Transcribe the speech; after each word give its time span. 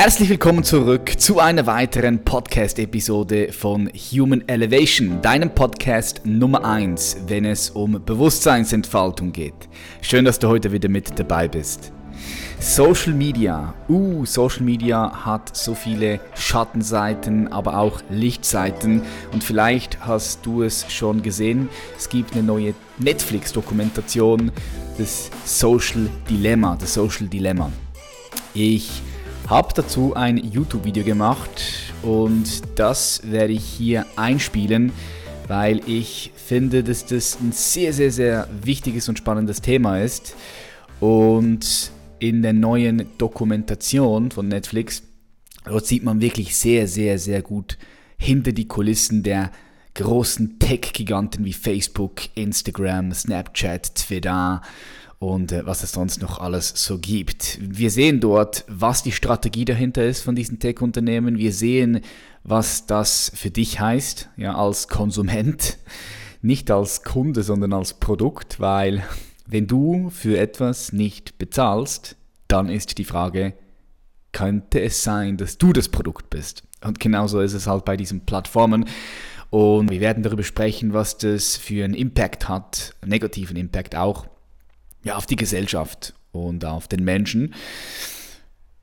Herzlich 0.00 0.28
willkommen 0.28 0.62
zurück 0.62 1.18
zu 1.18 1.40
einer 1.40 1.66
weiteren 1.66 2.24
Podcast-Episode 2.24 3.52
von 3.52 3.90
Human 4.12 4.46
Elevation, 4.46 5.20
deinem 5.22 5.52
Podcast 5.52 6.20
Nummer 6.24 6.64
1, 6.64 7.22
wenn 7.26 7.44
es 7.44 7.70
um 7.70 8.00
Bewusstseinsentfaltung 8.06 9.32
geht. 9.32 9.68
Schön, 10.00 10.24
dass 10.24 10.38
du 10.38 10.46
heute 10.46 10.70
wieder 10.70 10.88
mit 10.88 11.18
dabei 11.18 11.48
bist. 11.48 11.90
Social 12.60 13.12
Media. 13.12 13.74
Uh, 13.88 14.24
Social 14.24 14.62
Media 14.62 15.26
hat 15.26 15.56
so 15.56 15.74
viele 15.74 16.20
Schattenseiten, 16.36 17.52
aber 17.52 17.76
auch 17.76 18.00
Lichtseiten. 18.08 19.02
Und 19.32 19.42
vielleicht 19.42 20.06
hast 20.06 20.46
du 20.46 20.62
es 20.62 20.86
schon 20.92 21.22
gesehen. 21.22 21.68
Es 21.96 22.08
gibt 22.08 22.34
eine 22.34 22.44
neue 22.44 22.72
Netflix-Dokumentation, 22.98 24.52
das 24.96 25.28
Social 25.44 26.08
Dilemma, 26.30 26.76
das 26.80 26.94
Social 26.94 27.26
Dilemma. 27.26 27.72
Ich 28.54 29.02
habe 29.48 29.72
dazu 29.74 30.14
ein 30.14 30.36
YouTube-Video 30.36 31.02
gemacht 31.04 31.64
und 32.02 32.62
das 32.74 33.22
werde 33.24 33.54
ich 33.54 33.64
hier 33.64 34.04
einspielen, 34.14 34.92
weil 35.46 35.80
ich 35.86 36.32
finde, 36.36 36.84
dass 36.84 37.06
das 37.06 37.38
ein 37.40 37.52
sehr, 37.52 37.94
sehr, 37.94 38.10
sehr 38.10 38.46
wichtiges 38.62 39.08
und 39.08 39.16
spannendes 39.16 39.62
Thema 39.62 40.00
ist. 40.00 40.36
Und 41.00 41.92
in 42.18 42.42
der 42.42 42.52
neuen 42.52 43.06
Dokumentation 43.16 44.30
von 44.30 44.48
Netflix, 44.48 45.02
dort 45.64 45.86
sieht 45.86 46.04
man 46.04 46.20
wirklich 46.20 46.54
sehr, 46.54 46.86
sehr, 46.86 47.18
sehr 47.18 47.40
gut 47.40 47.78
hinter 48.18 48.52
die 48.52 48.68
Kulissen 48.68 49.22
der 49.22 49.50
großen 49.94 50.58
Tech-Giganten 50.58 51.46
wie 51.46 51.54
Facebook, 51.54 52.20
Instagram, 52.34 53.14
Snapchat, 53.14 53.94
Twitter 53.94 54.60
und 55.18 55.52
äh, 55.52 55.66
was 55.66 55.82
es 55.82 55.92
sonst 55.92 56.22
noch 56.22 56.40
alles 56.40 56.72
so 56.76 56.98
gibt. 56.98 57.58
Wir 57.60 57.90
sehen 57.90 58.20
dort, 58.20 58.64
was 58.68 59.02
die 59.02 59.12
Strategie 59.12 59.64
dahinter 59.64 60.04
ist 60.04 60.22
von 60.22 60.34
diesen 60.34 60.58
Tech-Unternehmen. 60.58 61.38
Wir 61.38 61.52
sehen, 61.52 62.00
was 62.44 62.86
das 62.86 63.32
für 63.34 63.50
dich 63.50 63.80
heißt, 63.80 64.30
ja, 64.36 64.54
als 64.54 64.88
Konsument, 64.88 65.78
nicht 66.40 66.70
als 66.70 67.02
Kunde, 67.02 67.42
sondern 67.42 67.72
als 67.72 67.94
Produkt, 67.94 68.60
weil 68.60 69.04
wenn 69.46 69.66
du 69.66 70.10
für 70.10 70.38
etwas 70.38 70.92
nicht 70.92 71.38
bezahlst, 71.38 72.16
dann 72.46 72.68
ist 72.68 72.98
die 72.98 73.04
Frage, 73.04 73.54
könnte 74.32 74.80
es 74.80 75.02
sein, 75.02 75.36
dass 75.36 75.58
du 75.58 75.72
das 75.72 75.88
Produkt 75.88 76.30
bist? 76.30 76.62
Und 76.84 77.00
genauso 77.00 77.40
ist 77.40 77.54
es 77.54 77.66
halt 77.66 77.84
bei 77.84 77.96
diesen 77.96 78.20
Plattformen. 78.20 78.84
Und 79.50 79.90
wir 79.90 80.00
werden 80.00 80.22
darüber 80.22 80.44
sprechen, 80.44 80.92
was 80.92 81.18
das 81.18 81.56
für 81.56 81.84
einen 81.84 81.94
Impact 81.94 82.48
hat, 82.48 82.94
negativen 83.04 83.56
Impact 83.56 83.96
auch 83.96 84.26
ja, 85.08 85.16
auf 85.16 85.26
die 85.26 85.36
Gesellschaft 85.36 86.14
und 86.32 86.64
auf 86.64 86.86
den 86.86 87.02
Menschen, 87.02 87.54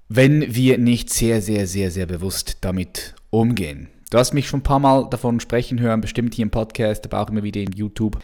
wenn 0.09 0.55
wir 0.55 0.77
nicht 0.77 1.11
sehr, 1.11 1.41
sehr, 1.41 1.67
sehr, 1.67 1.91
sehr 1.91 2.07
bewusst 2.07 2.57
damit 2.61 3.15
umgehen. 3.29 3.89
Du 4.09 4.17
hast 4.17 4.33
mich 4.33 4.47
schon 4.47 4.59
ein 4.61 4.63
paar 4.63 4.79
Mal 4.79 5.07
davon 5.09 5.39
sprechen 5.39 5.79
hören, 5.79 6.01
bestimmt 6.01 6.33
hier 6.33 6.43
im 6.43 6.51
Podcast, 6.51 7.05
aber 7.05 7.21
auch 7.21 7.29
immer 7.29 7.43
wieder 7.43 7.61
in 7.61 7.71
YouTube, 7.73 8.19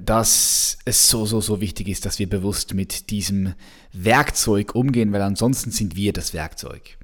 dass 0.00 0.78
es 0.86 1.08
so, 1.08 1.26
so, 1.26 1.40
so 1.40 1.60
wichtig 1.60 1.88
ist, 1.88 2.06
dass 2.06 2.18
wir 2.18 2.28
bewusst 2.28 2.72
mit 2.72 3.10
diesem 3.10 3.54
Werkzeug 3.92 4.74
umgehen, 4.74 5.12
weil 5.12 5.22
ansonsten 5.22 5.70
sind 5.70 5.94
wir 5.94 6.14
das 6.14 6.32
Werkzeug. 6.32 6.96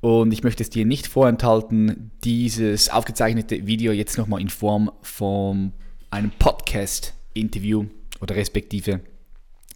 Und 0.00 0.32
ich 0.32 0.44
möchte 0.44 0.62
es 0.62 0.70
dir 0.70 0.86
nicht 0.86 1.08
vorenthalten, 1.08 2.12
dieses 2.22 2.90
aufgezeichnete 2.90 3.66
Video 3.66 3.92
jetzt 3.92 4.18
nochmal 4.18 4.40
in 4.40 4.50
Form 4.50 4.90
von 5.02 5.72
einem 6.10 6.30
Podcast-Interview 6.38 7.86
oder 8.20 8.36
respektive 8.36 9.00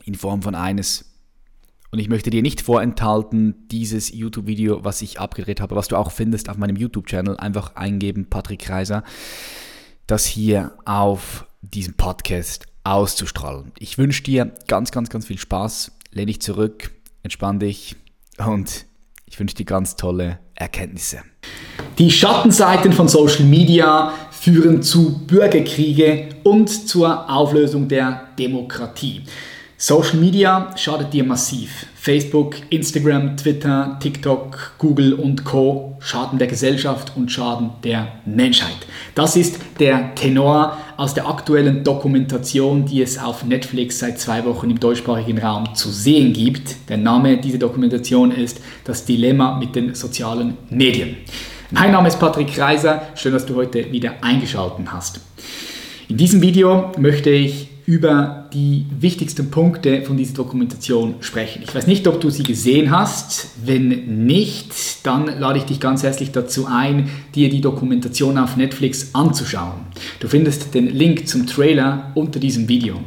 in 0.05 0.15
Form 0.15 0.43
von 0.43 0.55
eines. 0.55 1.11
Und 1.91 1.99
ich 1.99 2.09
möchte 2.09 2.31
dir 2.31 2.43
nicht 2.43 2.61
vorenthalten, 2.61 3.69
dieses 3.69 4.13
YouTube-Video, 4.13 4.85
was 4.85 5.01
ich 5.01 5.21
abgedreht 5.21 5.61
habe, 5.61 5.77
was 5.77 5.89
du 5.89 5.97
auch 5.97 6.11
findest 6.11 6.49
auf 6.49 6.57
meinem 6.57 6.77
YouTube-Channel, 6.77 7.37
einfach 7.37 7.77
eingeben, 7.77 8.27
Patrick 8.29 8.61
Kreiser, 8.61 9.05
das 10.07 10.27
hier 10.27 10.73
auf 10.85 11.47
diesem 11.63 11.95
Podcast 11.95 12.67
auszustrahlen. 12.83 13.73
Ich 13.79 13.97
wünsche 13.97 14.23
dir 14.23 14.53
ganz, 14.67 14.91
ganz, 14.91 15.09
ganz 15.09 15.27
viel 15.27 15.39
Spaß. 15.39 15.93
Lehn 16.11 16.27
dich 16.27 16.41
zurück, 16.41 16.91
entspann 17.23 17.59
dich 17.59 17.97
und 18.45 18.87
ich 19.27 19.41
wünsche 19.41 19.57
dir 19.57 19.65
ganz 19.65 19.97
tolle 19.97 20.39
Erkenntnisse. 20.55 21.23
Die 21.99 22.11
Schattenseiten 22.11 22.93
von 22.93 23.09
Social 23.09 23.45
Media 23.45 24.13
führen 24.31 24.83
zu 24.83 25.27
Bürgerkriege 25.27 26.29
und 26.45 26.69
zur 26.69 27.31
Auflösung 27.31 27.89
der 27.89 28.29
Demokratie. 28.39 29.23
Social 29.87 30.17
Media 30.17 30.71
schadet 30.77 31.13
dir 31.13 31.25
massiv. 31.25 31.85
Facebook, 31.95 32.55
Instagram, 32.71 33.37
Twitter, 33.37 33.99
TikTok, 34.01 34.73
Google 34.79 35.13
und 35.13 35.45
Co. 35.45 35.99
schaden 36.01 36.39
der 36.39 36.49
Gesellschaft 36.49 37.13
und 37.17 37.31
schaden 37.31 37.69
der 37.85 38.09
Menschheit. 38.25 38.79
Das 39.15 39.37
ist 39.37 39.59
der 39.79 40.15
Tenor 40.15 40.79
aus 40.97 41.13
der 41.13 41.29
aktuellen 41.29 41.85
Dokumentation, 41.85 42.87
die 42.87 43.03
es 43.03 43.19
auf 43.19 43.45
Netflix 43.45 43.99
seit 43.99 44.19
zwei 44.19 44.47
Wochen 44.47 44.71
im 44.71 44.81
deutschsprachigen 44.81 45.37
Raum 45.37 45.75
zu 45.75 45.91
sehen 45.91 46.33
gibt. 46.33 46.89
Der 46.89 46.97
Name 46.97 47.37
dieser 47.37 47.59
Dokumentation 47.59 48.31
ist 48.31 48.63
Das 48.85 49.05
Dilemma 49.05 49.59
mit 49.59 49.77
den 49.77 49.95
sozialen 49.95 50.57
Medien. 50.71 51.19
Mein 51.71 51.93
Name 51.93 52.09
ist 52.09 52.19
Patrick 52.19 52.55
Kreiser. 52.55 53.03
Schön, 53.17 53.35
dass 53.35 53.45
du 53.45 53.55
heute 53.55 53.93
wieder 53.93 54.15
eingeschaltet 54.23 54.87
hast. 54.87 55.21
In 56.09 56.17
diesem 56.17 56.41
Video 56.41 56.91
möchte 56.97 57.29
ich 57.29 57.74
über 57.87 58.49
die 58.55 58.87
wichtigsten 58.99 59.51
Punkte 59.51 60.03
von 60.03 60.17
dieser 60.17 60.35
Dokumentation 60.35 61.17
sprechen. 61.21 61.63
Ich 61.63 61.75
weiß 61.75 61.87
nicht, 61.87 62.07
ob 62.07 62.21
du 62.21 62.31
sie 62.31 62.43
gesehen 62.43 62.91
hast. 62.91 63.49
Wenn 63.65 64.25
nicht, 64.27 65.07
dann 65.07 65.27
lade 65.39 65.59
ich 65.59 65.65
dich 65.65 65.81
ganz 65.81 66.03
herzlich 66.03 66.33
dazu 66.33 66.67
ein, 66.67 67.11
dir 67.35 67.51
die 67.51 67.61
Dokumentation 67.61 68.39
auf 68.39 68.57
Netflix 68.57 69.15
anzuschauen. 69.15 69.81
Du 70.21 70.29
findest 70.29 70.75
den 70.75 70.87
Link 70.87 71.29
zum 71.29 71.47
Trailer 71.47 72.13
unter 72.15 72.41
diesem 72.41 72.69
Video. 72.69 73.01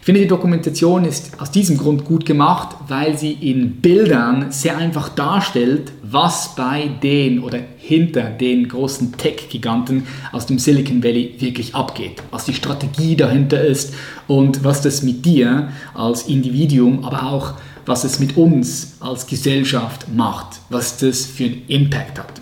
Ich 0.00 0.06
finde, 0.06 0.22
die 0.22 0.28
Dokumentation 0.28 1.04
ist 1.04 1.38
aus 1.38 1.50
diesem 1.50 1.76
Grund 1.76 2.06
gut 2.06 2.24
gemacht, 2.24 2.74
weil 2.88 3.18
sie 3.18 3.32
in 3.32 3.82
Bildern 3.82 4.50
sehr 4.50 4.78
einfach 4.78 5.10
darstellt, 5.10 5.92
was 6.02 6.54
bei 6.56 6.88
den 7.02 7.40
oder 7.40 7.58
hinter 7.76 8.22
den 8.30 8.66
großen 8.66 9.18
Tech-Giganten 9.18 10.06
aus 10.32 10.46
dem 10.46 10.58
Silicon 10.58 11.04
Valley 11.04 11.34
wirklich 11.38 11.74
abgeht, 11.74 12.22
was 12.30 12.46
die 12.46 12.54
Strategie 12.54 13.14
dahinter 13.14 13.60
ist 13.60 13.92
und 14.26 14.64
was 14.64 14.80
das 14.80 15.02
mit 15.02 15.26
dir 15.26 15.68
als 15.92 16.22
Individuum, 16.22 17.04
aber 17.04 17.24
auch 17.24 17.52
was 17.84 18.04
es 18.04 18.18
mit 18.20 18.38
uns 18.38 18.96
als 19.00 19.26
Gesellschaft 19.26 20.06
macht, 20.14 20.60
was 20.70 20.96
das 20.96 21.26
für 21.26 21.44
einen 21.44 21.62
Impact 21.68 22.18
hat. 22.18 22.39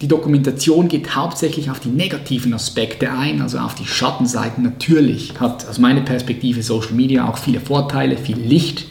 Die 0.00 0.08
Dokumentation 0.08 0.88
geht 0.88 1.14
hauptsächlich 1.14 1.70
auf 1.70 1.78
die 1.78 1.90
negativen 1.90 2.54
Aspekte 2.54 3.12
ein, 3.12 3.42
also 3.42 3.58
auf 3.58 3.74
die 3.74 3.84
Schattenseiten. 3.84 4.64
Natürlich 4.64 5.34
hat 5.38 5.68
aus 5.68 5.78
meiner 5.78 6.00
Perspektive 6.00 6.62
Social 6.62 6.94
Media 6.94 7.28
auch 7.28 7.36
viele 7.36 7.60
Vorteile, 7.60 8.16
viel 8.16 8.38
Licht, 8.38 8.86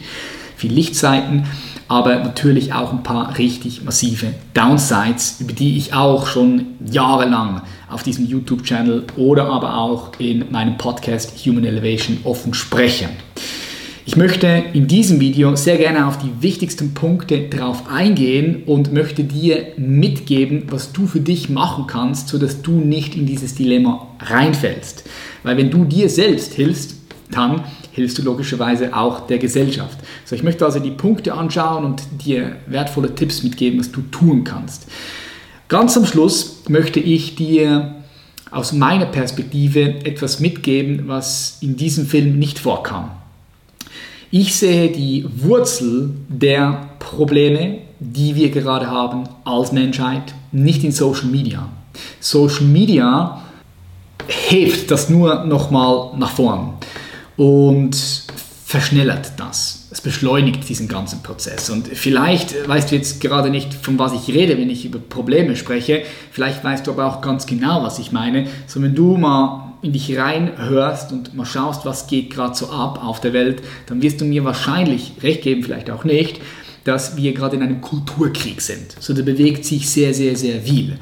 viel 0.56 0.72
Lichtseiten, 0.72 1.46
aber 1.88 2.20
natürlich 2.20 2.74
auch 2.74 2.92
ein 2.92 3.02
paar 3.02 3.36
richtig 3.38 3.82
massive 3.82 4.34
Downsides, 4.54 5.40
über 5.40 5.52
die 5.52 5.76
ich 5.78 5.94
auch 5.94 6.28
schon 6.28 6.66
jahrelang 6.88 7.62
auf 7.90 8.04
diesem 8.04 8.26
YouTube-Channel 8.26 9.02
oder 9.16 9.46
aber 9.46 9.78
auch 9.78 10.12
in 10.20 10.44
meinem 10.52 10.78
Podcast 10.78 11.44
Human 11.44 11.64
Elevation 11.64 12.18
offen 12.22 12.54
spreche. 12.54 13.08
Ich 14.10 14.16
möchte 14.16 14.64
in 14.72 14.88
diesem 14.88 15.20
Video 15.20 15.54
sehr 15.54 15.76
gerne 15.76 16.08
auf 16.08 16.18
die 16.18 16.42
wichtigsten 16.42 16.94
Punkte 16.94 17.48
drauf 17.48 17.84
eingehen 17.88 18.64
und 18.66 18.92
möchte 18.92 19.22
dir 19.22 19.68
mitgeben, 19.76 20.64
was 20.68 20.90
du 20.90 21.06
für 21.06 21.20
dich 21.20 21.48
machen 21.48 21.86
kannst, 21.86 22.26
sodass 22.26 22.60
du 22.60 22.72
nicht 22.72 23.14
in 23.14 23.24
dieses 23.24 23.54
Dilemma 23.54 24.08
reinfällst. 24.18 25.04
Weil 25.44 25.58
wenn 25.58 25.70
du 25.70 25.84
dir 25.84 26.08
selbst 26.08 26.54
hilfst, 26.54 26.96
dann 27.30 27.62
hilfst 27.92 28.18
du 28.18 28.22
logischerweise 28.22 28.96
auch 28.96 29.28
der 29.28 29.38
Gesellschaft. 29.38 29.96
So, 30.24 30.34
ich 30.34 30.42
möchte 30.42 30.64
also 30.64 30.80
die 30.80 30.90
Punkte 30.90 31.34
anschauen 31.34 31.84
und 31.84 32.02
dir 32.26 32.56
wertvolle 32.66 33.14
Tipps 33.14 33.44
mitgeben, 33.44 33.78
was 33.78 33.92
du 33.92 34.00
tun 34.10 34.42
kannst. 34.42 34.88
Ganz 35.68 35.96
am 35.96 36.04
Schluss 36.04 36.64
möchte 36.68 36.98
ich 36.98 37.36
dir 37.36 37.94
aus 38.50 38.72
meiner 38.72 39.06
Perspektive 39.06 40.04
etwas 40.04 40.40
mitgeben, 40.40 41.04
was 41.06 41.58
in 41.60 41.76
diesem 41.76 42.06
Film 42.06 42.40
nicht 42.40 42.58
vorkam. 42.58 43.12
Ich 44.32 44.54
sehe 44.54 44.90
die 44.90 45.26
Wurzel 45.38 46.10
der 46.28 46.90
Probleme, 47.00 47.78
die 47.98 48.36
wir 48.36 48.50
gerade 48.50 48.86
haben 48.88 49.24
als 49.44 49.72
Menschheit, 49.72 50.34
nicht 50.52 50.84
in 50.84 50.92
Social 50.92 51.26
Media. 51.26 51.68
Social 52.20 52.66
Media 52.66 53.42
hebt 54.28 54.88
das 54.92 55.10
nur 55.10 55.46
nochmal 55.46 56.16
nach 56.16 56.30
vorn 56.30 56.74
und 57.36 57.96
verschnellert 58.64 59.32
das. 59.36 59.88
Es 59.90 60.00
beschleunigt 60.00 60.68
diesen 60.68 60.86
ganzen 60.86 61.24
Prozess. 61.24 61.68
Und 61.68 61.88
vielleicht 61.88 62.68
weißt 62.68 62.92
du 62.92 62.94
jetzt 62.94 63.20
gerade 63.20 63.50
nicht, 63.50 63.74
von 63.74 63.98
was 63.98 64.12
ich 64.12 64.32
rede, 64.32 64.56
wenn 64.56 64.70
ich 64.70 64.84
über 64.84 65.00
Probleme 65.00 65.56
spreche. 65.56 66.04
Vielleicht 66.30 66.62
weißt 66.62 66.86
du 66.86 66.92
aber 66.92 67.06
auch 67.06 67.20
ganz 67.20 67.46
genau, 67.46 67.82
was 67.82 67.98
ich 67.98 68.12
meine. 68.12 68.46
So, 68.68 68.80
wenn 68.80 68.94
du 68.94 69.16
mal 69.16 69.69
in 69.82 69.92
dich 69.92 70.16
reinhörst 70.16 71.12
und 71.12 71.34
mal 71.34 71.46
schaust, 71.46 71.84
was 71.84 72.06
geht 72.06 72.30
gerade 72.30 72.54
so 72.54 72.70
ab 72.70 73.04
auf 73.04 73.20
der 73.20 73.32
Welt, 73.32 73.62
dann 73.86 74.02
wirst 74.02 74.20
du 74.20 74.24
mir 74.24 74.44
wahrscheinlich 74.44 75.12
recht 75.22 75.42
geben, 75.42 75.62
vielleicht 75.62 75.90
auch 75.90 76.04
nicht, 76.04 76.40
dass 76.84 77.16
wir 77.16 77.32
gerade 77.32 77.56
in 77.56 77.62
einem 77.62 77.80
Kulturkrieg 77.80 78.60
sind. 78.60 78.96
So, 79.00 79.12
da 79.14 79.22
bewegt 79.22 79.64
sich 79.64 79.88
sehr, 79.88 80.14
sehr, 80.14 80.36
sehr 80.36 80.60
viel. 80.62 80.98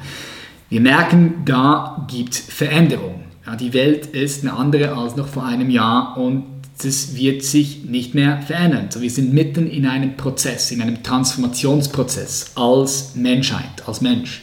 Wir 0.69 0.81
merken, 0.81 1.41
da 1.45 2.05
gibt 2.09 2.33
es 2.33 2.39
Veränderung. 2.39 3.23
Ja, 3.45 3.55
die 3.55 3.73
Welt 3.73 4.07
ist 4.07 4.43
eine 4.43 4.53
andere 4.53 4.95
als 4.95 5.15
noch 5.15 5.27
vor 5.27 5.45
einem 5.45 5.69
Jahr 5.69 6.17
und 6.17 6.45
das 6.81 7.15
wird 7.15 7.43
sich 7.43 7.83
nicht 7.85 8.13
mehr 8.13 8.41
verändern. 8.41 8.87
So, 8.89 9.01
wir 9.01 9.09
sind 9.09 9.33
mitten 9.33 9.69
in 9.69 9.85
einem 9.85 10.15
Prozess, 10.15 10.71
in 10.71 10.81
einem 10.81 11.03
Transformationsprozess 11.03 12.51
als 12.55 13.15
Menschheit, 13.15 13.85
als 13.85 14.01
Mensch. 14.01 14.41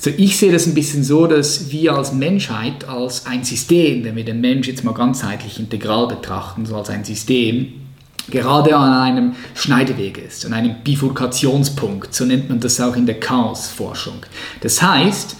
So, 0.00 0.10
ich 0.16 0.36
sehe 0.36 0.52
das 0.52 0.66
ein 0.66 0.74
bisschen 0.74 1.02
so, 1.02 1.26
dass 1.26 1.72
wir 1.72 1.94
als 1.94 2.12
Menschheit, 2.12 2.88
als 2.88 3.26
ein 3.26 3.42
System, 3.42 4.04
wenn 4.04 4.14
wir 4.14 4.24
den 4.24 4.40
Mensch 4.40 4.68
jetzt 4.68 4.84
mal 4.84 4.94
ganzheitlich 4.94 5.58
integral 5.58 6.06
betrachten, 6.06 6.66
so 6.66 6.76
als 6.76 6.88
ein 6.88 7.04
System, 7.04 7.72
gerade 8.30 8.76
an 8.76 8.92
einem 8.92 9.34
Schneideweg 9.54 10.18
ist, 10.18 10.46
an 10.46 10.52
einem 10.52 10.76
Bifurkationspunkt, 10.84 12.14
so 12.14 12.24
nennt 12.24 12.48
man 12.48 12.60
das 12.60 12.80
auch 12.80 12.94
in 12.94 13.06
der 13.06 13.18
Chaosforschung. 13.18 14.24
Das 14.60 14.80
heißt, 14.80 15.34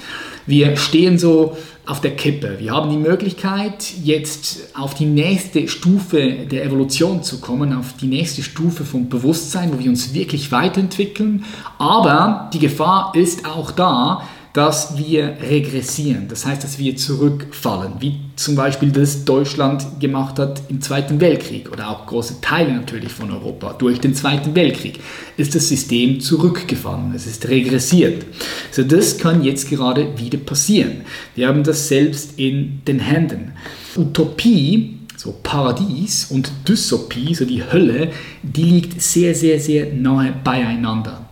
wir 0.47 0.77
stehen 0.77 1.19
so 1.19 1.57
auf 1.87 2.01
der 2.01 2.17
Kippe. 2.17 2.57
Wir 2.59 2.73
haben 2.73 2.91
die 2.91 2.97
Möglichkeit, 2.97 3.93
jetzt 4.03 4.75
auf 4.75 4.95
die 4.95 5.07
nächste 5.07 5.69
Stufe 5.69 6.47
der 6.51 6.65
Evolution 6.65 7.23
zu 7.23 7.41
kommen, 7.41 7.73
auf 7.73 7.95
die 8.01 8.09
nächste 8.09 8.43
Stufe 8.43 8.85
vom 8.85 9.09
Bewusstsein, 9.09 9.73
wo 9.73 9.79
wir 9.79 9.89
uns 9.89 10.13
wirklich 10.15 10.51
weiterentwickeln. 10.51 11.45
Aber 11.79 12.51
die 12.53 12.59
Gefahr 12.59 13.13
ist 13.15 13.47
auch 13.47 13.71
da, 13.71 14.23
dass 14.59 14.99
wir 14.99 15.37
regressieren. 15.41 16.27
Das 16.29 16.45
heißt, 16.45 16.65
dass 16.65 16.81
wir 16.81 16.97
zurückfallen, 16.97 17.93
wie 18.01 18.19
zum 18.35 18.57
Beispiel 18.57 18.91
das 18.91 19.25
Deutschland 19.25 20.01
gemacht 20.01 20.41
hat 20.41 20.63
im 20.69 20.81
Zweiten 20.81 21.21
Weltkrieg 21.21 21.71
oder 21.71 21.89
auch 21.89 22.07
große 22.07 22.41
Teile 22.41 22.73
natürlich 22.73 23.13
von 23.13 23.31
Europa. 23.31 23.75
Durch 23.75 24.01
den 24.01 24.15
Zweiten 24.15 24.57
Weltkrieg 24.57 24.99
ist 25.37 25.55
das 25.55 25.69
System 25.69 26.19
zurückgefallen, 26.19 27.13
es 27.15 27.29
ist 27.29 27.47
regressiert. 27.47 28.27
So, 28.73 28.83
das 28.83 29.19
kann 29.19 29.45
jetzt 29.45 29.71
gerade 29.71 30.19
wieder 30.19 30.39
passieren. 30.39 31.03
Wir 31.37 31.47
haben 31.47 31.63
das 31.63 31.87
selbst 31.87 32.37
in 32.37 32.81
den 32.85 32.99
Händen. 32.99 33.53
Utopie 33.97 34.97
so 35.17 35.37
Paradies 35.41 36.33
und 36.33 36.51
Dystopie, 36.67 37.33
so 37.33 37.45
die 37.45 37.63
Hölle, 37.63 38.11
die 38.43 38.65
liegt 38.65 39.01
sehr, 39.01 39.37
sehr, 39.37 39.61
sehr 39.61 39.93
nahe 39.93 40.35
beieinander. 40.43 41.29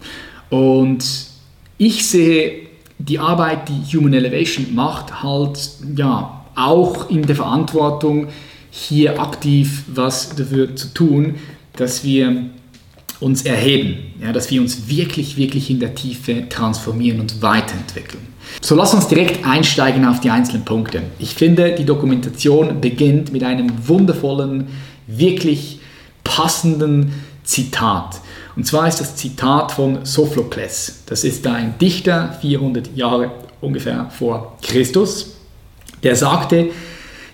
Und 0.48 1.04
ich 1.76 2.06
sehe 2.06 2.66
die 2.98 3.18
Arbeit, 3.18 3.68
die 3.68 3.96
Human 3.96 4.12
Elevation 4.12 4.74
macht, 4.74 5.22
halt 5.22 5.58
ja 5.96 6.44
auch 6.54 7.10
in 7.10 7.22
der 7.22 7.36
Verantwortung, 7.36 8.28
hier 8.70 9.20
aktiv 9.20 9.84
was 9.88 10.34
dafür 10.34 10.74
zu 10.76 10.92
tun, 10.92 11.36
dass 11.76 12.04
wir 12.04 12.50
uns 13.20 13.42
erheben, 13.42 13.96
ja, 14.20 14.32
dass 14.32 14.50
wir 14.50 14.60
uns 14.60 14.88
wirklich, 14.88 15.36
wirklich 15.36 15.70
in 15.70 15.80
der 15.80 15.94
Tiefe 15.94 16.48
transformieren 16.48 17.20
und 17.20 17.40
weiterentwickeln. 17.40 18.22
So, 18.60 18.74
lass 18.74 18.94
uns 18.94 19.08
direkt 19.08 19.46
einsteigen 19.46 20.04
auf 20.04 20.20
die 20.20 20.30
einzelnen 20.30 20.64
Punkte. 20.64 21.02
Ich 21.18 21.34
finde, 21.34 21.74
die 21.74 21.84
Dokumentation 21.84 22.80
beginnt 22.80 23.32
mit 23.32 23.42
einem 23.42 23.88
wundervollen, 23.88 24.68
wirklich 25.06 25.80
passenden 26.24 27.12
Zitat. 27.44 28.20
Und 28.56 28.66
zwar 28.66 28.88
ist 28.88 29.00
das 29.00 29.16
Zitat 29.16 29.70
von 29.70 30.04
Sophokles. 30.06 31.02
Das 31.06 31.24
ist 31.24 31.46
ein 31.46 31.78
Dichter, 31.78 32.36
400 32.40 32.96
Jahre 32.96 33.30
ungefähr 33.60 34.08
vor 34.10 34.56
Christus. 34.62 35.36
Der 36.02 36.16
sagte, 36.16 36.70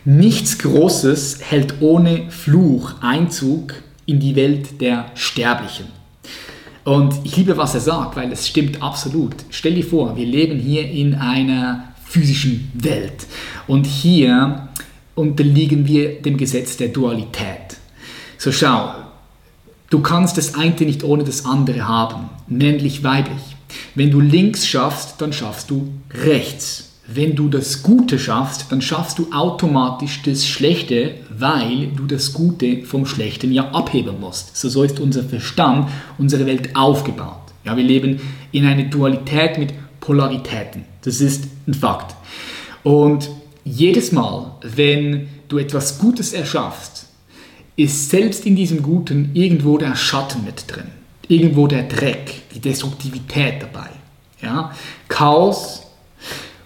nichts 0.05 0.59
Großes 0.59 1.39
hält 1.43 1.81
ohne 1.81 2.31
Fluch 2.31 2.95
Einzug 3.01 3.75
in 4.05 4.19
die 4.19 4.35
Welt 4.35 4.81
der 4.81 5.07
Sterblichen. 5.15 5.87
Und 6.85 7.15
ich 7.23 7.37
liebe, 7.37 7.57
was 7.57 7.75
er 7.75 7.81
sagt, 7.81 8.17
weil 8.17 8.33
es 8.33 8.49
stimmt 8.49 8.83
absolut. 8.83 9.37
Stell 9.51 9.75
dir 9.75 9.85
vor, 9.85 10.17
wir 10.17 10.27
leben 10.27 10.59
hier 10.59 10.91
in 10.91 11.15
einer 11.15 11.95
physischen 12.05 12.73
Welt 12.75 13.27
und 13.69 13.87
hier 13.87 14.69
unterliegen 15.15 15.87
wir 15.87 16.21
dem 16.21 16.37
Gesetz 16.37 16.77
der 16.77 16.89
Dualität. 16.89 17.77
So 18.39 18.51
schau, 18.51 18.93
Du 19.93 20.01
kannst 20.01 20.39
das 20.39 20.55
eine 20.55 20.75
nicht 20.75 21.05
ohne 21.05 21.23
das 21.23 21.45
andere 21.45 21.87
haben, 21.87 22.31
männlich, 22.47 23.05
weiblich. 23.05 23.43
Wenn 23.95 24.11
du 24.11 24.21
links 24.21 24.67
schaffst, 24.67 25.17
dann 25.21 25.35
schaffst 25.35 25.69
du 25.69 25.93
rechts. 26.15 26.95
Wenn 27.07 27.37
du 27.37 27.51
das 27.51 27.83
Gute 27.83 28.19
schaffst, 28.19 28.73
dann 28.73 28.81
schaffst 28.81 29.19
du 29.19 29.31
automatisch 29.35 30.23
das 30.25 30.47
Schlechte, 30.47 31.17
weil 31.29 31.89
du 31.89 32.07
das 32.07 32.33
Gute 32.33 32.85
vom 32.87 33.05
Schlechten 33.05 33.53
ja 33.53 33.69
abheben 33.73 34.19
musst. 34.19 34.57
So, 34.57 34.71
so 34.71 34.83
ist 34.83 34.99
unser 34.99 35.25
Verstand, 35.25 35.91
unsere 36.17 36.47
Welt 36.47 36.75
aufgebaut. 36.75 37.53
Ja, 37.67 37.77
wir 37.77 37.85
leben 37.85 38.19
in 38.51 38.65
einer 38.65 38.85
Dualität 38.85 39.59
mit 39.59 39.75
Polaritäten. 40.01 40.87
Das 41.03 41.21
ist 41.21 41.45
ein 41.69 41.75
Fakt. 41.75 42.17
Und 42.83 43.29
jedes 43.63 44.11
Mal, 44.11 44.55
wenn 44.63 45.29
du 45.49 45.59
etwas 45.59 45.99
Gutes 45.99 46.33
erschaffst, 46.33 47.02
ist 47.77 48.11
selbst 48.11 48.47
in 48.47 48.57
diesem 48.57 48.83
Guten 48.83 49.31
irgendwo 49.35 49.79
der 49.79 49.97
Schatten 49.97 50.45
mit 50.45 50.65
drin. 50.69 50.89
Irgendwo 51.29 51.67
der 51.67 51.85
Dreck, 51.85 52.43
die 52.55 52.61
Destruktivität 52.61 53.63
dabei. 53.63 53.89
Ja? 54.41 54.73
Chaos 55.09 55.83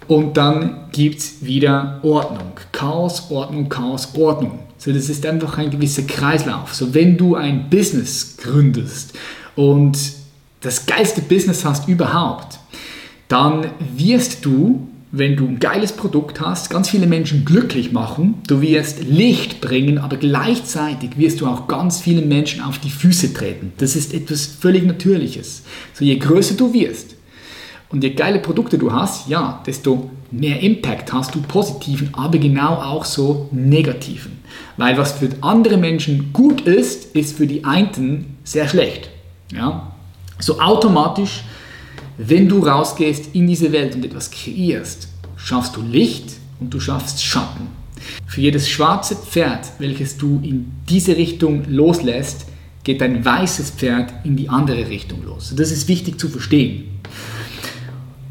und 0.08 0.36
dann 0.36 0.88
gibt 0.92 1.18
es 1.18 1.44
wieder 1.44 2.00
Ordnung. 2.02 2.52
Chaos, 2.72 3.30
Ordnung, 3.30 3.68
Chaos, 3.68 4.14
Ordnung. 4.16 4.60
So, 4.78 4.92
das 4.92 5.08
ist 5.08 5.24
einfach 5.26 5.58
ein 5.58 5.70
gewisser 5.70 6.02
Kreislauf. 6.02 6.74
So, 6.74 6.94
wenn 6.94 7.16
du 7.16 7.34
ein 7.34 7.68
Business 7.68 8.36
gründest 8.36 9.14
und 9.56 9.98
das 10.60 10.86
geilste 10.86 11.22
Business 11.22 11.64
hast 11.64 11.88
überhaupt, 11.88 12.58
dann 13.28 13.70
wirst 13.96 14.44
du 14.44 14.88
wenn 15.18 15.36
du 15.36 15.46
ein 15.46 15.58
geiles 15.58 15.92
Produkt 15.92 16.40
hast, 16.40 16.70
ganz 16.70 16.90
viele 16.90 17.06
Menschen 17.06 17.44
glücklich 17.44 17.92
machen, 17.92 18.34
du 18.46 18.60
wirst 18.60 19.02
Licht 19.04 19.60
bringen, 19.60 19.98
aber 19.98 20.16
gleichzeitig 20.16 21.16
wirst 21.16 21.40
du 21.40 21.46
auch 21.46 21.68
ganz 21.68 22.00
vielen 22.00 22.28
Menschen 22.28 22.62
auf 22.62 22.78
die 22.78 22.90
Füße 22.90 23.32
treten. 23.32 23.72
Das 23.78 23.96
ist 23.96 24.12
etwas 24.12 24.46
völlig 24.46 24.84
Natürliches. 24.84 25.62
So 25.94 26.04
je 26.04 26.16
größer 26.16 26.54
du 26.54 26.72
wirst 26.72 27.16
und 27.88 28.02
je 28.02 28.10
geile 28.10 28.40
Produkte 28.40 28.78
du 28.78 28.92
hast, 28.92 29.28
ja, 29.28 29.62
desto 29.66 30.10
mehr 30.30 30.60
Impact 30.60 31.12
hast 31.12 31.34
du 31.34 31.40
positiven, 31.40 32.10
aber 32.12 32.38
genau 32.38 32.74
auch 32.74 33.04
so 33.04 33.48
negativen. 33.52 34.38
Weil 34.76 34.98
was 34.98 35.12
für 35.12 35.30
andere 35.40 35.76
Menschen 35.76 36.32
gut 36.32 36.62
ist, 36.62 37.14
ist 37.14 37.36
für 37.36 37.46
die 37.46 37.64
einen 37.64 38.36
sehr 38.44 38.68
schlecht. 38.68 39.08
Ja? 39.52 39.92
So 40.38 40.60
automatisch 40.60 41.44
wenn 42.18 42.48
du 42.48 42.60
rausgehst 42.60 43.34
in 43.34 43.46
diese 43.46 43.72
Welt 43.72 43.94
und 43.94 44.04
etwas 44.04 44.30
kreierst, 44.30 45.08
schaffst 45.36 45.76
du 45.76 45.82
Licht 45.82 46.36
und 46.60 46.72
du 46.72 46.80
schaffst 46.80 47.22
Schatten. 47.22 47.68
Für 48.26 48.40
jedes 48.40 48.68
schwarze 48.68 49.16
Pferd, 49.16 49.66
welches 49.78 50.16
du 50.16 50.40
in 50.42 50.72
diese 50.88 51.16
Richtung 51.16 51.64
loslässt, 51.68 52.46
geht 52.84 53.02
ein 53.02 53.24
weißes 53.24 53.72
Pferd 53.72 54.12
in 54.24 54.36
die 54.36 54.48
andere 54.48 54.88
Richtung 54.88 55.24
los. 55.24 55.52
Das 55.56 55.72
ist 55.72 55.88
wichtig 55.88 56.20
zu 56.20 56.28
verstehen. 56.28 56.84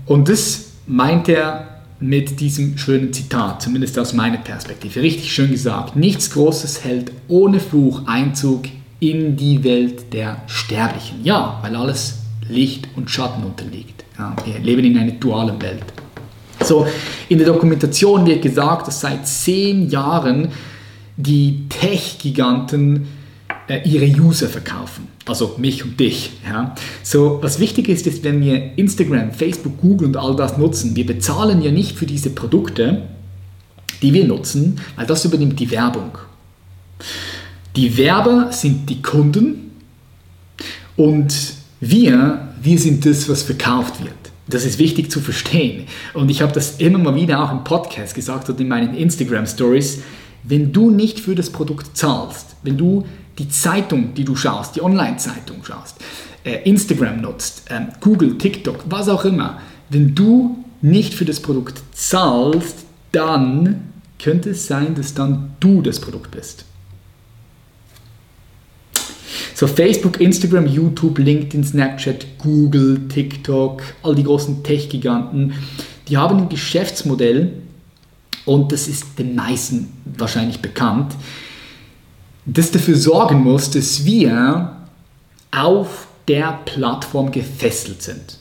Und 0.06 0.30
das 0.30 0.72
meint 0.88 1.28
er 1.30 1.82
mit 2.00 2.40
diesem 2.40 2.78
schönen 2.78 3.14
Zitat, 3.14 3.62
zumindest 3.62 3.98
aus 4.00 4.14
meiner 4.14 4.38
Perspektive. 4.38 5.02
Richtig 5.02 5.34
schön 5.34 5.52
gesagt. 5.52 5.96
Nichts 5.96 6.30
Großes 6.32 6.84
hält 6.84 7.12
ohne 7.28 7.60
Fluch 7.60 8.04
Einzug 8.06 8.66
in 9.00 9.36
die 9.36 9.64
Welt 9.64 10.14
der 10.14 10.42
Sterblichen. 10.48 11.24
Ja, 11.24 11.60
weil 11.62 11.76
alles 11.76 12.25
Licht 12.50 12.88
und 12.96 13.10
Schatten 13.10 13.44
unterliegt. 13.44 14.06
Ja, 14.18 14.36
wir 14.46 14.60
leben 14.60 14.86
in 14.86 14.98
einer 14.98 15.12
dualen 15.12 15.62
Welt. 15.62 15.84
So, 16.64 16.88
in 17.30 17.38
der 17.38 17.48
Dokumentation 17.48 18.26
wird 18.26 18.42
gesagt, 18.42 18.88
dass 18.88 19.02
seit 19.02 19.28
zehn 19.28 19.90
Jahren 19.90 20.50
die 21.18 21.66
Tech-Giganten 21.70 23.08
äh, 23.68 23.88
ihre 23.88 24.06
User 24.06 24.48
verkaufen. 24.48 25.08
Also 25.26 25.56
mich 25.58 25.84
und 25.84 26.00
dich. 26.00 26.32
Ja. 26.48 26.76
So, 27.04 27.40
was 27.42 27.60
wichtig 27.60 27.90
ist, 27.90 28.06
ist, 28.08 28.24
wenn 28.24 28.42
wir 28.42 28.78
Instagram, 28.78 29.32
Facebook, 29.32 29.80
Google 29.82 30.10
und 30.10 30.18
all 30.18 30.36
das 30.36 30.58
nutzen, 30.58 30.96
wir 30.96 31.06
bezahlen 31.06 31.62
ja 31.62 31.72
nicht 31.72 31.98
für 31.98 32.06
diese 32.06 32.30
Produkte, 32.30 33.04
die 34.02 34.14
wir 34.14 34.26
nutzen, 34.26 34.80
weil 34.96 35.06
das 35.06 35.26
übernimmt 35.26 35.60
die 35.60 35.72
Werbung. 35.72 36.18
Die 37.76 37.98
Werber 37.98 38.52
sind 38.52 38.90
die 38.90 39.02
Kunden 39.02 39.72
und 40.96 41.34
wir, 41.90 42.50
wir 42.62 42.80
sind 42.80 43.06
das, 43.06 43.30
was 43.30 43.44
verkauft 43.44 44.04
wird. 44.04 44.14
Das 44.48 44.66
ist 44.66 44.80
wichtig 44.80 45.12
zu 45.12 45.22
verstehen. 45.22 45.86
Und 46.14 46.30
ich 46.30 46.42
habe 46.42 46.54
das 46.54 46.78
immer 46.78 47.00
mal 47.00 47.16
wieder 47.16 47.44
auch 47.44 47.52
im 47.52 47.64
Podcast 47.64 48.16
gesagt 48.16 48.50
und 48.50 48.60
in 48.60 48.68
meinen 48.68 48.96
Instagram 48.96 49.46
Stories. 49.46 50.02
Wenn 50.44 50.72
du 50.72 50.92
nicht 50.92 51.20
für 51.20 51.36
das 51.36 51.50
Produkt 51.50 51.98
zahlst, 51.98 52.56
wenn 52.64 52.78
du 52.78 53.06
die 53.40 53.50
Zeitung, 53.50 54.14
die 54.14 54.24
du 54.24 54.36
schaust, 54.36 54.76
die 54.76 54.82
Online-Zeitung 54.82 55.64
schaust, 55.64 55.98
äh, 56.44 56.58
Instagram 56.70 57.22
nutzt, 57.22 57.64
äh, 57.70 57.82
Google, 58.00 58.38
TikTok, 58.38 58.86
was 58.88 59.10
auch 59.10 59.26
immer, 59.26 59.60
wenn 59.90 60.14
du 60.14 60.64
nicht 60.82 61.14
für 61.14 61.26
das 61.26 61.40
Produkt 61.40 61.82
zahlst, 61.94 62.86
dann 63.12 63.92
könnte 64.20 64.52
es 64.52 64.68
sein, 64.68 64.96
dass 64.96 65.14
dann 65.14 65.56
du 65.60 65.82
das 65.82 66.00
Produkt 66.00 66.32
bist. 66.32 66.66
So 69.56 69.68
Facebook, 69.68 70.20
Instagram, 70.20 70.68
YouTube, 70.68 71.18
LinkedIn, 71.18 71.64
Snapchat, 71.64 72.26
Google, 72.40 73.08
TikTok, 73.08 73.82
all 74.04 74.14
die 74.14 74.24
großen 74.24 74.64
Tech-Giganten, 74.64 75.54
die 76.10 76.18
haben 76.18 76.38
ein 76.40 76.50
Geschäftsmodell 76.50 77.54
und 78.44 78.74
das 78.74 78.90
ist 78.90 79.18
den 79.18 79.34
meisten 79.34 79.94
wahrscheinlich 80.04 80.60
bekannt, 80.60 81.16
das 82.46 82.70
dafür 82.70 82.98
sorgen 82.98 83.44
muss, 83.44 83.72
dass 83.72 84.04
wir 84.04 84.76
auf 85.52 86.08
der 86.28 86.60
Plattform 86.66 87.32
gefesselt 87.32 88.02
sind. 88.04 88.40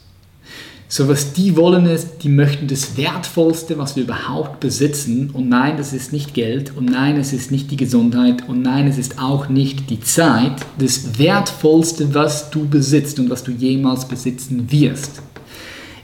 So 0.96 1.08
was 1.08 1.32
die 1.32 1.56
wollen 1.56 1.86
ist, 1.86 2.22
die 2.22 2.28
möchten 2.28 2.68
das 2.68 2.96
Wertvollste, 2.96 3.76
was 3.78 3.96
wir 3.96 4.04
überhaupt 4.04 4.60
besitzen. 4.60 5.30
Und 5.30 5.48
nein, 5.48 5.76
das 5.76 5.92
ist 5.92 6.12
nicht 6.12 6.34
Geld. 6.34 6.76
Und 6.76 6.84
nein, 6.84 7.16
es 7.16 7.32
ist 7.32 7.50
nicht 7.50 7.72
die 7.72 7.76
Gesundheit. 7.76 8.48
Und 8.48 8.62
nein, 8.62 8.86
es 8.86 8.96
ist 8.96 9.18
auch 9.18 9.48
nicht 9.48 9.90
die 9.90 9.98
Zeit. 9.98 10.52
Das 10.78 11.18
Wertvollste, 11.18 12.14
was 12.14 12.48
du 12.50 12.68
besitzt 12.68 13.18
und 13.18 13.28
was 13.28 13.42
du 13.42 13.50
jemals 13.50 14.06
besitzen 14.06 14.70
wirst, 14.70 15.20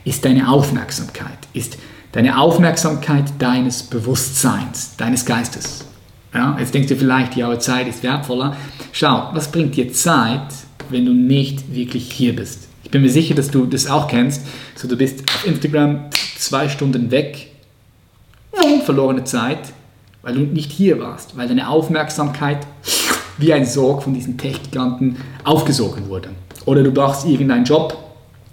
ist 0.03 0.25
deine 0.25 0.49
Aufmerksamkeit. 0.49 1.39
Ist 1.53 1.77
deine 2.11 2.37
Aufmerksamkeit 2.37 3.31
deines 3.39 3.83
Bewusstseins, 3.83 4.97
deines 4.97 5.25
Geistes. 5.25 5.85
Ja, 6.33 6.57
jetzt 6.59 6.73
denkst 6.73 6.89
du 6.89 6.97
vielleicht, 6.97 7.37
ja, 7.37 7.57
Zeit 7.59 7.87
ist 7.87 8.03
wertvoller. 8.03 8.57
Schau, 8.91 9.29
was 9.31 9.53
bringt 9.53 9.73
dir 9.77 9.93
Zeit, 9.93 10.47
wenn 10.89 11.05
du 11.05 11.13
nicht 11.13 11.73
wirklich 11.73 12.11
hier 12.11 12.35
bist? 12.35 12.67
Ich 12.91 12.93
bin 12.93 13.03
mir 13.03 13.09
sicher, 13.09 13.35
dass 13.35 13.49
du 13.49 13.65
das 13.67 13.87
auch 13.87 14.09
kennst. 14.09 14.41
So, 14.75 14.85
du 14.85 14.97
bist 14.97 15.23
auf 15.33 15.47
Instagram 15.47 16.09
zwei 16.35 16.67
Stunden 16.67 17.09
weg, 17.09 17.47
verlorene 18.83 19.23
Zeit, 19.23 19.59
weil 20.21 20.33
du 20.33 20.41
nicht 20.41 20.73
hier 20.73 20.99
warst, 20.99 21.37
weil 21.37 21.47
deine 21.47 21.69
Aufmerksamkeit 21.69 22.67
wie 23.37 23.53
ein 23.53 23.65
Sorg 23.65 24.03
von 24.03 24.13
diesen 24.13 24.37
Tech-Giganten 24.37 25.15
aufgesogen 25.45 26.09
wurde. 26.09 26.31
Oder 26.65 26.83
du 26.83 26.91
brauchst 26.91 27.25
irgendeinen 27.25 27.63
Job, 27.63 27.97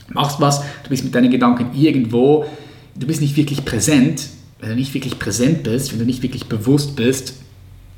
machst 0.06 0.40
was, 0.40 0.60
du 0.84 0.90
bist 0.90 1.02
mit 1.02 1.16
deinen 1.16 1.32
Gedanken 1.32 1.76
irgendwo, 1.76 2.46
du 2.94 3.08
bist 3.08 3.20
nicht 3.20 3.36
wirklich 3.36 3.64
präsent. 3.64 4.28
Wenn 4.60 4.68
du 4.68 4.76
nicht 4.76 4.94
wirklich 4.94 5.18
präsent 5.18 5.64
bist, 5.64 5.90
wenn 5.90 5.98
du 5.98 6.04
nicht 6.04 6.22
wirklich 6.22 6.46
bewusst 6.46 6.94
bist, 6.94 7.34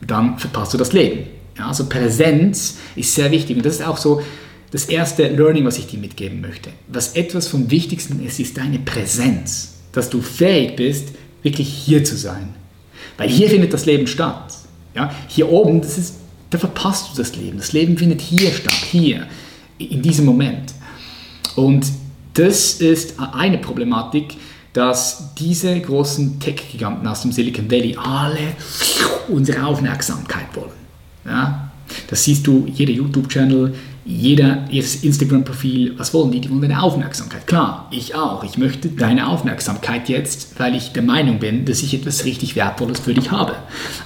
dann 0.00 0.38
verpasst 0.38 0.72
du 0.72 0.78
das 0.78 0.94
Leben. 0.94 1.26
Ja, 1.58 1.68
also 1.68 1.84
Präsenz 1.84 2.78
ist 2.96 3.14
sehr 3.14 3.30
wichtig 3.30 3.58
und 3.58 3.66
das 3.66 3.74
ist 3.74 3.86
auch 3.86 3.98
so 3.98 4.22
das 4.70 4.84
erste 4.84 5.28
Learning, 5.28 5.64
was 5.64 5.78
ich 5.78 5.86
dir 5.86 5.98
mitgeben 5.98 6.40
möchte. 6.40 6.70
Was 6.88 7.14
etwas 7.16 7.48
vom 7.48 7.70
Wichtigsten 7.70 8.24
ist, 8.24 8.38
ist 8.38 8.56
deine 8.56 8.78
Präsenz. 8.78 9.78
Dass 9.92 10.10
du 10.10 10.20
fähig 10.22 10.76
bist, 10.76 11.08
wirklich 11.42 11.68
hier 11.68 12.04
zu 12.04 12.16
sein. 12.16 12.54
Weil 13.16 13.28
hier 13.28 13.50
findet 13.50 13.72
das 13.72 13.86
Leben 13.86 14.06
statt. 14.06 14.54
Ja? 14.94 15.12
Hier 15.28 15.48
oben, 15.50 15.80
das 15.80 15.98
ist, 15.98 16.14
da 16.50 16.58
verpasst 16.58 17.10
du 17.12 17.16
das 17.16 17.34
Leben. 17.36 17.58
Das 17.58 17.72
Leben 17.72 17.98
findet 17.98 18.20
hier 18.20 18.52
statt, 18.52 18.72
hier, 18.90 19.26
in 19.78 20.02
diesem 20.02 20.24
Moment. 20.24 20.72
Und 21.56 21.86
das 22.34 22.74
ist 22.74 23.14
eine 23.18 23.58
Problematik, 23.58 24.36
dass 24.72 25.34
diese 25.34 25.80
großen 25.80 26.38
Tech-Giganten 26.38 27.06
aus 27.08 27.22
dem 27.22 27.32
Silicon 27.32 27.68
Valley 27.68 27.96
alle 27.96 28.54
unsere 29.28 29.64
Aufmerksamkeit 29.64 30.46
wollen. 30.54 30.70
Ja? 31.24 31.70
Das 32.08 32.24
siehst 32.24 32.46
du, 32.46 32.66
jeder 32.72 32.92
YouTube-Channel, 32.92 33.74
jeder, 34.04 34.64
jedes 34.70 35.02
Instagram-Profil, 35.04 35.98
was 35.98 36.14
wollen 36.14 36.30
die? 36.32 36.40
Die 36.40 36.50
wollen 36.50 36.62
deine 36.62 36.82
Aufmerksamkeit. 36.82 37.46
Klar, 37.46 37.88
ich 37.90 38.14
auch. 38.14 38.42
Ich 38.44 38.56
möchte 38.56 38.88
deine 38.88 39.28
Aufmerksamkeit 39.28 40.08
jetzt, 40.08 40.58
weil 40.58 40.74
ich 40.74 40.92
der 40.92 41.02
Meinung 41.02 41.38
bin, 41.38 41.64
dass 41.64 41.82
ich 41.82 41.94
etwas 41.94 42.24
richtig 42.24 42.56
Wertvolles 42.56 43.00
für 43.00 43.14
dich 43.14 43.30
habe. 43.30 43.54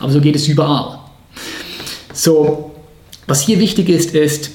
Aber 0.01 0.11
so 0.11 0.21
geht 0.21 0.37
es 0.37 0.49
überall. 0.49 0.99
So, 2.13 2.75
was 3.27 3.41
hier 3.43 3.59
wichtig 3.59 3.89
ist, 3.89 4.15
ist, 4.15 4.51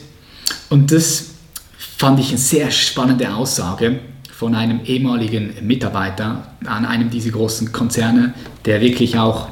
und 0.70 0.92
das 0.92 1.32
fand 1.78 2.20
ich 2.20 2.30
eine 2.30 2.38
sehr 2.38 2.72
spannende 2.72 3.34
Aussage 3.34 4.00
von 4.32 4.56
einem 4.56 4.82
ehemaligen 4.86 5.54
Mitarbeiter 5.62 6.54
an 6.66 6.86
einem 6.86 7.10
dieser 7.10 7.32
großen 7.32 7.72
Konzerne, 7.72 8.34
der 8.66 8.80
wirklich 8.80 9.18
auch 9.18 9.50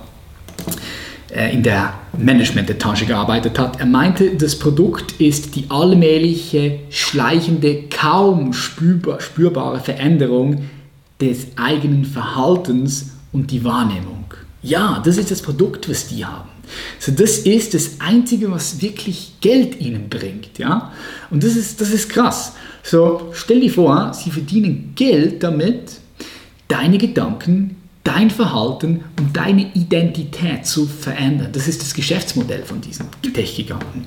in 1.32 1.64
der 1.64 1.94
Management-Etage 2.18 3.06
gearbeitet 3.06 3.60
hat. 3.60 3.80
Er 3.80 3.86
meinte, 3.86 4.36
das 4.36 4.58
Produkt 4.58 5.20
ist 5.20 5.56
die 5.56 5.66
allmähliche, 5.70 6.80
schleichende, 6.90 7.84
kaum 7.90 8.54
spürbar, 8.54 9.20
spürbare 9.20 9.80
Veränderung 9.80 10.70
des 11.20 11.48
eigenen 11.56 12.06
Verhaltens 12.06 13.12
und 13.34 13.52
die 13.52 13.64
Wahrnehmung. 13.64 14.26
Ja, 14.62 15.02
das 15.04 15.18
ist 15.18 15.32
das 15.32 15.42
Produkt, 15.42 15.90
was 15.90 16.08
die 16.08 16.26
haben. 16.26 16.50
So, 17.00 17.12
das 17.12 17.40
ist 17.40 17.74
das 17.74 18.00
Einzige, 18.00 18.52
was 18.52 18.82
wirklich 18.82 19.34
Geld 19.42 19.80
ihnen 19.80 20.10
bringt. 20.10 20.58
Ja? 20.58 20.92
Und 21.30 21.44
das 21.44 21.56
ist, 21.56 21.80
das 21.80 21.92
ist 21.92 22.10
krass. 22.10 22.54
So, 22.84 23.32
stell 23.34 23.62
dir 23.62 23.72
vor, 23.72 24.14
sie 24.14 24.32
verdienen 24.32 24.94
Geld 24.96 25.44
damit, 25.44 26.00
deine 26.68 26.98
Gedanken 26.98 27.77
dein 28.08 28.30
Verhalten 28.30 29.04
und 29.20 29.36
deine 29.36 29.74
Identität 29.74 30.66
zu 30.66 30.86
verändern. 30.86 31.50
Das 31.52 31.68
ist 31.68 31.82
das 31.82 31.94
Geschäftsmodell 31.94 32.64
von 32.64 32.80
diesen 32.80 33.08
Tech-Giganten. 33.34 34.06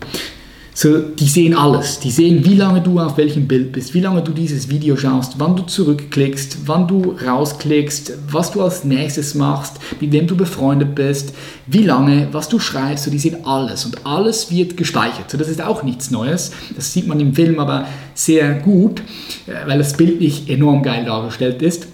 So, 0.73 0.99
die 0.99 1.29
sehen 1.29 1.55
alles. 1.55 2.01
Die 2.01 2.11
sehen, 2.11 2.43
wie 2.47 2.55
lange 2.55 2.81
du 2.81 2.99
auf 2.99 3.19
welchem 3.19 3.47
Bild 3.47 3.73
bist, 3.73 3.93
wie 3.93 4.01
lange 4.01 4.23
du 4.23 4.33
dieses 4.33 4.71
Video 4.71 4.97
schaust, 4.97 5.35
wann 5.37 5.55
du 5.55 5.65
zurückklickst, 5.65 6.59
wann 6.65 6.89
du 6.89 7.17
rausklickst, 7.27 8.13
was 8.31 8.53
du 8.53 8.63
als 8.63 8.85
nächstes 8.85 9.35
machst, 9.35 9.75
mit 10.01 10.13
wem 10.13 10.27
du 10.27 10.37
befreundet 10.37 10.95
bist, 10.95 11.35
wie 11.67 11.83
lange, 11.83 12.29
was 12.33 12.49
du 12.49 12.59
schreibst. 12.59 13.05
So, 13.05 13.11
die 13.11 13.19
sehen 13.19 13.45
alles 13.45 13.85
und 13.85 14.07
alles 14.07 14.51
wird 14.51 14.79
gespeichert. 14.79 15.31
So, 15.31 15.37
das 15.37 15.49
ist 15.49 15.61
auch 15.61 15.83
nichts 15.83 16.11
Neues. 16.11 16.53
Das 16.75 16.91
sieht 16.95 17.07
man 17.07 17.21
im 17.21 17.35
Film 17.35 17.59
aber 17.59 17.87
sehr 18.15 18.55
gut, 18.55 19.03
äh, 19.47 19.67
weil 19.67 19.77
das 19.77 19.95
Bild 19.95 20.21
nicht 20.21 20.49
enorm 20.49 20.83
geil 20.83 21.05
dargestellt 21.05 21.61
ist. 21.61 21.89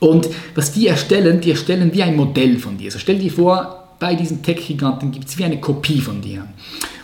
Und 0.00 0.28
was 0.54 0.72
die 0.72 0.88
erstellen, 0.88 1.40
die 1.40 1.50
erstellen 1.50 1.92
wie 1.92 2.02
ein 2.02 2.16
Modell 2.16 2.58
von 2.58 2.78
dir. 2.78 2.86
Also 2.86 2.98
stell 2.98 3.18
dir 3.18 3.30
vor, 3.30 3.80
bei 3.98 4.14
diesen 4.14 4.42
Tech-Giganten 4.42 5.12
gibt 5.12 5.28
es 5.28 5.38
wie 5.38 5.44
eine 5.44 5.60
Kopie 5.60 6.00
von 6.00 6.20
dir. 6.22 6.46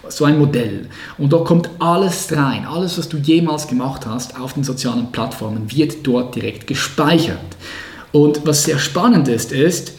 So 0.08 0.24
ein 0.24 0.38
Modell. 0.38 0.88
Und 1.18 1.32
da 1.32 1.38
kommt 1.38 1.68
alles 1.78 2.32
rein. 2.32 2.64
Alles, 2.64 2.96
was 2.96 3.08
du 3.08 3.18
jemals 3.18 3.68
gemacht 3.68 4.06
hast 4.06 4.40
auf 4.40 4.54
den 4.54 4.64
sozialen 4.64 5.12
Plattformen, 5.12 5.70
wird 5.70 5.98
dort 6.04 6.34
direkt 6.34 6.66
gespeichert. 6.66 7.38
Und 8.12 8.46
was 8.46 8.64
sehr 8.64 8.78
spannend 8.78 9.28
ist, 9.28 9.52
ist, 9.52 9.92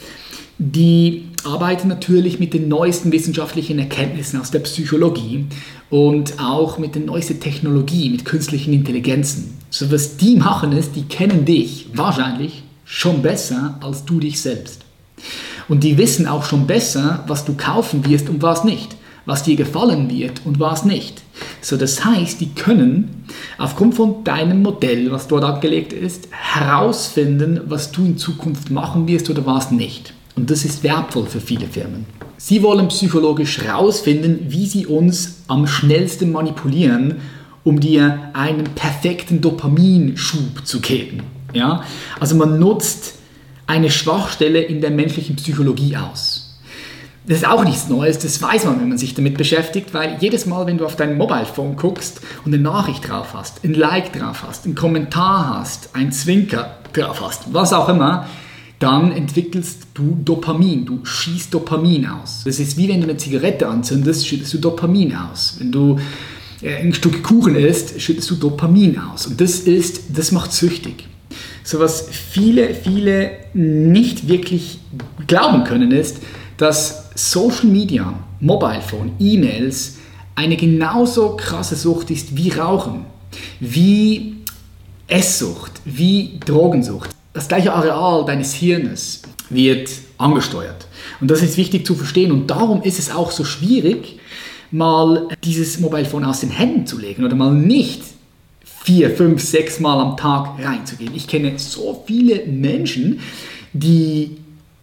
die 0.57 1.27
arbeiten 1.43 1.87
natürlich 1.87 2.39
mit 2.39 2.53
den 2.53 2.67
neuesten 2.67 3.11
wissenschaftlichen 3.11 3.77
Erkenntnissen 3.77 4.41
aus 4.41 4.49
der 4.49 4.59
Psychologie 4.59 5.45
und 5.91 6.39
auch 6.39 6.79
mit 6.79 6.95
der 6.95 7.03
neuesten 7.03 7.39
Technologie, 7.39 8.09
mit 8.09 8.25
künstlichen 8.25 8.73
Intelligenzen. 8.73 9.57
So 9.69 9.91
was 9.91 10.17
die 10.17 10.35
machen 10.35 10.71
ist, 10.71 10.95
die 10.95 11.03
kennen 11.03 11.45
dich 11.45 11.89
wahrscheinlich 11.93 12.63
schon 12.87 13.21
besser 13.21 13.77
als 13.81 14.05
du 14.05 14.19
dich 14.19 14.41
selbst. 14.41 14.85
Und 15.67 15.83
die 15.83 15.97
wissen 15.97 16.25
auch 16.25 16.45
schon 16.45 16.65
besser, 16.65 17.23
was 17.27 17.43
du 17.43 17.55
kaufen 17.55 18.07
wirst 18.07 18.29
und 18.29 18.41
was 18.41 18.63
nicht, 18.63 18.95
was 19.25 19.43
dir 19.43 19.57
gefallen 19.57 20.09
wird 20.09 20.41
und 20.45 20.59
was 20.59 20.85
nicht. 20.85 21.21
So, 21.61 21.75
das 21.75 22.05
heißt, 22.05 22.39
die 22.39 22.53
können 22.53 23.25
aufgrund 23.57 23.95
von 23.95 24.23
deinem 24.23 24.61
Modell, 24.63 25.11
was 25.11 25.27
dort 25.27 25.43
abgelegt 25.43 25.91
ist, 25.91 26.29
herausfinden, 26.31 27.59
was 27.65 27.91
du 27.91 28.05
in 28.05 28.17
Zukunft 28.17 28.71
machen 28.71 29.07
wirst 29.07 29.29
oder 29.29 29.45
was 29.45 29.69
nicht. 29.69 30.13
Und 30.37 30.49
das 30.49 30.63
ist 30.63 30.83
wertvoll 30.83 31.25
für 31.25 31.41
viele 31.41 31.67
Firmen. 31.67 32.05
Sie 32.37 32.63
wollen 32.63 32.87
psychologisch 32.87 33.59
herausfinden, 33.59 34.45
wie 34.47 34.67
sie 34.67 34.85
uns 34.85 35.41
am 35.47 35.67
schnellsten 35.67 36.31
manipulieren, 36.31 37.15
um 37.63 37.81
dir 37.81 38.29
einen 38.31 38.63
perfekten 38.63 39.41
Dopaminschub 39.41 40.65
zu 40.65 40.79
geben. 40.79 41.36
Ja? 41.53 41.83
Also 42.19 42.35
man 42.35 42.59
nutzt 42.59 43.15
eine 43.65 43.91
Schwachstelle 43.91 44.61
in 44.61 44.81
der 44.81 44.91
menschlichen 44.91 45.35
Psychologie 45.35 45.97
aus. 45.97 46.47
Das 47.27 47.39
ist 47.39 47.47
auch 47.47 47.65
nichts 47.65 47.89
Neues, 47.89 48.19
das 48.19 48.41
weiß 48.41 48.63
man, 48.65 48.79
wenn 48.79 48.87
man 48.87 48.97
sich 48.97 49.13
damit 49.13 49.37
beschäftigt, 49.37 49.93
weil 49.93 50.15
jedes 50.21 50.45
Mal, 50.45 50.65
wenn 50.65 50.77
du 50.77 50.85
auf 50.85 50.95
dein 50.95 51.17
Mobilephone 51.17 51.75
guckst 51.75 52.21
und 52.45 52.53
eine 52.53 52.63
Nachricht 52.63 53.09
drauf 53.09 53.33
hast, 53.33 53.65
ein 53.65 53.73
Like 53.73 54.13
drauf 54.13 54.45
hast, 54.47 54.63
einen 54.63 54.75
Kommentar 54.75 55.59
hast, 55.59 55.89
ein 55.93 56.13
Zwinker 56.13 56.77
drauf 56.93 57.19
hast, 57.21 57.53
was 57.53 57.73
auch 57.73 57.89
immer, 57.89 58.27
dann 58.79 59.11
entwickelst 59.11 59.87
du 59.93 60.17
Dopamin, 60.23 60.85
du 60.85 61.03
schießt 61.03 61.53
Dopamin 61.53 62.07
aus. 62.07 62.43
Das 62.45 62.59
ist 62.59 62.77
wie 62.77 62.87
wenn 62.87 63.01
du 63.01 63.09
eine 63.09 63.17
Zigarette 63.17 63.67
anzündest, 63.67 64.25
schüttest 64.25 64.53
du 64.53 64.59
Dopamin 64.59 65.13
aus. 65.13 65.57
Wenn 65.59 65.73
du 65.73 65.99
äh, 66.61 66.77
ein 66.77 66.93
Stück 66.93 67.23
Kuchen 67.23 67.55
isst, 67.55 67.99
schüttest 67.99 68.29
du 68.29 68.35
Dopamin 68.35 68.99
aus. 68.99 69.27
Und 69.27 69.41
das 69.41 69.59
ist, 69.59 70.15
das 70.15 70.31
macht 70.31 70.53
süchtig. 70.53 71.07
So 71.67 71.79
was 71.81 72.07
viele, 72.09 72.73
viele 72.73 73.31
nicht 73.53 74.29
wirklich 74.29 74.79
glauben 75.27 75.65
können, 75.65 75.91
ist, 75.91 76.19
dass 76.55 77.09
Social 77.13 77.65
Media, 77.65 78.13
Mobile 78.39 78.79
Phone, 78.79 79.11
E-Mails 79.19 79.97
eine 80.35 80.55
genauso 80.55 81.35
krasse 81.35 81.75
Sucht 81.75 82.09
ist 82.09 82.37
wie 82.37 82.51
Rauchen, 82.51 83.03
wie 83.59 84.37
Esssucht, 85.09 85.73
wie 85.83 86.39
Drogensucht. 86.45 87.09
Das 87.33 87.49
gleiche 87.49 87.73
Areal 87.73 88.23
deines 88.23 88.53
Hirnes 88.53 89.23
wird 89.49 89.89
angesteuert. 90.17 90.87
Und 91.19 91.29
das 91.29 91.41
ist 91.41 91.57
wichtig 91.57 91.85
zu 91.85 91.95
verstehen. 91.95 92.31
Und 92.31 92.47
darum 92.47 92.81
ist 92.81 92.97
es 92.97 93.11
auch 93.11 93.31
so 93.31 93.43
schwierig, 93.43 94.19
mal 94.71 95.27
dieses 95.43 95.81
Mobile 95.81 96.05
Phone 96.05 96.23
aus 96.23 96.39
den 96.39 96.49
Händen 96.49 96.87
zu 96.87 96.97
legen 96.97 97.25
oder 97.25 97.35
mal 97.35 97.53
nicht 97.53 98.03
vier, 98.87 99.11
fünf, 99.11 99.41
sechs 99.41 99.81
Mal 99.81 99.99
am 99.99 100.15
Tag 100.15 100.63
reinzugehen. 100.63 101.13
Ich 101.13 101.27
kenne 101.27 101.59
so 101.59 102.05
viele 102.07 102.45
Menschen, 102.45 103.19
die 103.73 104.37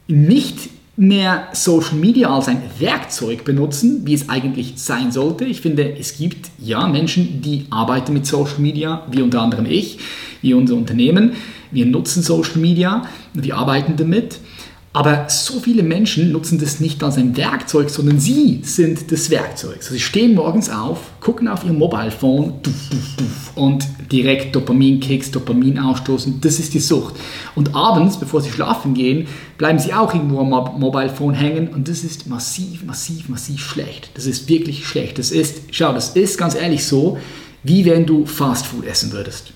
nicht 0.08 0.68
mehr 0.94 1.48
Social 1.54 1.94
Media 1.94 2.28
als 2.28 2.48
ein 2.48 2.60
Werkzeug 2.78 3.44
benutzen, 3.44 4.02
wie 4.04 4.12
es 4.12 4.28
eigentlich 4.28 4.74
sein 4.76 5.10
sollte. 5.10 5.46
Ich 5.46 5.62
finde, 5.62 5.96
es 5.98 6.18
gibt 6.18 6.50
ja 6.58 6.86
Menschen, 6.86 7.40
die 7.40 7.64
arbeiten 7.70 8.12
mit 8.12 8.26
Social 8.26 8.58
Media, 8.58 9.06
wie 9.10 9.22
unter 9.22 9.40
anderem 9.40 9.64
ich, 9.64 9.98
wie 10.42 10.52
unser 10.52 10.74
Unternehmen. 10.74 11.32
Wir 11.70 11.86
nutzen 11.86 12.22
Social 12.22 12.58
Media, 12.58 13.08
wir 13.32 13.56
arbeiten 13.56 13.96
damit. 13.96 14.38
Aber 14.96 15.28
so 15.28 15.58
viele 15.58 15.82
Menschen 15.82 16.30
nutzen 16.30 16.60
das 16.60 16.78
nicht 16.78 17.02
als 17.02 17.16
ein 17.16 17.36
Werkzeug, 17.36 17.90
sondern 17.90 18.20
sie 18.20 18.60
sind 18.62 19.10
das 19.10 19.28
Werkzeug. 19.28 19.78
Also 19.78 19.92
sie 19.92 19.98
stehen 19.98 20.36
morgens 20.36 20.70
auf, 20.70 21.00
gucken 21.18 21.48
auf 21.48 21.64
ihr 21.64 21.72
Mobile 21.72 22.12
Phone 22.12 22.54
und 23.56 23.84
direkt 24.12 24.54
Dopaminkicks, 24.54 25.32
Dopamin 25.32 25.80
ausstoßen. 25.80 26.40
Das 26.40 26.60
ist 26.60 26.74
die 26.74 26.78
Sucht. 26.78 27.16
Und 27.56 27.74
abends, 27.74 28.18
bevor 28.18 28.40
sie 28.40 28.52
schlafen 28.52 28.94
gehen, 28.94 29.26
bleiben 29.58 29.80
sie 29.80 29.92
auch 29.92 30.14
irgendwo 30.14 30.38
am 30.38 30.50
Mobile 30.78 31.10
Phone 31.10 31.34
hängen 31.34 31.68
und 31.74 31.88
das 31.88 32.04
ist 32.04 32.28
massiv, 32.28 32.84
massiv, 32.84 33.28
massiv 33.28 33.60
schlecht. 33.60 34.10
Das 34.14 34.26
ist 34.26 34.48
wirklich 34.48 34.86
schlecht. 34.86 35.18
Das 35.18 35.32
ist, 35.32 35.62
schau, 35.72 35.92
das 35.92 36.10
ist 36.10 36.38
ganz 36.38 36.54
ehrlich 36.54 36.86
so, 36.86 37.18
wie 37.64 37.84
wenn 37.84 38.06
du 38.06 38.26
Fast 38.26 38.66
Food 38.66 38.86
essen 38.86 39.10
würdest. 39.10 39.54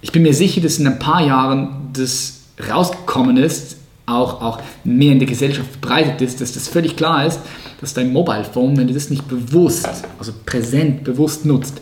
Ich 0.00 0.12
bin 0.12 0.22
mir 0.22 0.32
sicher, 0.32 0.62
dass 0.62 0.78
in 0.78 0.86
ein 0.86 0.98
paar 0.98 1.26
Jahren 1.26 1.90
das 1.92 2.40
rausgekommen 2.70 3.36
ist, 3.36 3.77
auch, 4.08 4.40
auch 4.40 4.60
mehr 4.84 5.12
in 5.12 5.18
der 5.18 5.28
Gesellschaft 5.28 5.70
verbreitet 5.72 6.20
ist, 6.22 6.40
dass 6.40 6.52
das 6.52 6.68
völlig 6.68 6.96
klar 6.96 7.26
ist, 7.26 7.40
dass 7.80 7.94
dein 7.94 8.12
Mobile 8.12 8.44
Phone, 8.44 8.76
wenn 8.76 8.88
du 8.88 8.94
das 8.94 9.10
nicht 9.10 9.28
bewusst, 9.28 9.88
also 10.18 10.32
präsent, 10.44 11.04
bewusst 11.04 11.44
nutzt, 11.44 11.80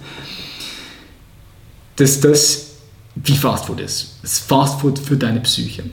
dass 1.96 2.20
das 2.20 2.66
wie 3.14 3.36
Fastfood 3.36 3.80
ist. 3.80 4.18
Das 4.22 4.32
ist 4.32 4.38
Fastfood 4.40 4.98
für 4.98 5.16
deine 5.16 5.40
Psyche. 5.40 5.84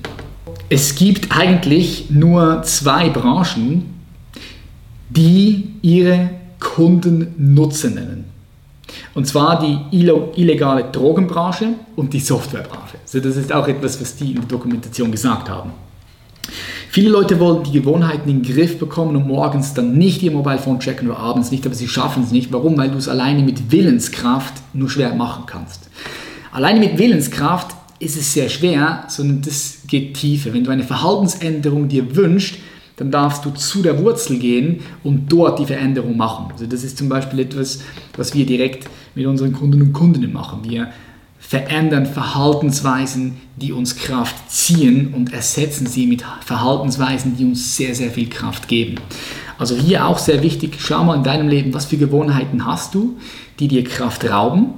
Es 0.70 0.96
gibt 0.96 1.36
eigentlich 1.36 2.10
nur 2.10 2.64
zwei 2.64 3.10
Branchen, 3.10 3.94
die 5.10 5.76
ihre 5.82 6.32
Kunden 6.60 7.34
Nutzen 7.38 7.96
nennen. 7.96 8.26
Und 9.14 9.28
zwar 9.28 9.60
die 9.60 9.80
illegale 10.36 10.86
Drogenbranche 10.92 11.74
und 11.96 12.14
die 12.14 12.20
Softwarebranche. 12.20 12.98
Also 13.04 13.20
das 13.20 13.38
ist 13.38 13.52
auch 13.54 13.68
etwas, 13.68 14.02
was 14.02 14.16
die 14.16 14.32
in 14.32 14.36
der 14.38 14.46
Dokumentation 14.46 15.12
gesagt 15.12 15.50
haben. 15.50 15.72
Viele 16.94 17.10
Leute 17.10 17.40
wollen 17.40 17.64
die 17.64 17.72
Gewohnheiten 17.72 18.30
in 18.30 18.44
den 18.44 18.54
Griff 18.54 18.78
bekommen 18.78 19.16
und 19.16 19.28
morgens 19.28 19.74
dann 19.74 19.98
nicht 19.98 20.22
ihr 20.22 20.30
Mobilephone 20.30 20.78
checken 20.80 21.10
oder 21.10 21.18
abends 21.18 21.50
nicht, 21.50 21.66
aber 21.66 21.74
sie 21.74 21.88
schaffen 21.88 22.22
es 22.22 22.30
nicht. 22.30 22.54
Warum? 22.54 22.78
Weil 22.78 22.92
du 22.92 23.00
es 23.00 23.10
alleine 23.10 23.42
mit 23.42 23.72
Willenskraft 23.72 24.54
nur 24.76 24.92
schwer 24.92 25.16
machen 25.16 25.46
kannst. 25.48 25.90
Alleine 26.52 26.80
mit 26.80 27.00
Willenskraft 27.00 27.76
ist 27.98 28.16
es 28.16 28.32
sehr 28.32 28.48
schwer, 28.48 29.06
sondern 29.08 29.42
das 29.42 29.80
geht 29.88 30.14
tiefer. 30.14 30.54
Wenn 30.54 30.66
du 30.66 30.70
eine 30.70 30.84
Verhaltensänderung 30.84 31.88
dir 31.88 32.16
wünschst, 32.16 32.60
dann 32.98 33.10
darfst 33.10 33.44
du 33.44 33.50
zu 33.50 33.82
der 33.82 33.98
Wurzel 33.98 34.38
gehen 34.38 34.82
und 35.04 35.32
dort 35.32 35.58
die 35.58 35.66
Veränderung 35.66 36.16
machen. 36.16 36.52
Also 36.52 36.68
das 36.68 36.84
ist 36.84 37.00
zum 37.00 37.10
Beispiel 37.10 37.40
etwas, 37.40 37.80
was 38.16 38.36
wir 38.36 38.46
direkt 38.46 38.88
mit 39.16 39.26
unseren 39.26 39.54
Kunden 39.54 39.82
und 39.82 39.94
Kundinnen 39.94 40.32
machen. 40.32 40.60
Wir 40.62 40.90
verändern 41.54 42.08
Verhaltensweisen, 42.08 43.38
die 43.58 43.74
uns 43.74 43.96
Kraft 43.96 44.50
ziehen 44.50 45.14
und 45.14 45.32
ersetzen 45.34 45.86
sie 45.86 46.08
mit 46.08 46.24
Verhaltensweisen, 46.44 47.38
die 47.38 47.46
uns 47.46 47.78
sehr, 47.78 47.94
sehr 47.94 48.10
viel 48.10 48.28
Kraft 48.28 48.68
geben. 48.68 48.96
Also 49.60 49.76
hier 49.76 50.08
auch 50.08 50.18
sehr 50.18 50.42
wichtig, 50.42 50.78
schau 50.80 51.04
mal 51.04 51.16
in 51.16 51.22
deinem 51.22 51.48
Leben, 51.48 51.72
was 51.72 51.86
für 51.86 51.98
Gewohnheiten 51.98 52.66
hast 52.66 52.96
du, 52.96 53.20
die 53.60 53.68
dir 53.68 53.84
Kraft 53.84 54.28
rauben 54.28 54.74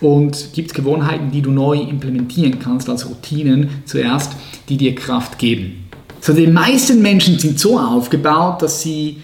und 0.00 0.54
gibt 0.54 0.70
es 0.70 0.74
Gewohnheiten, 0.74 1.30
die 1.30 1.42
du 1.42 1.50
neu 1.50 1.76
implementieren 1.76 2.58
kannst 2.58 2.88
als 2.88 3.06
Routinen 3.06 3.82
zuerst, 3.84 4.32
die 4.70 4.78
dir 4.78 4.94
Kraft 4.94 5.38
geben. 5.38 5.90
So, 6.22 6.32
die 6.32 6.46
meisten 6.46 7.02
Menschen 7.02 7.38
sind 7.38 7.60
so 7.60 7.78
aufgebaut, 7.78 8.62
dass 8.62 8.80
sie 8.80 9.20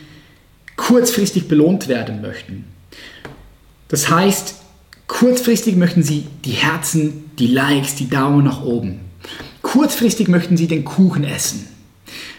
kurzfristig 0.77 1.49
belohnt 1.49 1.89
werden 1.89 2.21
möchten. 2.21 2.65
Das 3.89 4.11
heißt, 4.11 4.58
Kurzfristig 5.09 5.75
möchten 5.75 6.03
Sie 6.03 6.27
die 6.45 6.53
Herzen, 6.53 7.31
die 7.39 7.49
Likes, 7.49 7.97
die 7.97 8.09
Daumen 8.09 8.45
nach 8.45 8.63
oben. 8.63 9.01
Kurzfristig 9.63 10.29
möchten 10.29 10.57
Sie 10.57 10.69
den 10.69 10.85
Kuchen 10.85 11.25
essen. 11.25 11.67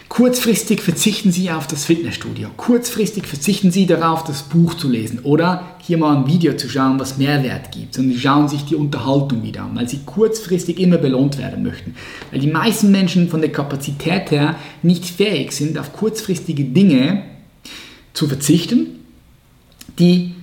Kurzfristig 0.08 0.80
verzichten 0.80 1.30
Sie 1.30 1.50
auf 1.50 1.66
das 1.66 1.84
Fitnessstudio. 1.84 2.48
Kurzfristig 2.56 3.26
verzichten 3.26 3.70
Sie 3.70 3.86
darauf, 3.86 4.24
das 4.24 4.42
Buch 4.42 4.74
zu 4.74 4.88
lesen 4.88 5.20
oder 5.20 5.76
hier 5.82 5.98
mal 5.98 6.16
ein 6.16 6.26
Video 6.26 6.56
zu 6.56 6.68
schauen, 6.68 6.98
was 6.98 7.18
Mehrwert 7.18 7.70
gibt. 7.72 7.94
Sondern 7.94 8.14
Sie 8.14 8.20
schauen 8.20 8.48
sich 8.48 8.64
die 8.64 8.76
Unterhaltung 8.76 9.42
wieder 9.42 9.62
an, 9.62 9.76
weil 9.76 9.88
Sie 9.88 10.00
kurzfristig 10.06 10.80
immer 10.80 10.98
belohnt 10.98 11.38
werden 11.38 11.62
möchten. 11.62 11.94
Weil 12.30 12.40
die 12.40 12.48
meisten 12.50 12.90
Menschen 12.90 13.28
von 13.28 13.40
der 13.40 13.52
Kapazität 13.52 14.30
her 14.30 14.56
nicht 14.82 15.04
fähig 15.04 15.52
sind, 15.52 15.76
auf 15.76 15.92
kurzfristige 15.92 16.64
Dinge 16.64 17.24
zu 18.12 18.26
verzichten, 18.26 18.86
die 19.98 20.34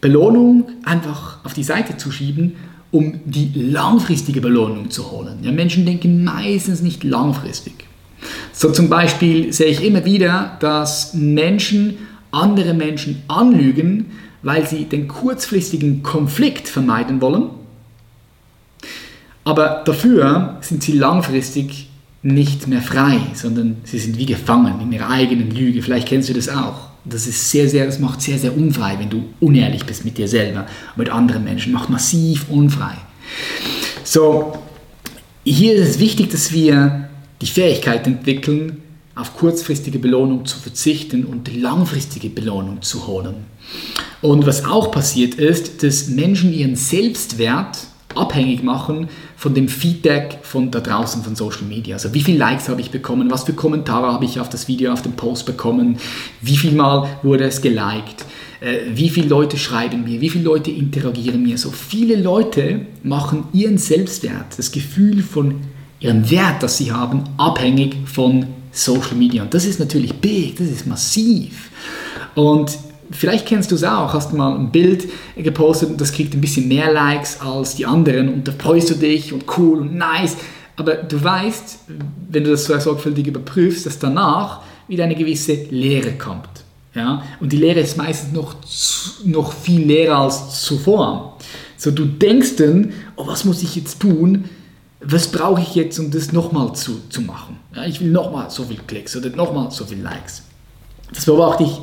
Belohnung 0.00 0.68
einfach 0.84 1.44
auf 1.44 1.54
die 1.54 1.62
Seite 1.62 1.96
zu 1.96 2.10
schieben, 2.10 2.56
um 2.90 3.20
die 3.24 3.52
langfristige 3.54 4.40
Belohnung 4.40 4.90
zu 4.90 5.10
holen. 5.10 5.38
Ja, 5.42 5.52
Menschen 5.52 5.86
denken 5.86 6.24
meistens 6.24 6.82
nicht 6.82 7.04
langfristig. 7.04 7.74
So 8.52 8.70
zum 8.70 8.88
Beispiel 8.88 9.52
sehe 9.52 9.68
ich 9.68 9.84
immer 9.84 10.04
wieder, 10.04 10.56
dass 10.60 11.14
Menschen 11.14 11.98
andere 12.32 12.74
Menschen 12.74 13.22
anlügen, 13.28 14.06
weil 14.42 14.66
sie 14.66 14.84
den 14.84 15.08
kurzfristigen 15.08 16.02
Konflikt 16.02 16.68
vermeiden 16.68 17.20
wollen, 17.20 17.50
aber 19.44 19.82
dafür 19.84 20.58
sind 20.60 20.82
sie 20.82 20.92
langfristig 20.92 21.88
nicht 22.22 22.68
mehr 22.68 22.82
frei, 22.82 23.18
sondern 23.34 23.78
sie 23.84 23.98
sind 23.98 24.18
wie 24.18 24.26
gefangen 24.26 24.80
in 24.80 24.92
ihrer 24.92 25.08
eigenen 25.08 25.50
Lüge. 25.50 25.82
Vielleicht 25.82 26.08
kennst 26.08 26.28
du 26.28 26.34
das 26.34 26.48
auch. 26.48 26.89
Das 27.04 27.26
ist 27.26 27.50
sehr, 27.50 27.68
sehr, 27.68 27.86
das 27.86 27.98
macht 27.98 28.20
sehr, 28.20 28.38
sehr 28.38 28.56
unfrei, 28.56 28.98
wenn 28.98 29.10
du 29.10 29.24
unehrlich 29.40 29.84
bist 29.84 30.04
mit 30.04 30.18
dir 30.18 30.28
selber, 30.28 30.66
mit 30.96 31.08
anderen 31.08 31.44
Menschen, 31.44 31.72
macht 31.72 31.88
massiv 31.88 32.46
unfrei. 32.50 32.96
So, 34.04 34.52
hier 35.44 35.74
ist 35.74 35.88
es 35.88 35.98
wichtig, 35.98 36.30
dass 36.30 36.52
wir 36.52 37.08
die 37.40 37.46
Fähigkeit 37.46 38.06
entwickeln, 38.06 38.82
auf 39.14 39.36
kurzfristige 39.36 39.98
Belohnung 39.98 40.44
zu 40.46 40.58
verzichten 40.58 41.24
und 41.24 41.48
die 41.48 41.58
langfristige 41.58 42.30
Belohnung 42.30 42.82
zu 42.82 43.06
holen. 43.06 43.46
Und 44.22 44.46
was 44.46 44.64
auch 44.64 44.90
passiert 44.90 45.34
ist, 45.34 45.82
dass 45.82 46.08
Menschen 46.08 46.52
ihren 46.52 46.76
Selbstwert 46.76 47.78
abhängig 48.14 48.62
machen 48.62 49.08
von 49.36 49.54
dem 49.54 49.68
Feedback 49.68 50.38
von 50.42 50.70
da 50.70 50.80
draußen 50.80 51.22
von 51.22 51.36
Social 51.36 51.62
Media. 51.62 51.94
Also 51.94 52.12
wie 52.14 52.22
viele 52.22 52.38
Likes 52.38 52.68
habe 52.68 52.80
ich 52.80 52.90
bekommen, 52.90 53.30
was 53.30 53.44
für 53.44 53.52
Kommentare 53.52 54.12
habe 54.12 54.24
ich 54.24 54.40
auf 54.40 54.48
das 54.48 54.68
Video, 54.68 54.92
auf 54.92 55.02
den 55.02 55.12
Post 55.12 55.46
bekommen, 55.46 55.98
wie 56.40 56.56
viel 56.56 56.72
Mal 56.72 57.08
wurde 57.22 57.44
es 57.44 57.62
geliked, 57.62 58.24
äh, 58.60 58.78
wie 58.94 59.08
viele 59.08 59.28
Leute 59.28 59.58
schreiben 59.58 60.04
mir, 60.04 60.20
wie 60.20 60.30
viele 60.30 60.44
Leute 60.44 60.70
interagieren 60.70 61.42
mir. 61.42 61.56
So 61.58 61.70
viele 61.70 62.16
Leute 62.16 62.86
machen 63.02 63.44
ihren 63.52 63.78
Selbstwert, 63.78 64.58
das 64.58 64.72
Gefühl 64.72 65.22
von 65.22 65.60
ihrem 66.00 66.30
Wert, 66.30 66.62
das 66.62 66.78
sie 66.78 66.92
haben, 66.92 67.24
abhängig 67.36 67.96
von 68.06 68.46
Social 68.72 69.16
Media. 69.16 69.42
Und 69.42 69.54
das 69.54 69.64
ist 69.64 69.78
natürlich 69.78 70.14
big, 70.14 70.56
das 70.56 70.68
ist 70.68 70.86
massiv. 70.86 71.70
Und 72.34 72.76
vielleicht 73.10 73.46
kennst 73.46 73.70
du 73.70 73.74
es 73.74 73.84
auch, 73.84 74.12
hast 74.12 74.32
mal 74.32 74.54
ein 74.56 74.70
Bild 74.70 75.08
gepostet 75.36 75.90
und 75.90 76.00
das 76.00 76.12
kriegt 76.12 76.34
ein 76.34 76.40
bisschen 76.40 76.68
mehr 76.68 76.92
Likes 76.92 77.40
als 77.40 77.74
die 77.74 77.86
anderen 77.86 78.32
und 78.32 78.48
da 78.48 78.52
freust 78.52 78.90
du 78.90 78.94
dich 78.94 79.32
und 79.32 79.44
cool 79.58 79.80
und 79.80 79.94
nice. 79.94 80.36
Aber 80.76 80.94
du 80.94 81.22
weißt, 81.22 81.80
wenn 82.30 82.44
du 82.44 82.50
das 82.50 82.64
so 82.64 82.78
sorgfältig 82.78 83.26
überprüfst, 83.26 83.84
dass 83.84 83.98
danach 83.98 84.60
wieder 84.88 85.04
eine 85.04 85.14
gewisse 85.14 85.54
Leere 85.70 86.12
kommt. 86.12 86.48
Ja? 86.94 87.22
Und 87.40 87.52
die 87.52 87.58
Leere 87.58 87.80
ist 87.80 87.96
meistens 87.96 88.32
noch, 88.32 88.54
noch 89.24 89.52
viel 89.52 89.86
leerer 89.86 90.18
als 90.18 90.62
zuvor. 90.62 91.36
So, 91.76 91.90
du 91.90 92.04
denkst 92.04 92.56
dann, 92.56 92.92
oh, 93.16 93.26
was 93.26 93.44
muss 93.44 93.62
ich 93.62 93.76
jetzt 93.76 94.00
tun? 94.00 94.46
Was 95.00 95.28
brauche 95.28 95.62
ich 95.62 95.74
jetzt, 95.74 95.98
um 95.98 96.10
das 96.10 96.32
nochmal 96.32 96.74
zu, 96.74 97.00
zu 97.08 97.22
machen? 97.22 97.58
Ja, 97.74 97.84
ich 97.84 98.00
will 98.00 98.10
nochmal 98.10 98.50
so 98.50 98.64
viel 98.64 98.80
Klicks 98.86 99.16
oder 99.16 99.30
nochmal 99.30 99.70
so 99.70 99.84
viel 99.86 100.00
Likes. 100.00 100.42
Das 101.12 101.24
beobachte 101.24 101.64
ich 101.64 101.80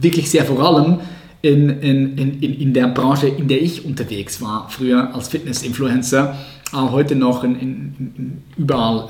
wirklich 0.00 0.30
sehr 0.30 0.44
vor 0.44 0.60
allem 0.60 1.00
in, 1.42 1.68
in, 1.80 2.16
in, 2.18 2.40
in 2.40 2.72
der 2.72 2.88
Branche, 2.88 3.28
in 3.28 3.48
der 3.48 3.60
ich 3.60 3.84
unterwegs 3.84 4.40
war, 4.40 4.68
früher 4.70 5.14
als 5.14 5.28
Fitness-Influencer, 5.28 6.36
auch 6.72 6.92
heute 6.92 7.14
noch 7.14 7.44
in, 7.44 7.54
in, 7.60 8.42
überall 8.56 9.08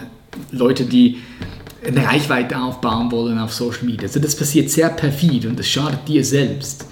Leute, 0.50 0.84
die 0.84 1.18
eine 1.86 2.04
Reichweite 2.04 2.58
aufbauen 2.60 3.12
wollen 3.12 3.38
auf 3.38 3.52
Social 3.52 3.84
Media. 3.84 4.02
Also 4.02 4.20
das 4.20 4.34
passiert 4.34 4.70
sehr 4.70 4.88
perfid 4.88 5.46
und 5.46 5.58
das 5.58 5.68
schadet 5.68 6.08
dir 6.08 6.24
selbst. 6.24 6.86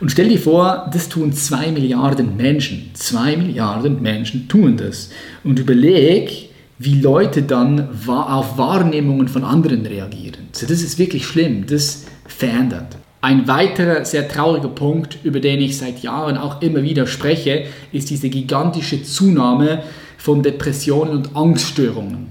Und 0.00 0.10
stell 0.10 0.28
dir 0.28 0.38
vor, 0.40 0.90
das 0.92 1.08
tun 1.08 1.32
zwei 1.32 1.70
Milliarden 1.70 2.36
Menschen. 2.36 2.90
Zwei 2.94 3.36
Milliarden 3.36 4.02
Menschen 4.02 4.48
tun 4.48 4.76
das. 4.76 5.10
Und 5.44 5.60
überleg, 5.60 6.48
wie 6.78 7.00
Leute 7.00 7.42
dann 7.42 7.88
auf 8.08 8.58
Wahrnehmungen 8.58 9.28
von 9.28 9.44
anderen 9.44 9.86
reagieren. 9.86 10.48
Also 10.52 10.66
das 10.66 10.82
ist 10.82 10.98
wirklich 10.98 11.24
schlimm. 11.24 11.66
Das 11.66 12.06
verändert. 12.26 12.96
Ein 13.24 13.46
weiterer 13.46 14.04
sehr 14.04 14.26
trauriger 14.26 14.68
Punkt, 14.68 15.18
über 15.22 15.38
den 15.38 15.60
ich 15.60 15.78
seit 15.78 16.02
Jahren 16.02 16.36
auch 16.36 16.60
immer 16.60 16.82
wieder 16.82 17.06
spreche, 17.06 17.66
ist 17.92 18.10
diese 18.10 18.28
gigantische 18.28 19.04
Zunahme 19.04 19.84
von 20.18 20.42
Depressionen 20.42 21.12
und 21.12 21.36
Angststörungen. 21.36 22.26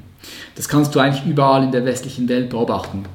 Das 0.56 0.68
kannst 0.68 0.94
du 0.94 1.00
eigentlich 1.00 1.26
überall 1.26 1.64
in 1.64 1.72
der 1.72 1.86
westlichen 1.86 2.28
Welt 2.28 2.50
beobachten. 2.50 3.06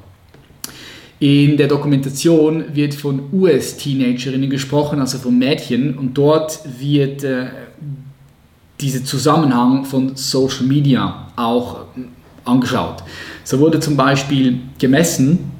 In 1.19 1.55
der 1.55 1.67
Dokumentation 1.67 2.65
wird 2.73 2.95
von 2.95 3.31
US-Teenagerinnen 3.31 4.49
gesprochen, 4.49 4.99
also 4.99 5.19
von 5.19 5.37
Mädchen, 5.37 5.95
und 5.99 6.17
dort 6.17 6.59
wird 6.79 7.23
äh, 7.23 7.45
dieser 8.81 9.03
Zusammenhang 9.03 9.85
von 9.85 10.15
Social 10.15 10.65
Media 10.65 11.27
auch 11.35 11.81
äh, 11.95 12.01
angeschaut. 12.43 13.03
So 13.43 13.59
wurde 13.59 13.79
zum 13.79 13.95
Beispiel 13.95 14.61
gemessen, 14.79 15.51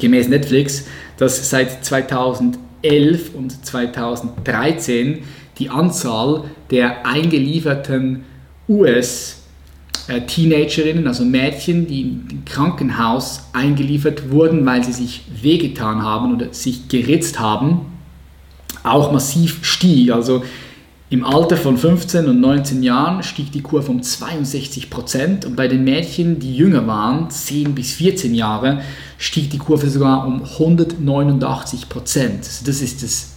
gemäß 0.00 0.28
Netflix, 0.28 0.84
dass 1.20 1.50
seit 1.50 1.84
2011 1.84 3.34
und 3.34 3.64
2013 3.64 5.18
die 5.58 5.68
Anzahl 5.68 6.44
der 6.70 7.06
eingelieferten 7.06 8.24
US- 8.66 9.42
äh, 10.08 10.22
also 11.06 11.24
Mädchen, 11.24 11.86
die 11.86 12.00
im 12.00 12.44
Krankenhaus 12.46 13.50
eingeliefert 13.52 14.30
wurden, 14.30 14.64
weil 14.64 14.82
sie 14.82 14.92
sich 14.92 15.24
wehgetan 15.42 16.02
haben 16.02 16.34
oder 16.34 16.54
sich 16.54 16.88
geritzt 16.88 17.38
haben, 17.38 17.82
auch 18.82 19.12
massiv 19.12 19.62
stieg. 19.62 20.12
Also 20.12 20.42
im 21.10 21.22
Alter 21.24 21.56
von 21.56 21.76
15 21.76 22.28
und 22.28 22.40
19 22.40 22.84
Jahren 22.84 23.24
stieg 23.24 23.50
die 23.50 23.62
Kurve 23.62 23.90
um 23.90 24.00
62 24.00 24.90
Prozent 24.90 25.44
und 25.44 25.56
bei 25.56 25.66
den 25.66 25.82
Mädchen, 25.82 26.38
die 26.38 26.54
jünger 26.54 26.86
waren, 26.86 27.28
10 27.28 27.74
bis 27.74 27.94
14 27.94 28.32
Jahre, 28.32 28.82
stieg 29.18 29.50
die 29.50 29.58
Kurve 29.58 29.90
sogar 29.90 30.24
um 30.24 30.44
189 30.44 31.88
Prozent. 31.88 32.44
Also 32.44 32.64
das 32.64 32.80
ist 32.80 33.02
das 33.02 33.32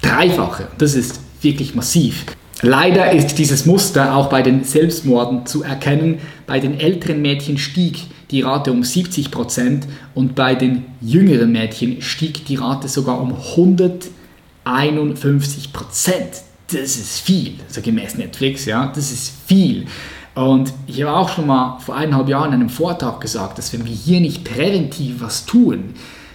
Dreifache. 0.00 0.68
Das 0.78 0.94
ist 0.94 1.20
wirklich 1.42 1.74
massiv. 1.74 2.26
Leider 2.62 3.10
ist 3.10 3.38
dieses 3.38 3.66
Muster 3.66 4.14
auch 4.14 4.28
bei 4.28 4.42
den 4.42 4.62
Selbstmorden 4.62 5.46
zu 5.46 5.64
erkennen. 5.64 6.20
Bei 6.46 6.60
den 6.60 6.78
älteren 6.78 7.22
Mädchen 7.22 7.58
stieg 7.58 8.06
die 8.30 8.42
Rate 8.42 8.70
um 8.70 8.84
70 8.84 9.32
Prozent 9.32 9.88
und 10.14 10.36
bei 10.36 10.54
den 10.54 10.84
jüngeren 11.00 11.50
Mädchen 11.50 12.02
stieg 12.02 12.46
die 12.46 12.54
Rate 12.54 12.86
sogar 12.86 13.20
um 13.20 13.34
151 13.34 15.72
Prozent. 15.72 16.44
Das 16.72 16.96
ist 16.96 17.20
viel, 17.20 17.54
also 17.66 17.80
gemäß 17.80 18.16
Netflix, 18.16 18.64
ja, 18.64 18.86
das 18.86 19.10
ist 19.10 19.32
viel. 19.46 19.86
Und 20.34 20.72
ich 20.86 21.02
habe 21.02 21.16
auch 21.16 21.28
schon 21.28 21.46
mal 21.46 21.78
vor 21.80 21.96
eineinhalb 21.96 22.28
Jahren 22.28 22.52
in 22.52 22.60
einem 22.60 22.68
Vortrag 22.68 23.20
gesagt, 23.20 23.58
dass 23.58 23.72
wenn 23.72 23.84
wir 23.84 23.92
hier 23.92 24.20
nicht 24.20 24.44
präventiv 24.44 25.20
was 25.20 25.44
tun, 25.46 25.94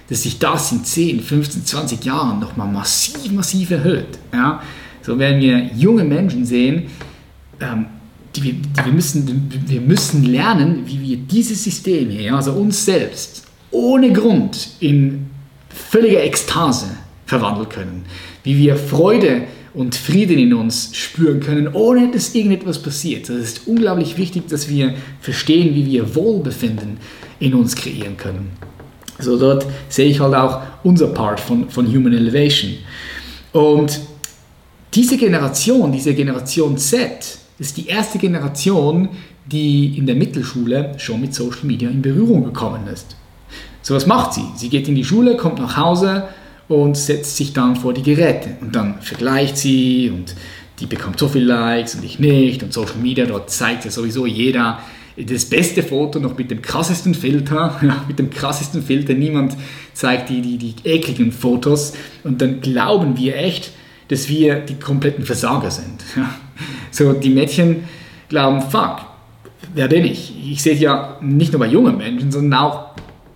dass 0.09 0.23
sich 0.23 0.37
das 0.37 0.71
in 0.71 0.83
10, 0.83 1.21
15, 1.21 1.65
20 1.65 2.05
Jahren 2.05 2.39
nochmal 2.39 2.67
massiv, 2.67 3.31
massiv 3.31 3.71
erhöht. 3.71 4.19
Ja. 4.33 4.61
So 5.01 5.17
werden 5.17 5.39
wir 5.39 5.69
junge 5.75 6.03
Menschen 6.03 6.45
sehen, 6.45 6.87
ähm, 7.59 7.85
die, 8.35 8.41
die, 8.41 8.61
wir, 8.83 8.91
müssen, 8.91 9.49
wir 9.67 9.81
müssen 9.81 10.23
lernen, 10.23 10.83
wie 10.85 11.01
wir 11.01 11.17
dieses 11.17 11.63
System 11.63 12.09
hier, 12.09 12.35
also 12.35 12.51
uns 12.51 12.83
selbst, 12.83 13.45
ohne 13.71 14.11
Grund 14.11 14.71
in 14.81 15.29
völlige 15.69 16.19
Ekstase 16.19 16.87
verwandeln 17.25 17.69
können. 17.69 18.05
Wie 18.43 18.57
wir 18.57 18.75
Freude 18.75 19.43
und 19.75 19.95
Frieden 19.95 20.39
in 20.39 20.53
uns 20.53 20.95
spüren 20.95 21.41
können, 21.41 21.67
ohne 21.73 22.09
dass 22.09 22.33
irgendetwas 22.33 22.81
passiert. 22.81 23.29
Es 23.29 23.57
ist 23.57 23.67
unglaublich 23.67 24.17
wichtig, 24.17 24.47
dass 24.47 24.69
wir 24.69 24.95
verstehen, 25.19 25.75
wie 25.75 25.85
wir 25.85 26.15
Wohlbefinden 26.15 26.97
in 27.39 27.53
uns 27.53 27.75
kreieren 27.75 28.15
können. 28.15 28.51
Also 29.17 29.37
dort 29.37 29.65
sehe 29.89 30.07
ich 30.07 30.19
halt 30.19 30.33
auch 30.33 30.61
unser 30.83 31.07
Part 31.07 31.39
von, 31.39 31.69
von 31.69 31.87
Human 31.87 32.13
Elevation. 32.13 32.75
Und 33.51 33.99
diese 34.93 35.17
Generation, 35.17 35.91
diese 35.91 36.13
Generation 36.13 36.77
Z, 36.77 37.37
ist 37.59 37.77
die 37.77 37.87
erste 37.87 38.17
Generation, 38.17 39.09
die 39.45 39.97
in 39.97 40.05
der 40.05 40.15
Mittelschule 40.15 40.93
schon 40.97 41.21
mit 41.21 41.33
Social 41.33 41.65
Media 41.65 41.89
in 41.89 42.01
Berührung 42.01 42.43
gekommen 42.45 42.87
ist. 42.91 43.15
So 43.81 43.93
was 43.93 44.07
macht 44.07 44.33
sie? 44.33 44.45
Sie 44.55 44.69
geht 44.69 44.87
in 44.87 44.95
die 44.95 45.05
Schule, 45.05 45.37
kommt 45.37 45.59
nach 45.59 45.77
Hause 45.77 46.23
und 46.67 46.97
setzt 46.97 47.37
sich 47.37 47.53
dann 47.53 47.75
vor 47.75 47.93
die 47.93 48.03
Geräte 48.03 48.57
und 48.61 48.75
dann 48.75 49.01
vergleicht 49.01 49.57
sie 49.57 50.11
und 50.13 50.35
die 50.79 50.87
bekommt 50.87 51.19
so 51.19 51.27
viele 51.27 51.45
Likes 51.45 51.95
und 51.95 52.03
ich 52.03 52.19
nicht 52.19 52.63
und 52.63 52.73
Social 52.73 52.97
Media, 53.01 53.25
dort 53.25 53.49
zeigt 53.49 53.85
ja 53.85 53.91
sowieso 53.91 54.25
jeder 54.25 54.79
das 55.17 55.45
beste 55.45 55.81
Foto 55.81 56.19
noch 56.19 56.37
mit 56.37 56.51
dem 56.51 56.61
krassesten 56.61 57.13
Filter, 57.13 57.79
ja, 57.81 58.03
mit 58.07 58.19
dem 58.19 58.29
krassesten 58.29 58.83
Filter, 58.83 59.13
niemand 59.13 59.55
zeigt 59.93 60.29
die, 60.29 60.41
die, 60.41 60.57
die 60.57 60.75
ekligen 60.83 61.31
Fotos 61.31 61.93
und 62.23 62.41
dann 62.41 62.59
glauben 62.61 63.17
wir 63.17 63.37
echt, 63.37 63.71
dass 64.09 64.29
wir 64.29 64.59
die 64.59 64.75
kompletten 64.75 65.25
Versager 65.25 65.71
sind. 65.71 66.03
Ja. 66.15 66.29
So, 66.89 67.11
die 67.11 67.31
Mädchen 67.31 67.83
glauben, 68.29 68.61
fuck, 68.61 69.01
wer 69.73 69.89
bin 69.89 70.05
ich? 70.05 70.33
Ich 70.49 70.63
sehe 70.63 70.75
ja 70.75 71.17
nicht 71.21 71.51
nur 71.51 71.59
bei 71.59 71.67
jungen 71.67 71.97
Menschen, 71.97 72.31
sondern 72.31 72.61
auch 72.61 72.84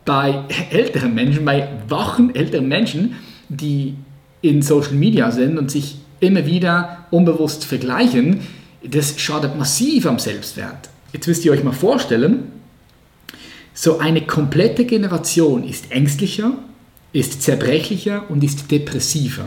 bei 0.10 0.44
älteren 0.72 1.14
Menschen, 1.14 1.46
bei 1.46 1.68
wachen 1.88 2.34
älteren 2.34 2.68
Menschen, 2.68 3.14
die 3.48 3.94
in 4.42 4.64
Social 4.64 4.94
Media 4.94 5.30
sind 5.30 5.60
und 5.60 5.70
sich 5.70 5.98
immer 6.20 6.48
wieder 6.48 7.06
unbewusst 7.12 7.64
vergleichen, 7.64 8.40
das 8.84 9.20
schadet 9.20 9.56
massiv 9.56 10.08
am 10.08 10.18
Selbstwert. 10.18 10.90
Jetzt 11.14 11.28
müsst 11.28 11.46
ihr 11.46 11.52
euch 11.52 11.64
mal 11.64 11.74
vorstellen, 11.74 12.52
so 13.76 14.00
eine 14.00 14.22
komplette 14.22 14.86
Generation 14.86 15.64
ist 15.64 15.92
ängstlicher, 15.92 16.54
ist 17.14 17.44
zerbrechlicher 17.44 18.32
und 18.32 18.44
ist 18.44 18.72
depressiver. 18.72 19.46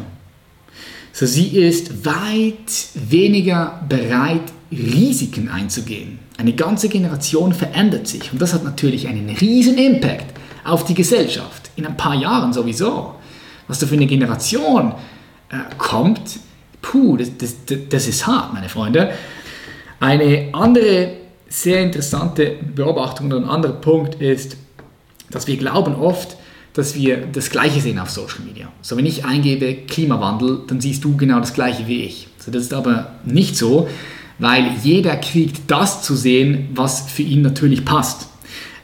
So, 1.12 1.26
sie 1.26 1.58
ist 1.58 2.06
weit 2.06 2.70
weniger 2.94 3.84
bereit, 3.88 4.52
Risiken 4.70 5.48
einzugehen. 5.48 6.20
Eine 6.38 6.52
ganze 6.52 6.88
Generation 6.88 7.52
verändert 7.52 8.06
sich 8.06 8.32
und 8.32 8.40
das 8.40 8.54
hat 8.54 8.62
natürlich 8.62 9.08
einen 9.08 9.28
riesen 9.28 9.76
Impact 9.76 10.31
auf 10.64 10.84
die 10.84 10.94
Gesellschaft. 10.94 11.70
In 11.76 11.86
ein 11.86 11.96
paar 11.96 12.14
Jahren 12.14 12.52
sowieso. 12.52 13.14
Was 13.68 13.78
da 13.78 13.86
für 13.86 13.94
eine 13.94 14.06
Generation 14.06 14.94
äh, 15.48 15.56
kommt, 15.78 16.38
puh, 16.80 17.16
das, 17.16 17.30
das, 17.38 17.54
das 17.88 18.08
ist 18.08 18.26
hart, 18.26 18.52
meine 18.52 18.68
Freunde. 18.68 19.12
Eine 20.00 20.48
andere 20.52 21.14
sehr 21.48 21.82
interessante 21.82 22.56
Beobachtung 22.74 23.26
oder 23.26 23.36
ein 23.36 23.44
anderer 23.44 23.74
Punkt 23.74 24.16
ist, 24.16 24.56
dass 25.30 25.46
wir 25.46 25.56
glauben 25.56 25.94
oft, 25.94 26.36
dass 26.74 26.94
wir 26.94 27.26
das 27.32 27.50
Gleiche 27.50 27.80
sehen 27.80 27.98
auf 27.98 28.10
Social 28.10 28.40
Media. 28.44 28.68
So, 28.80 28.96
wenn 28.96 29.06
ich 29.06 29.24
eingebe 29.24 29.74
Klimawandel, 29.86 30.62
dann 30.66 30.80
siehst 30.80 31.04
du 31.04 31.16
genau 31.16 31.38
das 31.38 31.52
Gleiche 31.52 31.86
wie 31.86 32.02
ich. 32.02 32.28
So, 32.38 32.50
das 32.50 32.64
ist 32.64 32.74
aber 32.74 33.12
nicht 33.24 33.56
so, 33.56 33.88
weil 34.38 34.72
jeder 34.82 35.16
kriegt 35.16 35.70
das 35.70 36.02
zu 36.02 36.16
sehen, 36.16 36.70
was 36.74 37.10
für 37.10 37.22
ihn 37.22 37.42
natürlich 37.42 37.84
passt. 37.84 38.28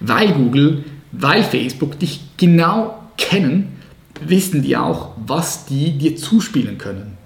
Weil 0.00 0.32
Google, 0.32 0.84
weil 1.12 1.42
Facebook 1.42 1.98
dich 1.98 2.20
genau 2.36 3.02
kennen, 3.16 3.76
wissen 4.20 4.62
die 4.62 4.76
auch, 4.76 5.10
was 5.16 5.66
die 5.66 5.96
dir 5.96 6.16
zuspielen 6.16 6.78
können. 6.78 7.16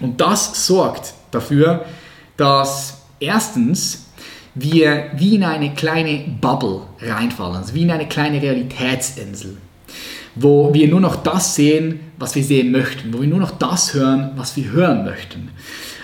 Und 0.00 0.20
das 0.20 0.66
sorgt 0.66 1.14
dafür, 1.30 1.84
dass 2.36 3.02
erstens 3.20 4.06
wir 4.54 5.10
wie 5.16 5.34
in 5.34 5.44
eine 5.44 5.74
kleine 5.74 6.24
Bubble 6.40 6.82
reinfallen, 7.00 7.56
also 7.56 7.74
wie 7.74 7.82
in 7.82 7.90
eine 7.90 8.08
kleine 8.08 8.40
Realitätsinsel 8.40 9.56
wo 10.34 10.72
wir 10.74 10.88
nur 10.88 11.00
noch 11.00 11.16
das 11.16 11.54
sehen, 11.54 12.00
was 12.18 12.34
wir 12.34 12.42
sehen 12.42 12.72
möchten, 12.72 13.12
wo 13.12 13.20
wir 13.20 13.28
nur 13.28 13.38
noch 13.38 13.52
das 13.52 13.94
hören, 13.94 14.32
was 14.36 14.56
wir 14.56 14.70
hören 14.70 15.04
möchten. 15.04 15.50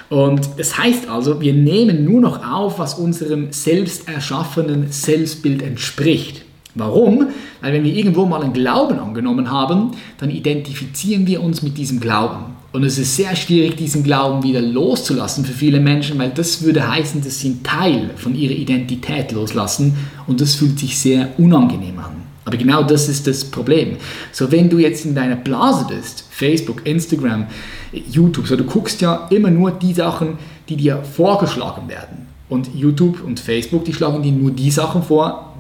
Und 0.09 0.49
das 0.59 0.77
heißt 0.77 1.09
also, 1.09 1.41
wir 1.41 1.53
nehmen 1.53 2.05
nur 2.05 2.21
noch 2.21 2.45
auf, 2.45 2.79
was 2.79 2.95
unserem 2.95 3.53
selbst 3.53 4.09
erschaffenen 4.09 4.91
Selbstbild 4.91 5.63
entspricht. 5.63 6.43
Warum? 6.75 7.29
Weil 7.61 7.73
wenn 7.73 7.85
wir 7.85 7.93
irgendwo 7.93 8.27
mal 8.27 8.43
einen 8.43 8.53
Glauben 8.53 8.99
angenommen 8.99 9.51
haben, 9.51 9.93
dann 10.19 10.31
identifizieren 10.31 11.27
wir 11.27 11.43
uns 11.43 11.63
mit 11.63 11.77
diesem 11.77 12.01
Glauben. 12.01 12.57
Und 12.73 12.85
es 12.85 12.99
ist 12.99 13.17
sehr 13.17 13.35
schwierig, 13.35 13.77
diesen 13.77 14.05
Glauben 14.05 14.45
wieder 14.45 14.61
loszulassen 14.61 15.45
für 15.45 15.53
viele 15.53 15.81
Menschen, 15.81 16.19
weil 16.19 16.31
das 16.31 16.63
würde 16.63 16.89
heißen, 16.89 17.23
dass 17.23 17.41
sie 17.41 17.49
einen 17.49 17.63
Teil 17.65 18.11
von 18.15 18.37
ihrer 18.37 18.55
Identität 18.55 19.33
loslassen 19.33 19.97
und 20.29 20.41
das 20.41 20.55
fühlt 20.55 20.79
sich 20.79 20.97
sehr 20.97 21.31
unangenehm 21.39 21.99
an. 21.99 22.21
Aber 22.45 22.57
genau 22.57 22.83
das 22.83 23.09
ist 23.09 23.27
das 23.27 23.45
Problem. 23.45 23.97
So, 24.33 24.51
wenn 24.53 24.71
du 24.71 24.79
jetzt 24.79 25.05
in 25.05 25.15
deiner 25.15 25.37
Blase 25.37 25.87
bist, 25.89 26.25
Facebook, 26.31 26.87
Instagram, 26.87 27.47
YouTube, 27.93 28.47
so 28.47 28.57
du 28.57 28.65
guckst 28.65 29.01
ja 29.01 29.27
immer 29.31 29.51
nur 29.51 29.73
die 29.73 29.93
Sachen, 29.93 30.39
die 30.69 30.77
dir 30.77 31.03
vorgeschlagen 31.03 31.89
werden. 31.89 32.29
Und 32.49 32.71
YouTube 32.75 33.23
und 33.25 33.39
Facebook, 33.39 33.85
die 33.85 33.93
schlagen 33.93 34.23
dir 34.23 34.33
nur 34.33 34.51
die 34.53 34.71
Sachen 34.71 35.03
vor, 35.03 35.55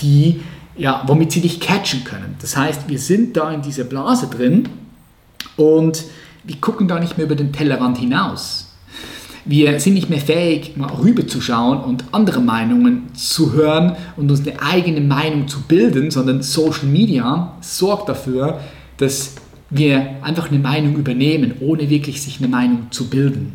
die, 0.00 0.40
ja, 0.76 1.02
womit 1.06 1.32
sie 1.32 1.40
dich 1.40 1.60
catchen 1.60 2.04
können. 2.04 2.36
Das 2.40 2.56
heißt, 2.56 2.88
wir 2.88 2.98
sind 2.98 3.36
da 3.36 3.50
in 3.50 3.62
dieser 3.62 3.84
Blase 3.84 4.28
drin 4.28 4.68
und 5.56 6.04
wir 6.44 6.56
gucken 6.60 6.86
da 6.88 7.00
nicht 7.00 7.16
mehr 7.16 7.26
über 7.26 7.34
den 7.34 7.52
Tellerrand 7.52 7.98
hinaus. 7.98 8.74
Wir 9.44 9.78
sind 9.78 9.94
nicht 9.94 10.10
mehr 10.10 10.20
fähig, 10.20 10.76
mal 10.76 10.90
rüberzuschauen 10.90 11.80
und 11.80 12.04
andere 12.10 12.40
Meinungen 12.40 13.14
zu 13.14 13.52
hören 13.52 13.96
und 14.16 14.28
uns 14.30 14.40
eine 14.40 14.60
eigene 14.60 15.00
Meinung 15.00 15.46
zu 15.46 15.62
bilden, 15.62 16.10
sondern 16.10 16.42
Social 16.42 16.86
Media 16.86 17.54
sorgt 17.60 18.08
dafür, 18.08 18.60
dass 18.96 19.36
wir 19.70 20.16
einfach 20.22 20.50
eine 20.50 20.58
Meinung 20.58 20.96
übernehmen, 20.96 21.54
ohne 21.60 21.88
wirklich 21.90 22.22
sich 22.22 22.38
eine 22.38 22.48
Meinung 22.48 22.88
zu 22.90 23.08
bilden. 23.08 23.52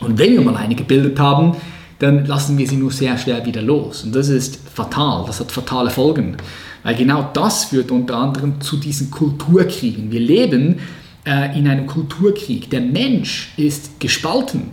Und 0.00 0.18
wenn 0.18 0.32
wir 0.32 0.40
mal 0.40 0.56
eine 0.56 0.74
gebildet 0.74 1.18
haben, 1.20 1.56
dann 2.02 2.26
lassen 2.26 2.58
wir 2.58 2.66
sie 2.66 2.76
nur 2.76 2.90
sehr 2.90 3.16
schwer 3.16 3.46
wieder 3.46 3.62
los. 3.62 4.02
Und 4.02 4.12
das 4.12 4.28
ist 4.28 4.58
fatal, 4.74 5.24
das 5.24 5.38
hat 5.38 5.52
fatale 5.52 5.88
Folgen. 5.88 6.36
Weil 6.82 6.96
genau 6.96 7.30
das 7.32 7.66
führt 7.66 7.92
unter 7.92 8.16
anderem 8.16 8.60
zu 8.60 8.76
diesen 8.76 9.12
Kulturkriegen. 9.12 10.10
Wir 10.10 10.18
leben 10.18 10.80
äh, 11.24 11.56
in 11.56 11.68
einem 11.68 11.86
Kulturkrieg. 11.86 12.68
Der 12.70 12.80
Mensch 12.80 13.52
ist 13.56 14.00
gespalten. 14.00 14.72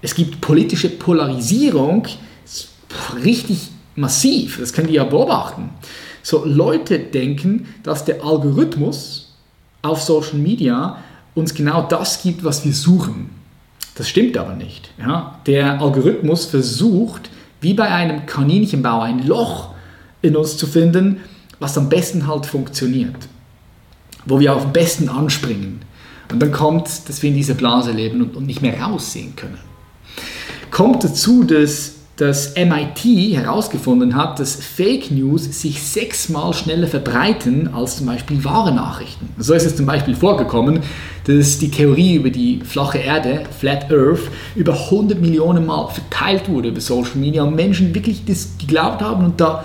Es 0.00 0.14
gibt 0.14 0.40
politische 0.40 0.90
Polarisierung, 0.90 2.06
richtig 3.24 3.70
massiv, 3.96 4.58
das 4.60 4.72
können 4.72 4.88
wir 4.88 4.94
ja 4.94 5.04
beobachten. 5.04 5.70
So, 6.22 6.44
Leute 6.44 7.00
denken, 7.00 7.66
dass 7.82 8.04
der 8.04 8.22
Algorithmus 8.22 9.34
auf 9.82 10.00
Social 10.02 10.38
Media 10.38 10.98
uns 11.34 11.52
genau 11.52 11.82
das 11.82 12.22
gibt, 12.22 12.44
was 12.44 12.64
wir 12.64 12.72
suchen. 12.72 13.30
Das 13.94 14.08
stimmt 14.08 14.36
aber 14.36 14.54
nicht. 14.54 14.90
Ja? 14.98 15.38
Der 15.46 15.80
Algorithmus 15.80 16.46
versucht, 16.46 17.30
wie 17.60 17.74
bei 17.74 17.88
einem 17.88 18.26
Kaninchenbau, 18.26 19.00
ein 19.00 19.26
Loch 19.26 19.70
in 20.22 20.36
uns 20.36 20.56
zu 20.56 20.66
finden, 20.66 21.20
was 21.60 21.78
am 21.78 21.88
besten 21.88 22.26
halt 22.26 22.46
funktioniert. 22.46 23.16
Wo 24.26 24.40
wir 24.40 24.52
am 24.52 24.72
besten 24.72 25.08
anspringen. 25.08 25.80
Und 26.30 26.40
dann 26.40 26.52
kommt, 26.52 27.08
dass 27.08 27.22
wir 27.22 27.30
in 27.30 27.36
dieser 27.36 27.54
Blase 27.54 27.92
leben 27.92 28.22
und, 28.22 28.36
und 28.36 28.46
nicht 28.46 28.62
mehr 28.62 28.80
raussehen 28.80 29.36
können. 29.36 29.58
Kommt 30.70 31.04
dazu, 31.04 31.44
dass 31.44 31.93
das 32.16 32.54
MIT 32.54 33.34
herausgefunden 33.34 34.14
hat, 34.14 34.38
dass 34.38 34.54
Fake 34.54 35.10
News 35.10 35.60
sich 35.60 35.82
sechsmal 35.82 36.54
schneller 36.54 36.86
verbreiten 36.86 37.74
als 37.74 37.96
zum 37.96 38.06
Beispiel 38.06 38.44
wahre 38.44 38.72
Nachrichten. 38.72 39.30
So 39.36 39.52
ist 39.52 39.66
es 39.66 39.76
zum 39.76 39.86
Beispiel 39.86 40.14
vorgekommen, 40.14 40.80
dass 41.26 41.58
die 41.58 41.70
Theorie 41.70 42.14
über 42.14 42.30
die 42.30 42.60
flache 42.60 42.98
Erde, 42.98 43.42
Flat 43.58 43.90
Earth, 43.90 44.30
über 44.54 44.74
100 44.74 45.20
Millionen 45.20 45.66
Mal 45.66 45.88
verteilt 45.88 46.48
wurde 46.48 46.68
über 46.68 46.80
Social 46.80 47.16
Media 47.16 47.42
und 47.42 47.56
Menschen 47.56 47.92
wirklich 47.94 48.24
das 48.24 48.50
geglaubt 48.58 49.02
haben 49.02 49.24
und 49.24 49.40
da, 49.40 49.64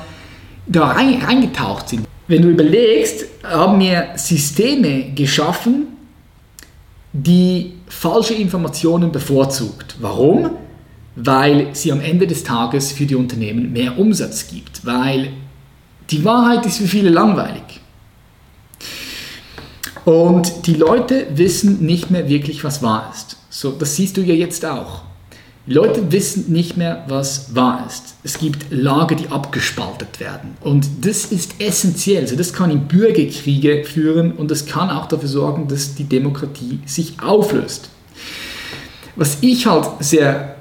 da 0.66 0.88
reingetaucht 0.88 1.90
sind. 1.90 2.08
Wenn 2.28 2.42
du 2.42 2.50
überlegst, 2.50 3.26
haben 3.44 3.80
wir 3.80 4.10
Systeme 4.16 5.12
geschaffen, 5.14 5.88
die 7.14 7.74
falsche 7.88 8.34
Informationen 8.34 9.12
bevorzugt. 9.12 9.96
Warum? 10.00 10.52
Weil 11.22 11.70
sie 11.74 11.92
am 11.92 12.02
Ende 12.02 12.28
des 12.28 12.44
Tages 12.44 12.92
für 12.92 13.06
die 13.06 13.16
Unternehmen 13.16 13.74
mehr 13.74 13.98
Umsatz 14.00 14.48
gibt, 14.48 14.86
weil 14.86 15.34
die 16.10 16.24
Wahrheit 16.24 16.66
ist 16.66 16.78
für 16.78 16.88
viele 16.88 17.10
langweilig. 17.10 17.82
Und 20.06 20.66
die 20.66 20.74
Leute 20.74 21.28
wissen 21.36 21.86
nicht 21.86 22.10
mehr 22.10 22.30
wirklich, 22.30 22.64
was 22.64 22.82
wahr 22.82 23.12
ist. 23.14 23.38
So, 23.50 23.72
das 23.72 23.96
siehst 23.96 24.18
du 24.18 24.22
ja 24.22 24.34
jetzt 24.34 24.66
auch. 24.66 25.04
Die 25.68 25.74
Leute 25.74 26.12
wissen 26.12 26.52
nicht 26.52 26.78
mehr, 26.78 27.04
was 27.10 27.54
wahr 27.54 27.86
ist. 27.86 28.16
Es 28.24 28.40
gibt 28.40 28.72
Lager, 28.72 29.14
die 29.14 29.28
abgespaltet 29.28 30.20
werden. 30.20 30.58
Und 30.62 30.88
das 31.02 31.26
ist 31.26 31.56
essentiell. 31.60 32.22
Also 32.22 32.36
das 32.36 32.54
kann 32.54 32.72
in 32.72 32.88
Bürgerkriege 32.88 33.84
führen 33.84 34.32
und 34.32 34.50
das 34.50 34.66
kann 34.66 34.90
auch 34.90 35.08
dafür 35.08 35.30
sorgen, 35.30 35.68
dass 35.68 35.94
die 35.94 36.06
Demokratie 36.06 36.80
sich 36.86 37.22
auflöst. 37.22 37.90
Was 39.16 39.38
ich 39.42 39.68
halt 39.68 39.90
sehr 40.00 40.56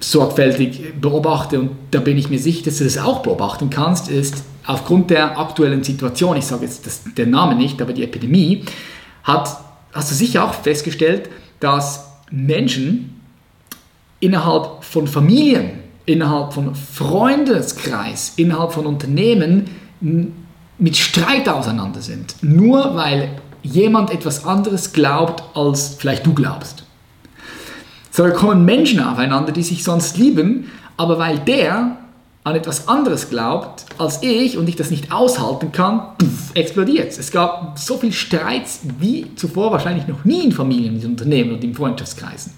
sorgfältig 0.00 1.00
beobachte 1.00 1.58
und 1.60 1.70
da 1.90 2.00
bin 2.00 2.16
ich 2.16 2.30
mir 2.30 2.38
sicher, 2.38 2.64
dass 2.64 2.78
du 2.78 2.84
das 2.84 2.98
auch 2.98 3.22
beobachten 3.22 3.70
kannst, 3.70 4.08
ist 4.08 4.44
aufgrund 4.66 5.10
der 5.10 5.38
aktuellen 5.38 5.82
Situation, 5.82 6.36
ich 6.36 6.46
sage 6.46 6.64
jetzt 6.64 6.86
das, 6.86 7.02
den 7.16 7.30
Namen 7.30 7.58
nicht, 7.58 7.80
aber 7.80 7.92
die 7.92 8.04
Epidemie, 8.04 8.64
hat, 9.24 9.48
hast 9.92 10.10
du 10.10 10.14
sicher 10.14 10.44
auch 10.44 10.54
festgestellt, 10.54 11.28
dass 11.60 12.06
Menschen 12.30 13.20
innerhalb 14.20 14.84
von 14.84 15.06
Familien, 15.06 15.70
innerhalb 16.04 16.52
von 16.52 16.74
Freundeskreis, 16.74 18.34
innerhalb 18.36 18.72
von 18.72 18.86
Unternehmen 18.86 19.66
mit 20.78 20.96
Streit 20.96 21.48
auseinander 21.48 22.00
sind. 22.00 22.36
Nur 22.42 22.94
weil 22.94 23.40
jemand 23.62 24.10
etwas 24.10 24.44
anderes 24.44 24.92
glaubt, 24.92 25.42
als 25.56 25.96
vielleicht 25.98 26.24
du 26.26 26.34
glaubst. 26.34 26.85
So 28.16 28.26
kommen 28.30 28.64
Menschen 28.64 28.98
aufeinander, 29.00 29.52
die 29.52 29.62
sich 29.62 29.84
sonst 29.84 30.16
lieben, 30.16 30.70
aber 30.96 31.18
weil 31.18 31.38
der 31.38 31.98
an 32.44 32.54
etwas 32.54 32.88
anderes 32.88 33.28
glaubt 33.28 33.84
als 33.98 34.22
ich 34.22 34.56
und 34.56 34.70
ich 34.70 34.76
das 34.76 34.90
nicht 34.90 35.12
aushalten 35.12 35.70
kann, 35.70 36.00
explodiert 36.54 37.10
es. 37.10 37.18
Es 37.18 37.30
gab 37.30 37.78
so 37.78 37.98
viel 37.98 38.12
Streits 38.12 38.80
wie 38.98 39.34
zuvor 39.36 39.70
wahrscheinlich 39.70 40.06
noch 40.06 40.24
nie 40.24 40.44
in 40.44 40.52
Familien, 40.52 40.98
in 40.98 41.10
Unternehmen 41.10 41.52
und 41.56 41.62
in 41.62 41.74
Freundschaftskreisen. 41.74 42.54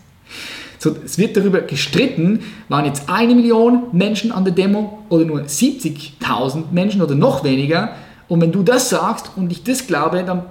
So, 0.78 0.94
es 1.04 1.18
wird 1.18 1.36
darüber 1.36 1.60
gestritten, 1.62 2.38
waren 2.68 2.84
jetzt 2.84 3.08
eine 3.08 3.34
Million 3.34 3.88
Menschen 3.90 4.30
an 4.30 4.44
der 4.44 4.54
Demo 4.54 5.00
oder 5.08 5.24
nur 5.24 5.40
70.000 5.40 6.70
Menschen 6.70 7.02
oder 7.02 7.16
noch 7.16 7.42
weniger. 7.42 7.96
Und 8.28 8.40
wenn 8.42 8.52
du 8.52 8.62
das 8.62 8.90
sagst 8.90 9.32
und 9.34 9.50
ich 9.50 9.64
das 9.64 9.88
glaube, 9.88 10.22
dann, 10.22 10.44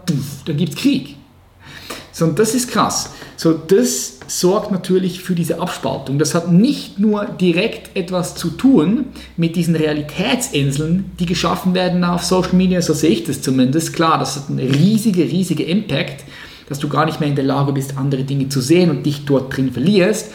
dann 0.46 0.58
gibt 0.58 0.74
es 0.74 0.76
Krieg. 0.76 1.16
So, 2.12 2.26
und 2.26 2.38
das 2.38 2.54
ist 2.54 2.70
krass. 2.70 3.12
So, 3.38 3.54
das 3.54 4.17
sorgt 4.28 4.72
natürlich 4.72 5.22
für 5.22 5.36
diese 5.36 5.60
Abspaltung. 5.60 6.20
Das 6.20 6.36
hat 6.36 6.52
nicht 6.52 7.00
nur 7.00 7.26
direkt 7.26 7.96
etwas 7.96 8.36
zu 8.36 8.50
tun 8.50 9.06
mit 9.38 9.56
diesen 9.56 9.76
Realitätsinseln, 9.76 11.12
die 11.20 11.26
geschaffen 11.26 11.74
werden 11.74 12.04
auf 12.04 12.24
Social 12.24 12.54
Media, 12.56 12.82
so 12.82 12.94
sehe 12.94 13.12
ich 13.12 13.24
das 13.24 13.42
zumindest. 13.42 13.94
Klar, 13.94 14.20
das 14.20 14.36
hat 14.36 14.50
einen 14.50 14.60
riesigen, 14.60 15.28
riesigen 15.28 15.66
Impact, 15.66 16.26
dass 16.70 16.80
du 16.80 16.90
gar 16.90 17.06
nicht 17.06 17.20
mehr 17.20 17.30
in 17.30 17.36
der 17.36 17.46
Lage 17.46 17.72
bist, 17.72 17.98
andere 17.98 18.24
Dinge 18.24 18.50
zu 18.50 18.62
sehen 18.62 18.90
und 18.90 19.06
dich 19.06 19.26
dort 19.26 19.56
drin 19.56 19.72
verlierst. 19.72 20.32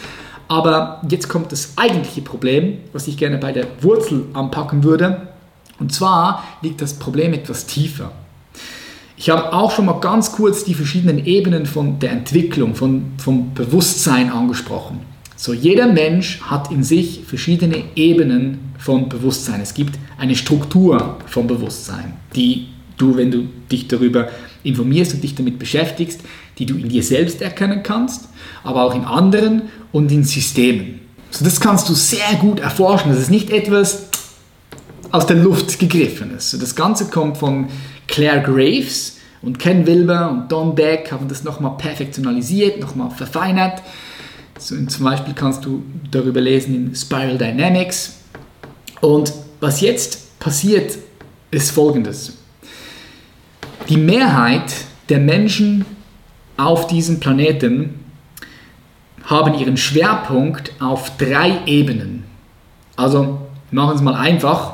Aber 0.47 1.01
jetzt 1.09 1.29
kommt 1.29 1.51
das 1.51 1.73
eigentliche 1.77 2.21
Problem, 2.21 2.79
was 2.91 3.07
ich 3.07 3.17
gerne 3.17 3.37
bei 3.37 3.51
der 3.51 3.67
Wurzel 3.81 4.25
anpacken 4.33 4.83
würde. 4.83 5.27
Und 5.79 5.93
zwar 5.93 6.43
liegt 6.61 6.81
das 6.81 6.93
Problem 6.93 7.33
etwas 7.33 7.65
tiefer. 7.65 8.11
Ich 9.23 9.29
habe 9.29 9.53
auch 9.53 9.71
schon 9.71 9.85
mal 9.85 10.01
ganz 10.01 10.33
kurz 10.33 10.65
die 10.65 10.73
verschiedenen 10.73 11.25
Ebenen 11.25 11.65
von 11.65 11.97
der 11.97 12.11
Entwicklung, 12.11 12.75
von, 12.75 13.13
vom 13.17 13.53
Bewusstsein 13.53 14.29
angesprochen. 14.29 14.99
So, 15.37 15.53
jeder 15.53 15.87
Mensch 15.87 16.41
hat 16.41 16.69
in 16.73 16.83
sich 16.83 17.21
verschiedene 17.25 17.85
Ebenen 17.95 18.73
von 18.77 19.07
Bewusstsein. 19.07 19.61
Es 19.61 19.73
gibt 19.73 19.97
eine 20.17 20.35
Struktur 20.35 21.19
von 21.25 21.47
Bewusstsein, 21.47 22.15
die 22.35 22.67
du, 22.97 23.15
wenn 23.15 23.31
du 23.31 23.47
dich 23.71 23.87
darüber 23.87 24.27
informierst 24.61 25.13
und 25.13 25.23
dich 25.23 25.35
damit 25.35 25.57
beschäftigst, 25.57 26.19
die 26.57 26.65
du 26.65 26.75
in 26.75 26.89
dir 26.89 27.01
selbst 27.01 27.41
erkennen 27.41 27.81
kannst, 27.81 28.27
aber 28.65 28.83
auch 28.83 28.93
in 28.93 29.05
anderen 29.05 29.61
und 29.93 30.11
in 30.11 30.25
Systemen. 30.25 30.99
So, 31.31 31.45
das 31.45 31.61
kannst 31.61 31.87
du 31.87 31.93
sehr 31.93 32.35
gut 32.41 32.59
erforschen. 32.59 33.13
Das 33.13 33.21
ist 33.21 33.31
nicht 33.31 33.51
etwas 33.51 34.09
aus 35.11 35.27
der 35.27 35.37
Luft 35.37 35.79
gegriffenes. 35.79 36.51
So, 36.51 36.57
das 36.57 36.75
Ganze 36.75 37.05
kommt 37.05 37.37
von 37.37 37.67
Claire 38.13 38.41
Graves 38.41 39.17
und 39.41 39.57
Ken 39.57 39.87
Wilber 39.87 40.29
und 40.29 40.51
Don 40.51 40.75
Beck 40.75 41.11
haben 41.11 41.27
das 41.27 41.43
nochmal 41.43 41.77
perfektionalisiert, 41.77 42.79
nochmal 42.79 43.09
verfeinert. 43.09 43.81
So, 44.59 44.75
zum 44.85 45.05
Beispiel 45.05 45.33
kannst 45.33 45.65
du 45.65 45.83
darüber 46.11 46.39
lesen 46.39 46.75
in 46.75 46.95
Spiral 46.95 47.39
Dynamics. 47.39 48.19
Und 49.01 49.33
was 49.59 49.81
jetzt 49.81 50.39
passiert, 50.39 50.95
ist 51.49 51.71
folgendes. 51.71 52.37
Die 53.89 53.97
Mehrheit 53.97 54.71
der 55.09 55.17
Menschen 55.17 55.83
auf 56.55 56.85
diesem 56.85 57.19
Planeten 57.19 57.99
haben 59.23 59.55
ihren 59.55 59.75
Schwerpunkt 59.75 60.71
auf 60.79 61.17
drei 61.17 61.61
Ebenen. 61.65 62.25
Also 62.95 63.39
machen 63.71 63.89
wir 63.89 63.95
es 63.95 64.01
mal 64.01 64.13
einfach. 64.13 64.72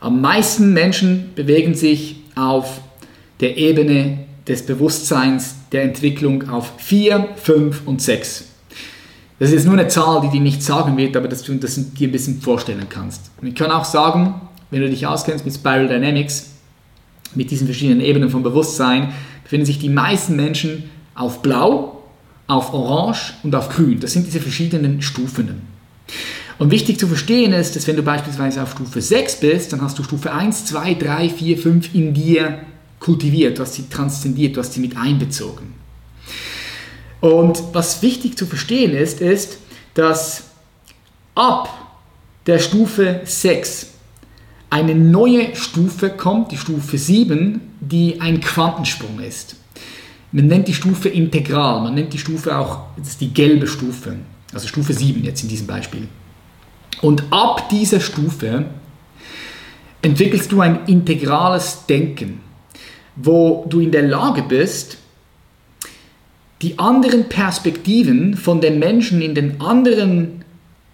Am 0.00 0.20
meisten 0.20 0.72
Menschen 0.72 1.30
bewegen 1.34 1.74
sich 1.74 2.16
auf 2.34 2.80
der 3.40 3.56
Ebene 3.56 4.18
des 4.46 4.64
Bewusstseins 4.64 5.56
der 5.72 5.82
Entwicklung 5.82 6.48
auf 6.48 6.72
4, 6.78 7.28
5 7.36 7.86
und 7.86 8.00
6. 8.00 8.44
Das 9.38 9.52
ist 9.52 9.64
nur 9.64 9.74
eine 9.74 9.88
Zahl, 9.88 10.22
die 10.22 10.30
dir 10.30 10.40
nicht 10.40 10.62
sagen 10.62 10.96
wird, 10.96 11.16
aber 11.16 11.28
dass 11.28 11.42
du 11.42 11.54
das 11.54 11.92
dir 11.92 12.08
ein 12.08 12.12
bisschen 12.12 12.40
vorstellen 12.40 12.86
kannst. 12.88 13.30
Und 13.40 13.48
ich 13.48 13.54
kann 13.54 13.70
auch 13.70 13.84
sagen, 13.84 14.40
wenn 14.70 14.80
du 14.80 14.88
dich 14.88 15.06
auskennst 15.06 15.44
mit 15.44 15.54
Spiral 15.54 15.88
Dynamics, 15.88 16.52
mit 17.34 17.50
diesen 17.50 17.66
verschiedenen 17.66 18.00
Ebenen 18.00 18.30
von 18.30 18.42
Bewusstsein, 18.42 19.12
befinden 19.42 19.66
sich 19.66 19.78
die 19.78 19.90
meisten 19.90 20.36
Menschen 20.36 20.84
auf 21.14 21.42
Blau, 21.42 22.02
auf 22.46 22.72
Orange 22.72 23.34
und 23.42 23.54
auf 23.54 23.68
Grün. 23.68 24.00
Das 24.00 24.12
sind 24.12 24.26
diese 24.26 24.40
verschiedenen 24.40 25.02
Stufen. 25.02 25.62
Und 26.58 26.70
wichtig 26.70 26.98
zu 26.98 27.06
verstehen 27.06 27.52
ist, 27.52 27.76
dass 27.76 27.86
wenn 27.86 27.96
du 27.96 28.02
beispielsweise 28.02 28.62
auf 28.62 28.72
Stufe 28.72 29.00
6 29.00 29.40
bist, 29.40 29.72
dann 29.72 29.82
hast 29.82 29.98
du 29.98 30.02
Stufe 30.02 30.32
1, 30.32 30.66
2, 30.66 30.94
3, 30.94 31.28
4, 31.28 31.58
5 31.58 31.94
in 31.94 32.14
dir 32.14 32.60
kultiviert, 32.98 33.58
du 33.58 33.62
hast 33.62 33.74
sie 33.74 33.88
transzendiert, 33.88 34.56
du 34.56 34.60
hast 34.60 34.72
sie 34.72 34.80
mit 34.80 34.96
einbezogen. 34.96 35.74
Und 37.20 37.62
was 37.72 38.02
wichtig 38.02 38.38
zu 38.38 38.46
verstehen 38.46 38.94
ist, 38.94 39.20
ist, 39.20 39.58
dass 39.94 40.44
ab 41.34 41.68
der 42.46 42.58
Stufe 42.58 43.20
6 43.24 43.88
eine 44.70 44.94
neue 44.94 45.54
Stufe 45.54 46.10
kommt, 46.10 46.52
die 46.52 46.56
Stufe 46.56 46.98
7, 46.98 47.60
die 47.80 48.20
ein 48.20 48.40
Quantensprung 48.40 49.20
ist. 49.20 49.56
Man 50.32 50.46
nennt 50.46 50.68
die 50.68 50.74
Stufe 50.74 51.08
integral, 51.08 51.82
man 51.82 51.94
nennt 51.94 52.12
die 52.12 52.18
Stufe 52.18 52.56
auch, 52.56 52.80
das 52.96 53.08
ist 53.08 53.20
die 53.20 53.32
gelbe 53.32 53.66
Stufe, 53.66 54.16
also 54.52 54.66
Stufe 54.66 54.92
7 54.92 55.22
jetzt 55.24 55.42
in 55.42 55.48
diesem 55.48 55.66
Beispiel. 55.66 56.08
Und 57.02 57.24
ab 57.30 57.68
dieser 57.68 58.00
Stufe 58.00 58.66
entwickelst 60.02 60.52
du 60.52 60.60
ein 60.60 60.86
integrales 60.86 61.86
Denken, 61.86 62.40
wo 63.16 63.66
du 63.68 63.80
in 63.80 63.90
der 63.90 64.02
Lage 64.02 64.42
bist, 64.42 64.98
die 66.62 66.78
anderen 66.78 67.28
Perspektiven 67.28 68.36
von 68.36 68.60
den 68.60 68.78
Menschen 68.78 69.20
in 69.20 69.34
den 69.34 69.60
anderen, 69.60 70.44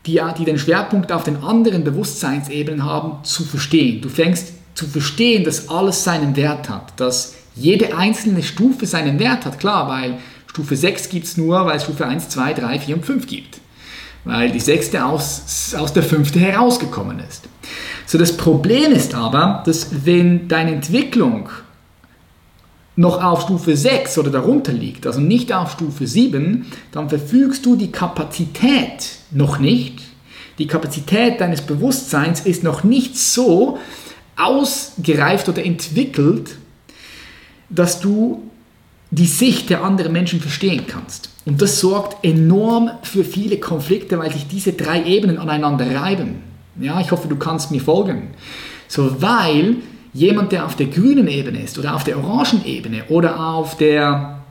die, 0.07 0.21
die 0.38 0.45
den 0.45 0.59
Schwerpunkt 0.59 1.12
auf 1.12 1.23
den 1.23 1.37
anderen 1.37 1.85
Bewusstseinsebenen 1.85 2.85
haben, 2.85 3.25
zu 3.25 3.45
verstehen. 3.45 4.01
Du 4.01 4.09
fängst 4.09 4.55
zu 4.75 4.87
verstehen, 4.87 5.45
dass 5.45 5.69
alles 5.69 6.03
seinen 6.03 6.35
Wert 6.35 6.69
hat, 6.69 6.99
dass 6.99 7.37
jede 7.55 7.97
einzelne 7.97 8.43
Stufe 8.43 8.87
seinen 8.87 9.19
Wert 9.19 9.45
hat, 9.45 9.61
klar, 9.61 9.88
weil 9.88 10.19
Stufe 10.47 10.75
6 10.75 11.09
gibt 11.11 11.27
es 11.27 11.37
nur, 11.37 11.65
weil 11.67 11.77
es 11.77 11.85
Stufe 11.85 12.07
1, 12.07 12.29
2, 12.31 12.55
3, 12.55 12.79
4 12.81 12.97
und 12.97 13.07
5 13.07 13.27
gibt. 13.27 13.62
Weil 14.25 14.53
die 14.53 14.61
sechste 14.61 15.05
aus, 15.05 15.75
aus 15.77 15.93
der 15.93 16.03
fünfte 16.03 16.39
herausgekommen 16.39 17.21
ist. 17.29 17.49
So, 18.07 18.19
das 18.19 18.37
Problem 18.37 18.93
ist 18.93 19.15
aber, 19.15 19.63
dass 19.67 20.05
wenn 20.05 20.49
deine 20.49 20.73
Entwicklung 20.73 21.49
noch 22.95 23.23
auf 23.23 23.43
Stufe 23.43 23.77
6 23.77 24.19
oder 24.19 24.31
darunter 24.31 24.73
liegt, 24.73 25.07
also 25.07 25.21
nicht 25.21 25.53
auf 25.53 25.73
Stufe 25.73 26.07
7, 26.07 26.67
dann 26.93 27.09
verfügst 27.09 27.65
du 27.65 27.75
die 27.75 27.91
Kapazität 27.91 29.17
noch 29.31 29.59
nicht. 29.59 30.01
Die 30.59 30.67
Kapazität 30.67 31.41
deines 31.41 31.63
Bewusstseins 31.63 32.41
ist 32.41 32.63
noch 32.63 32.85
nicht 32.85 33.19
so 33.19 33.79
ausgereift 34.37 35.49
oder 35.49 35.65
entwickelt, 35.65 36.57
dass 37.71 38.01
du 38.01 38.51
die 39.11 39.27
Sicht 39.27 39.71
der 39.71 39.83
anderen 39.83 40.13
Menschen 40.13 40.41
verstehen 40.41 40.85
kannst. 40.87 41.32
Und 41.44 41.61
das 41.61 41.81
sorgt 41.81 42.24
enorm 42.24 42.90
für 43.02 43.24
viele 43.24 43.59
Konflikte, 43.59 44.18
weil 44.18 44.33
sich 44.33 44.46
diese 44.46 44.72
drei 44.72 45.05
Ebenen 45.05 45.38
aneinander 45.38 45.87
reiben. 46.00 46.37
Ja, 46.81 47.00
ich 47.00 47.11
hoffe, 47.11 47.28
du 47.28 47.37
kannst 47.37 47.70
mir 47.70 47.81
folgen. 47.81 48.28
So, 48.88 49.20
weil 49.20 49.76
jemand, 50.12 50.52
der 50.52 50.66
auf 50.66 50.76
der 50.76 50.87
grünen 50.87 51.26
Ebene 51.26 51.62
ist 51.62 51.78
oder 51.78 51.94
auf 51.94 52.05
der 52.05 52.18
orangen 52.18 52.64
Ebene 52.64 53.05
oder 53.09 53.40
auf 53.40 53.76
der 53.76 54.42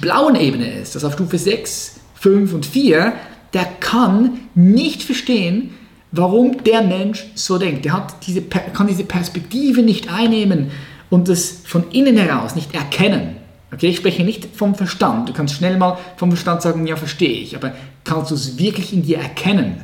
blauen 0.00 0.34
Ebene 0.34 0.80
ist, 0.80 0.94
also 0.94 1.06
auf 1.06 1.14
Stufe 1.14 1.38
6, 1.38 2.00
5 2.14 2.52
und 2.52 2.66
4, 2.66 3.12
der 3.54 3.64
kann 3.80 4.40
nicht 4.54 5.02
verstehen, 5.02 5.70
warum 6.12 6.62
der 6.64 6.82
Mensch 6.82 7.26
so 7.34 7.58
denkt. 7.58 7.84
Der 7.84 7.92
hat 7.92 8.26
diese, 8.26 8.42
kann 8.42 8.86
diese 8.86 9.04
Perspektive 9.04 9.82
nicht 9.82 10.12
einnehmen 10.12 10.70
und 11.10 11.28
das 11.28 11.62
von 11.64 11.90
innen 11.90 12.16
heraus 12.16 12.54
nicht 12.54 12.74
erkennen. 12.74 13.36
Okay, 13.74 13.88
ich 13.88 13.96
spreche 13.96 14.22
nicht 14.22 14.48
vom 14.54 14.74
Verstand. 14.74 15.28
Du 15.28 15.32
kannst 15.32 15.54
schnell 15.54 15.76
mal 15.76 15.98
vom 16.16 16.30
Verstand 16.30 16.62
sagen, 16.62 16.86
ja, 16.86 16.94
verstehe 16.96 17.40
ich, 17.40 17.56
aber 17.56 17.72
kannst 18.04 18.30
du 18.30 18.36
es 18.36 18.56
wirklich 18.58 18.92
in 18.92 19.02
dir 19.02 19.18
erkennen? 19.18 19.82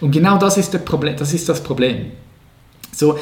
Und 0.00 0.12
genau 0.12 0.38
das 0.38 0.56
ist, 0.56 0.72
der 0.72 0.78
Problem, 0.78 1.16
das, 1.16 1.34
ist 1.34 1.48
das 1.48 1.62
Problem. 1.62 2.12
So, 2.92 3.18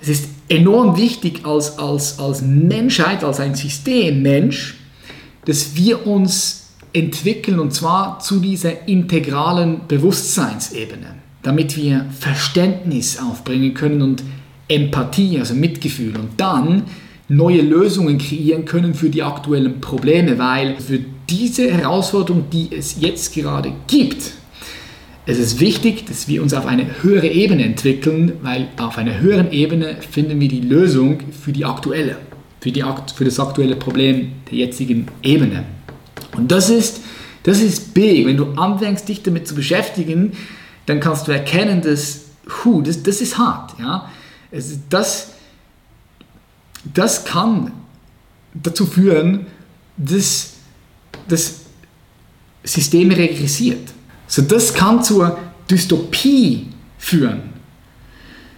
es 0.00 0.08
ist 0.08 0.28
enorm 0.48 0.96
wichtig 0.96 1.44
als, 1.44 1.78
als, 1.78 2.18
als 2.18 2.42
Menschheit, 2.42 3.24
als 3.24 3.40
ein 3.40 3.54
System 3.54 4.22
Mensch, 4.22 4.76
dass 5.46 5.74
wir 5.74 6.06
uns 6.06 6.68
entwickeln 6.92 7.58
und 7.58 7.72
zwar 7.72 8.20
zu 8.20 8.40
dieser 8.40 8.86
integralen 8.88 9.82
Bewusstseinsebene, 9.88 11.16
damit 11.42 11.76
wir 11.76 12.06
Verständnis 12.18 13.18
aufbringen 13.18 13.74
können 13.74 14.02
und 14.02 14.22
Empathie, 14.68 15.38
also 15.38 15.54
Mitgefühl 15.54 16.16
und 16.16 16.40
dann 16.40 16.84
neue 17.30 17.62
Lösungen 17.62 18.18
kreieren 18.18 18.64
können 18.64 18.92
für 18.92 19.08
die 19.08 19.22
aktuellen 19.22 19.80
Probleme, 19.80 20.38
weil 20.38 20.76
für 20.80 20.98
diese 21.28 21.70
Herausforderung, 21.70 22.46
die 22.52 22.68
es 22.76 23.00
jetzt 23.00 23.32
gerade 23.32 23.72
gibt, 23.86 24.32
es 25.26 25.38
ist 25.38 25.60
wichtig, 25.60 26.06
dass 26.06 26.26
wir 26.26 26.42
uns 26.42 26.52
auf 26.54 26.66
eine 26.66 27.02
höhere 27.02 27.28
Ebene 27.28 27.64
entwickeln, 27.64 28.32
weil 28.42 28.66
auf 28.78 28.98
einer 28.98 29.20
höheren 29.20 29.52
Ebene 29.52 29.98
finden 30.10 30.40
wir 30.40 30.48
die 30.48 30.60
Lösung 30.60 31.20
für 31.30 31.52
die 31.52 31.64
aktuelle, 31.64 32.16
für, 32.60 32.72
die, 32.72 32.82
für 33.14 33.24
das 33.24 33.38
aktuelle 33.38 33.76
Problem 33.76 34.32
der 34.50 34.58
jetzigen 34.58 35.06
Ebene. 35.22 35.64
Und 36.36 36.50
das 36.50 36.68
ist, 36.68 37.00
das 37.44 37.60
ist 37.60 37.94
big. 37.94 38.26
Wenn 38.26 38.38
du 38.38 38.46
anfängst, 38.56 39.08
dich 39.08 39.22
damit 39.22 39.46
zu 39.46 39.54
beschäftigen, 39.54 40.32
dann 40.86 40.98
kannst 40.98 41.28
du 41.28 41.32
erkennen, 41.32 41.80
dass, 41.80 42.22
hu, 42.64 42.82
das, 42.82 43.00
das 43.04 43.20
ist 43.20 43.38
hart. 43.38 43.78
Ja? 43.78 44.10
Es, 44.50 44.80
das, 44.88 45.29
das 46.84 47.24
kann 47.24 47.72
dazu 48.54 48.86
führen, 48.86 49.46
dass 49.96 50.54
das 51.28 51.60
System 52.64 53.10
regressiert. 53.10 53.92
So, 54.26 54.42
das 54.42 54.74
kann 54.74 55.02
zur 55.02 55.38
Dystopie 55.70 56.68
führen, 56.98 57.42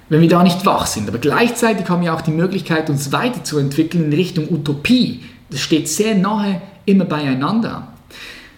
wenn 0.09 0.21
wir 0.21 0.29
da 0.29 0.43
nicht 0.43 0.65
wach 0.67 0.87
sind. 0.87 1.09
Aber 1.09 1.19
gleichzeitig 1.19 1.89
haben 1.89 2.03
wir 2.03 2.15
auch 2.15 2.23
die 2.23 2.31
Möglichkeit, 2.31 2.91
uns 2.91 3.13
weiterzuentwickeln 3.13 4.05
in 4.05 4.13
Richtung 4.13 4.51
Utopie. 4.51 5.23
Das 5.51 5.61
steht 5.61 5.89
sehr 5.89 6.15
nahe 6.15 6.63
immer 6.85 7.05
beieinander. 7.05 7.89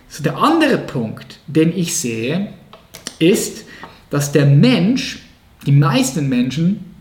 So, 0.08 0.22
der 0.22 0.36
andere 0.38 0.78
Punkt, 0.78 1.38
den 1.46 1.76
ich 1.76 1.96
sehe, 1.96 2.52
ist, 3.18 3.64
dass 4.10 4.32
der 4.32 4.46
Mensch, 4.46 5.20
die 5.66 5.72
meisten 5.72 6.28
Menschen, 6.28 6.93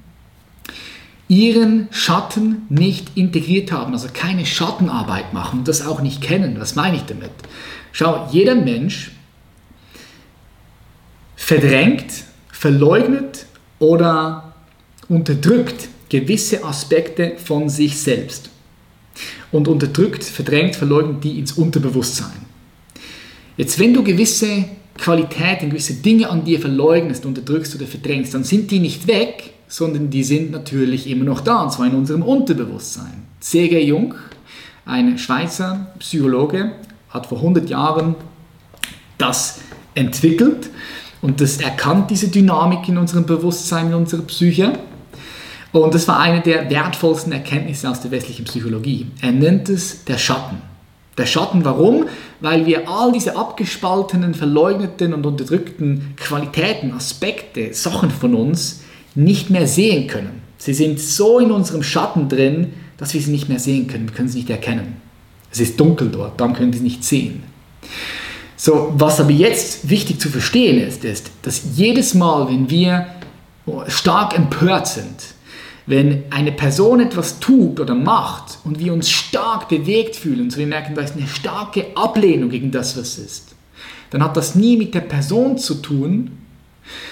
ihren 1.27 1.87
Schatten 1.91 2.63
nicht 2.69 3.15
integriert 3.15 3.71
haben, 3.71 3.93
also 3.93 4.07
keine 4.13 4.45
Schattenarbeit 4.45 5.33
machen 5.33 5.59
und 5.59 5.67
das 5.67 5.85
auch 5.85 6.01
nicht 6.01 6.21
kennen. 6.21 6.59
Was 6.59 6.75
meine 6.75 6.97
ich 6.97 7.03
damit? 7.03 7.31
Schau, 7.91 8.27
jeder 8.31 8.55
Mensch 8.55 9.11
verdrängt, 11.35 12.11
verleugnet 12.51 13.45
oder 13.79 14.53
unterdrückt 15.09 15.89
gewisse 16.09 16.63
Aspekte 16.63 17.33
von 17.43 17.69
sich 17.69 17.99
selbst. 17.99 18.49
Und 19.51 19.67
unterdrückt, 19.67 20.23
verdrängt, 20.23 20.75
verleugnet 20.75 21.23
die 21.23 21.39
ins 21.39 21.53
Unterbewusstsein. 21.53 22.45
Jetzt, 23.57 23.79
wenn 23.79 23.93
du 23.93 24.03
gewisse 24.03 24.65
Qualitäten, 24.97 25.69
gewisse 25.69 25.95
Dinge 25.95 26.29
an 26.29 26.43
dir 26.43 26.59
verleugnest, 26.59 27.25
unterdrückst 27.25 27.75
oder 27.75 27.85
verdrängst, 27.85 28.33
dann 28.33 28.43
sind 28.43 28.71
die 28.71 28.79
nicht 28.79 29.07
weg, 29.07 29.52
sondern 29.73 30.11
die 30.11 30.23
sind 30.23 30.51
natürlich 30.51 31.09
immer 31.09 31.25
noch 31.25 31.41
da, 31.41 31.63
und 31.63 31.71
zwar 31.71 31.87
in 31.87 31.95
unserem 31.95 32.21
Unterbewusstsein. 32.21 33.23
C.G. 33.39 33.83
Jung, 33.83 34.13
ein 34.85 35.17
Schweizer 35.17 35.87
Psychologe, 35.97 36.73
hat 37.09 37.25
vor 37.25 37.39
100 37.39 37.67
Jahren 37.71 38.13
das 39.17 39.61
entwickelt 39.95 40.69
und 41.23 41.41
das 41.41 41.57
erkannt 41.57 42.11
diese 42.11 42.27
Dynamik 42.27 42.87
in 42.87 42.99
unserem 42.99 43.25
Bewusstsein, 43.25 43.87
in 43.87 43.95
unserer 43.95 44.21
Psyche. 44.21 44.73
Und 45.71 45.95
das 45.95 46.07
war 46.07 46.19
eine 46.19 46.41
der 46.41 46.69
wertvollsten 46.69 47.33
Erkenntnisse 47.33 47.89
aus 47.89 47.99
der 47.99 48.11
westlichen 48.11 48.45
Psychologie. 48.45 49.07
Er 49.21 49.31
nennt 49.31 49.69
es 49.69 50.05
der 50.05 50.19
Schatten. 50.19 50.61
Der 51.17 51.25
Schatten, 51.25 51.65
warum? 51.65 52.05
Weil 52.41 52.67
wir 52.67 52.87
all 52.87 53.11
diese 53.11 53.35
abgespaltenen, 53.35 54.35
verleugneten 54.35 55.15
und 55.15 55.25
unterdrückten 55.25 56.13
Qualitäten, 56.15 56.91
Aspekte, 56.91 57.73
Sachen 57.73 58.11
von 58.11 58.35
uns 58.35 58.82
nicht 59.15 59.49
mehr 59.49 59.67
sehen 59.67 60.07
können. 60.07 60.41
Sie 60.57 60.73
sind 60.73 60.99
so 60.99 61.39
in 61.39 61.51
unserem 61.51 61.83
Schatten 61.83 62.29
drin, 62.29 62.73
dass 62.97 63.13
wir 63.13 63.21
sie 63.21 63.31
nicht 63.31 63.49
mehr 63.49 63.59
sehen 63.59 63.87
können. 63.87 64.07
Wir 64.07 64.15
können 64.15 64.29
sie 64.29 64.39
nicht 64.39 64.49
erkennen. 64.49 64.97
Es 65.51 65.59
ist 65.59 65.79
dunkel 65.79 66.09
dort, 66.09 66.39
dann 66.39 66.53
können 66.53 66.71
wir 66.71 66.79
sie 66.79 66.85
nicht 66.85 67.03
sehen. 67.03 67.43
So, 68.55 68.93
was 68.95 69.19
aber 69.19 69.31
jetzt 69.31 69.89
wichtig 69.89 70.21
zu 70.21 70.29
verstehen 70.29 70.79
ist, 70.79 71.03
ist, 71.03 71.31
dass 71.41 71.63
jedes 71.75 72.13
Mal, 72.13 72.47
wenn 72.47 72.69
wir 72.69 73.07
stark 73.87 74.37
empört 74.37 74.87
sind, 74.87 75.33
wenn 75.85 76.23
eine 76.29 76.53
Person 76.53 77.01
etwas 77.01 77.39
tut 77.39 77.79
oder 77.79 77.93
macht 77.93 78.59
und 78.63 78.79
wir 78.79 78.93
uns 78.93 79.09
stark 79.09 79.67
bewegt 79.67 80.15
fühlen, 80.15 80.49
so 80.49 80.57
wir 80.57 80.67
merken, 80.67 80.95
da 80.95 81.01
ist 81.01 81.17
eine 81.17 81.27
starke 81.27 81.87
Ablehnung 81.95 82.49
gegen 82.49 82.71
das, 82.71 82.97
was 82.97 83.17
ist, 83.17 83.53
dann 84.11 84.23
hat 84.23 84.37
das 84.37 84.55
nie 84.55 84.77
mit 84.77 84.93
der 84.93 85.01
Person 85.01 85.57
zu 85.57 85.75
tun, 85.75 86.31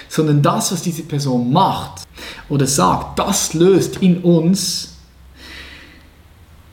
sondern 0.08 0.42
das, 0.42 0.72
was 0.72 0.82
diese 0.82 1.02
Person 1.02 1.52
macht 1.52 2.02
oder 2.48 2.66
sagt, 2.66 3.18
das 3.18 3.54
löst 3.54 3.96
in 3.98 4.18
uns 4.18 4.96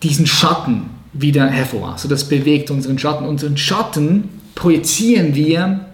diesen 0.04 0.28
Schatten 0.28 0.89
wieder 1.14 1.47
hervor. 1.47 1.93
Also 1.93 2.08
das 2.08 2.28
bewegt 2.28 2.72
unseren 2.72 3.00
Schatten. 3.00 3.26
Unseren 3.26 3.58
Schatten 3.58 4.30
projizieren 4.56 5.36
wir 5.36 5.86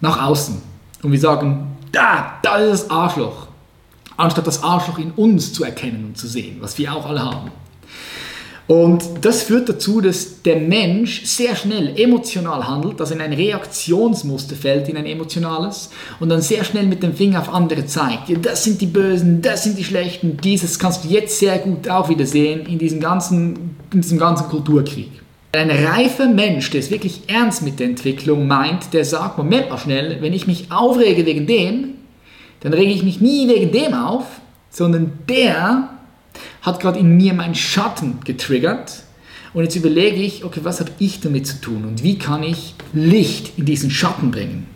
nach 0.00 0.22
außen 0.22 0.60
und 1.02 1.12
wir 1.12 1.20
sagen, 1.20 1.76
da, 1.92 2.38
da 2.42 2.56
ist 2.56 2.84
das 2.84 2.90
Arschloch, 2.90 3.48
anstatt 4.16 4.46
das 4.46 4.62
Arschloch 4.62 4.98
in 4.98 5.10
uns 5.12 5.52
zu 5.52 5.64
erkennen 5.64 6.04
und 6.06 6.18
zu 6.18 6.28
sehen, 6.28 6.58
was 6.60 6.78
wir 6.78 6.94
auch 6.94 7.06
alle 7.06 7.22
haben. 7.22 7.50
Und 8.70 9.02
das 9.22 9.42
führt 9.42 9.68
dazu, 9.68 10.00
dass 10.00 10.42
der 10.42 10.54
Mensch 10.54 11.24
sehr 11.24 11.56
schnell 11.56 11.92
emotional 11.98 12.68
handelt, 12.68 13.00
also 13.00 13.14
in 13.14 13.20
ein 13.20 13.32
Reaktionsmuster 13.32 14.54
fällt, 14.54 14.88
in 14.88 14.96
ein 14.96 15.06
emotionales, 15.06 15.90
und 16.20 16.28
dann 16.28 16.40
sehr 16.40 16.62
schnell 16.62 16.86
mit 16.86 17.02
dem 17.02 17.12
Finger 17.12 17.40
auf 17.40 17.52
andere 17.52 17.84
zeigt. 17.86 18.28
Ja, 18.28 18.38
das 18.38 18.62
sind 18.62 18.80
die 18.80 18.86
Bösen, 18.86 19.42
das 19.42 19.64
sind 19.64 19.76
die 19.76 19.82
Schlechten, 19.82 20.36
dieses 20.36 20.78
kannst 20.78 21.02
du 21.02 21.08
jetzt 21.08 21.36
sehr 21.40 21.58
gut 21.58 21.88
auch 21.88 22.08
wieder 22.08 22.24
sehen 22.26 22.64
in 22.64 22.78
diesem 22.78 23.00
ganzen, 23.00 23.74
in 23.92 24.02
diesem 24.02 24.20
ganzen 24.20 24.46
Kulturkrieg. 24.46 25.10
Ein 25.50 25.70
reifer 25.72 26.28
Mensch, 26.28 26.70
der 26.70 26.78
es 26.78 26.92
wirklich 26.92 27.22
ernst 27.26 27.62
mit 27.62 27.80
der 27.80 27.88
Entwicklung 27.88 28.46
meint, 28.46 28.92
der 28.92 29.04
sagt, 29.04 29.36
Moment 29.36 29.68
mal 29.68 29.78
schnell, 29.78 30.18
wenn 30.20 30.32
ich 30.32 30.46
mich 30.46 30.70
aufrege 30.70 31.26
wegen 31.26 31.48
dem, 31.48 31.94
dann 32.60 32.72
rege 32.72 32.92
ich 32.92 33.02
mich 33.02 33.20
nie 33.20 33.48
wegen 33.48 33.72
dem 33.72 33.94
auf, 33.94 34.26
sondern 34.70 35.14
der 35.28 35.88
hat 36.62 36.80
gerade 36.80 36.98
in 36.98 37.16
mir 37.16 37.34
meinen 37.34 37.54
Schatten 37.54 38.18
getriggert. 38.24 39.04
Und 39.52 39.64
jetzt 39.64 39.76
überlege 39.76 40.22
ich, 40.22 40.44
okay, 40.44 40.60
was 40.62 40.80
habe 40.80 40.90
ich 40.98 41.20
damit 41.20 41.46
zu 41.46 41.60
tun 41.60 41.84
und 41.84 42.04
wie 42.04 42.18
kann 42.18 42.42
ich 42.42 42.74
Licht 42.92 43.58
in 43.58 43.64
diesen 43.64 43.90
Schatten 43.90 44.30
bringen? 44.30 44.66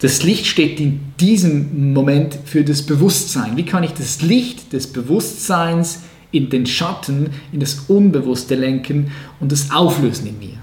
Das 0.00 0.22
Licht 0.22 0.46
steht 0.46 0.80
in 0.80 1.00
diesem 1.18 1.94
Moment 1.94 2.36
für 2.44 2.64
das 2.64 2.82
Bewusstsein. 2.82 3.56
Wie 3.56 3.64
kann 3.64 3.84
ich 3.84 3.92
das 3.92 4.20
Licht 4.20 4.74
des 4.74 4.88
Bewusstseins 4.88 6.00
in 6.32 6.50
den 6.50 6.66
Schatten, 6.66 7.30
in 7.52 7.60
das 7.60 7.84
Unbewusste 7.88 8.56
lenken 8.56 9.12
und 9.40 9.52
das 9.52 9.70
auflösen 9.70 10.26
in 10.26 10.38
mir? 10.38 10.58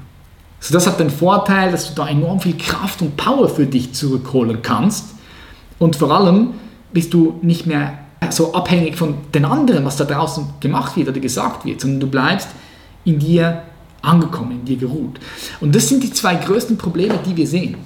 So, 0.59 0.73
das 0.75 0.85
hat 0.85 0.99
den 0.99 1.09
Vorteil, 1.09 1.71
dass 1.71 1.89
du 1.89 1.95
da 1.95 2.07
enorm 2.07 2.39
viel 2.39 2.55
Kraft 2.55 3.01
und 3.01 3.17
Power 3.17 3.49
für 3.49 3.65
dich 3.65 3.93
zurückholen 3.93 4.61
kannst. 4.61 5.15
Und 5.79 5.95
vor 5.95 6.11
allem 6.11 6.53
bist 6.93 7.15
du 7.15 7.39
nicht 7.41 7.65
mehr 7.65 7.97
so 8.29 8.53
abhängig 8.53 8.95
von 8.95 9.15
den 9.33 9.45
anderen, 9.45 9.83
was 9.85 9.97
da 9.97 10.05
draußen 10.05 10.45
gemacht 10.59 10.95
wird 10.95 11.09
oder 11.09 11.19
gesagt 11.19 11.65
wird, 11.65 11.81
sondern 11.81 11.99
du 12.01 12.07
bleibst 12.07 12.49
in 13.03 13.19
dir 13.19 13.63
angekommen, 14.01 14.51
in 14.51 14.65
dir 14.65 14.77
geruht. 14.77 15.19
Und 15.59 15.75
das 15.75 15.89
sind 15.89 16.03
die 16.03 16.11
zwei 16.11 16.35
größten 16.35 16.77
Probleme, 16.77 17.19
die 17.25 17.35
wir 17.35 17.47
sehen. 17.47 17.77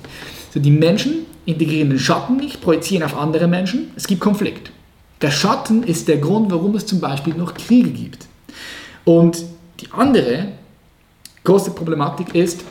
So, 0.54 0.60
die 0.60 0.72
Menschen 0.72 1.26
integrieren 1.46 1.90
den 1.90 2.00
Schatten 2.00 2.38
nicht, 2.38 2.62
projizieren 2.62 3.04
auf 3.04 3.18
andere 3.18 3.48
Menschen, 3.48 3.92
es 3.96 4.08
gibt 4.08 4.22
Konflikt. 4.22 4.72
Der 5.22 5.32
Schatten 5.32 5.84
ist 5.84 6.08
der 6.08 6.18
Grund, 6.18 6.52
warum 6.52 6.76
es 6.76 6.86
zum 6.86 7.00
Beispiel 7.00 7.34
noch 7.34 7.54
Kriege 7.54 7.90
gibt. 7.90 8.28
Und 9.06 9.44
die 9.80 9.88
andere 9.92 10.50
große 11.44 11.72
Problematik 11.72 12.36
ist, 12.36 12.64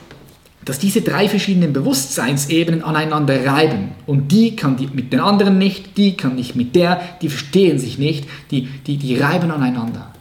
dass 0.65 0.79
diese 0.79 1.03
drei 1.03 1.29
verschiedenen 1.29 1.73
Bewusstseinsebenen 1.73 2.83
aneinander 2.83 3.47
reiben. 3.47 3.93
Und 4.07 4.33
die 4.33 4.57
kann 4.57 4.77
die 4.77 4.89
mit 4.93 5.13
den 5.13 5.21
anderen 5.21 5.59
nicht, 5.59 5.97
die 5.97 6.17
kann 6.17 6.37
nicht 6.37 6.57
mit 6.57 6.75
der, 6.75 7.01
die 7.23 7.29
verstehen 7.29 7.79
sich 7.79 7.99
nicht, 7.99 8.27
die, 8.51 8.69
die, 8.87 8.97
die 8.97 9.17
reiben 9.17 9.51
aneinander. 9.51 10.13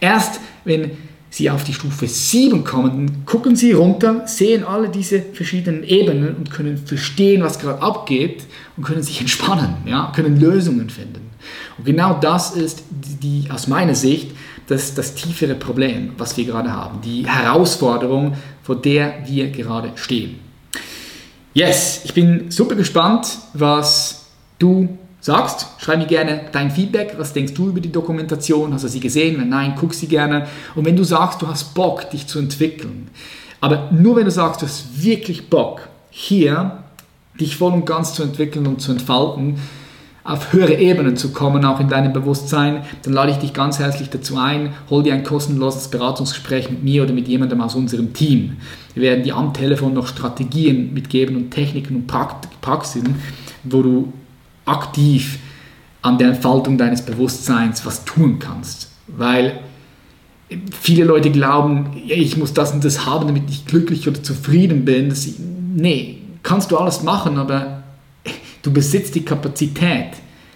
Erst 0.00 0.40
wenn 0.64 0.90
sie 1.30 1.48
auf 1.50 1.64
die 1.64 1.72
Stufe 1.72 2.06
7 2.06 2.62
kommen, 2.62 3.24
gucken 3.24 3.56
sie 3.56 3.72
runter, 3.72 4.26
sehen 4.26 4.64
alle 4.64 4.90
diese 4.90 5.22
verschiedenen 5.22 5.82
Ebenen 5.82 6.36
und 6.36 6.50
können 6.50 6.76
verstehen, 6.76 7.42
was 7.42 7.58
gerade 7.58 7.80
abgeht 7.80 8.44
und 8.76 8.84
können 8.84 9.02
sich 9.02 9.20
entspannen, 9.20 9.76
ja, 9.86 10.12
können 10.14 10.38
Lösungen 10.38 10.90
finden. 10.90 11.30
Und 11.78 11.86
genau 11.86 12.18
das 12.20 12.54
ist 12.54 12.84
die, 12.90 13.44
die 13.44 13.50
aus 13.50 13.66
meiner 13.66 13.94
Sicht 13.94 14.32
das, 14.66 14.94
das 14.94 15.14
tiefere 15.14 15.54
Problem, 15.54 16.12
was 16.18 16.36
wir 16.36 16.44
gerade 16.44 16.72
haben, 16.72 17.00
die 17.00 17.26
Herausforderung, 17.26 18.34
vor 18.62 18.76
der 18.76 19.24
wir 19.26 19.50
gerade 19.50 19.92
stehen. 19.96 20.40
Yes, 21.54 22.00
ich 22.04 22.14
bin 22.14 22.50
super 22.50 22.74
gespannt, 22.74 23.38
was 23.52 24.26
du 24.58 24.96
sagst. 25.20 25.66
Schreib 25.78 25.98
mir 25.98 26.06
gerne 26.06 26.46
dein 26.50 26.70
Feedback. 26.70 27.14
Was 27.18 27.32
denkst 27.32 27.54
du 27.54 27.68
über 27.68 27.80
die 27.80 27.92
Dokumentation? 27.92 28.72
Hast 28.72 28.84
du 28.84 28.88
sie 28.88 29.00
gesehen? 29.00 29.38
Wenn 29.38 29.48
nein, 29.50 29.74
guck 29.78 29.92
sie 29.92 30.08
gerne. 30.08 30.48
Und 30.74 30.86
wenn 30.86 30.96
du 30.96 31.04
sagst, 31.04 31.42
du 31.42 31.48
hast 31.48 31.74
Bock, 31.74 32.10
dich 32.10 32.26
zu 32.26 32.38
entwickeln, 32.38 33.08
aber 33.60 33.90
nur 33.92 34.16
wenn 34.16 34.24
du 34.24 34.30
sagst, 34.30 34.62
du 34.62 34.66
hast 34.66 35.02
wirklich 35.02 35.48
Bock, 35.48 35.88
hier 36.10 36.82
dich 37.38 37.56
voll 37.56 37.72
und 37.72 37.86
ganz 37.86 38.12
zu 38.14 38.22
entwickeln 38.22 38.66
und 38.66 38.80
zu 38.80 38.92
entfalten, 38.92 39.58
auf 40.24 40.52
höhere 40.52 40.74
Ebenen 40.74 41.16
zu 41.16 41.32
kommen, 41.32 41.64
auch 41.64 41.80
in 41.80 41.88
deinem 41.88 42.12
Bewusstsein, 42.12 42.84
dann 43.02 43.12
lade 43.12 43.32
ich 43.32 43.38
dich 43.38 43.52
ganz 43.52 43.78
herzlich 43.78 44.08
dazu 44.08 44.36
ein, 44.36 44.72
hol 44.88 45.02
dir 45.02 45.14
ein 45.14 45.24
kostenloses 45.24 45.88
Beratungsgespräch 45.88 46.70
mit 46.70 46.84
mir 46.84 47.02
oder 47.02 47.12
mit 47.12 47.26
jemandem 47.26 47.60
aus 47.60 47.74
unserem 47.74 48.12
Team. 48.12 48.56
Wir 48.94 49.02
werden 49.02 49.24
dir 49.24 49.36
am 49.36 49.52
Telefon 49.52 49.94
noch 49.94 50.06
Strategien 50.06 50.94
mitgeben 50.94 51.36
und 51.36 51.50
Techniken 51.50 51.96
und 51.96 52.06
Praxisen, 52.06 53.16
wo 53.64 53.82
du 53.82 54.12
aktiv 54.64 55.38
an 56.02 56.18
der 56.18 56.28
Entfaltung 56.28 56.78
deines 56.78 57.02
Bewusstseins 57.02 57.84
was 57.84 58.04
tun 58.04 58.38
kannst. 58.38 58.90
Weil 59.08 59.60
viele 60.70 61.04
Leute 61.04 61.30
glauben, 61.30 61.86
ich 62.06 62.36
muss 62.36 62.52
das 62.52 62.72
und 62.72 62.84
das 62.84 63.06
haben, 63.06 63.26
damit 63.26 63.44
ich 63.48 63.66
glücklich 63.66 64.06
oder 64.06 64.22
zufrieden 64.22 64.84
bin. 64.84 65.08
Das, 65.08 65.28
nee, 65.38 66.18
kannst 66.42 66.70
du 66.70 66.76
alles 66.76 67.02
machen, 67.02 67.38
aber 67.38 67.81
Du 68.62 68.72
besitzt 68.72 69.14
die 69.14 69.24
Kapazität, 69.24 70.14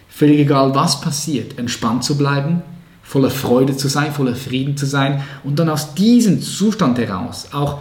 völlig 0.09 0.41
egal 0.41 0.75
was 0.75 1.01
passiert, 1.01 1.59
entspannt 1.59 2.05
zu 2.05 2.17
bleiben, 2.17 2.63
voller 3.03 3.31
Freude 3.31 3.77
zu 3.77 3.89
sein, 3.89 4.13
voller 4.13 4.35
Frieden 4.35 4.77
zu 4.77 4.87
sein 4.87 5.23
und 5.45 5.59
dann 5.59 5.69
aus 5.69 5.95
diesem 5.95 6.41
Zustand 6.41 6.99
heraus 6.99 7.49
auch 7.53 7.79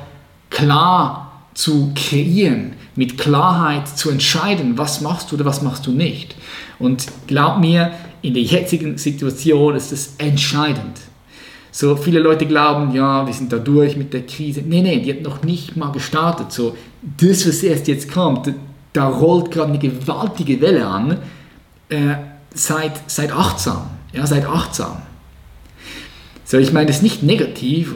klar 0.49 1.25
zu 1.53 1.91
kreieren, 1.95 2.73
mit 2.95 3.17
Klarheit 3.17 3.87
zu 3.87 4.09
entscheiden, 4.09 4.77
was 4.77 5.01
machst 5.01 5.31
du 5.31 5.35
oder 5.35 5.45
was 5.45 5.61
machst 5.61 5.87
du 5.87 5.91
nicht. 5.91 6.35
Und 6.79 7.05
glaub 7.27 7.59
mir, 7.59 7.91
in 8.21 8.33
der 8.33 8.43
jetzigen 8.43 8.97
Situation 8.97 9.75
ist 9.75 9.91
es 9.91 10.15
entscheidend. 10.17 10.99
So 11.71 11.95
viele 11.95 12.19
Leute 12.19 12.45
glauben, 12.45 12.93
ja, 12.93 13.25
wir 13.25 13.33
sind 13.33 13.51
da 13.51 13.57
durch 13.57 13.97
mit 13.97 14.13
der 14.13 14.25
Krise. 14.25 14.63
Nee, 14.65 14.81
nee, 14.81 14.99
die 15.01 15.11
hat 15.11 15.21
noch 15.21 15.43
nicht 15.43 15.75
mal 15.75 15.91
gestartet. 15.91 16.51
So, 16.51 16.75
das, 17.17 17.47
was 17.47 17.63
erst 17.63 17.87
jetzt 17.87 18.11
kommt, 18.11 18.53
da 18.95 19.07
rollt 19.07 19.51
gerade 19.51 19.69
eine 19.69 19.79
gewaltige 19.79 20.61
Welle 20.61 20.85
an. 20.87 21.17
Äh, 21.89 22.15
seid, 22.53 22.93
seid 23.07 23.31
achtsam. 23.31 23.89
Ja, 24.13 24.25
seid 24.25 24.47
achtsam. 24.47 25.01
So, 26.45 26.57
ich 26.57 26.71
meine 26.71 26.87
das 26.87 27.01
nicht 27.01 27.23
negativ, 27.23 27.95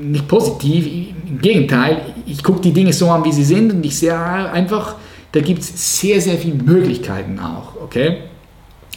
nicht 0.00 0.28
positiv, 0.28 0.86
im 1.28 1.40
Gegenteil, 1.40 2.00
ich 2.26 2.42
gucke 2.42 2.60
die 2.60 2.72
Dinge 2.72 2.92
so 2.92 3.10
an, 3.10 3.24
wie 3.24 3.32
sie 3.32 3.44
sind 3.44 3.72
und 3.72 3.84
ich 3.84 3.98
sehe 3.98 4.16
einfach, 4.16 4.94
da 5.32 5.40
gibt 5.40 5.60
es 5.60 6.00
sehr, 6.00 6.20
sehr 6.20 6.38
viele 6.38 6.54
Möglichkeiten 6.54 7.38
auch, 7.38 7.74
okay? 7.82 8.18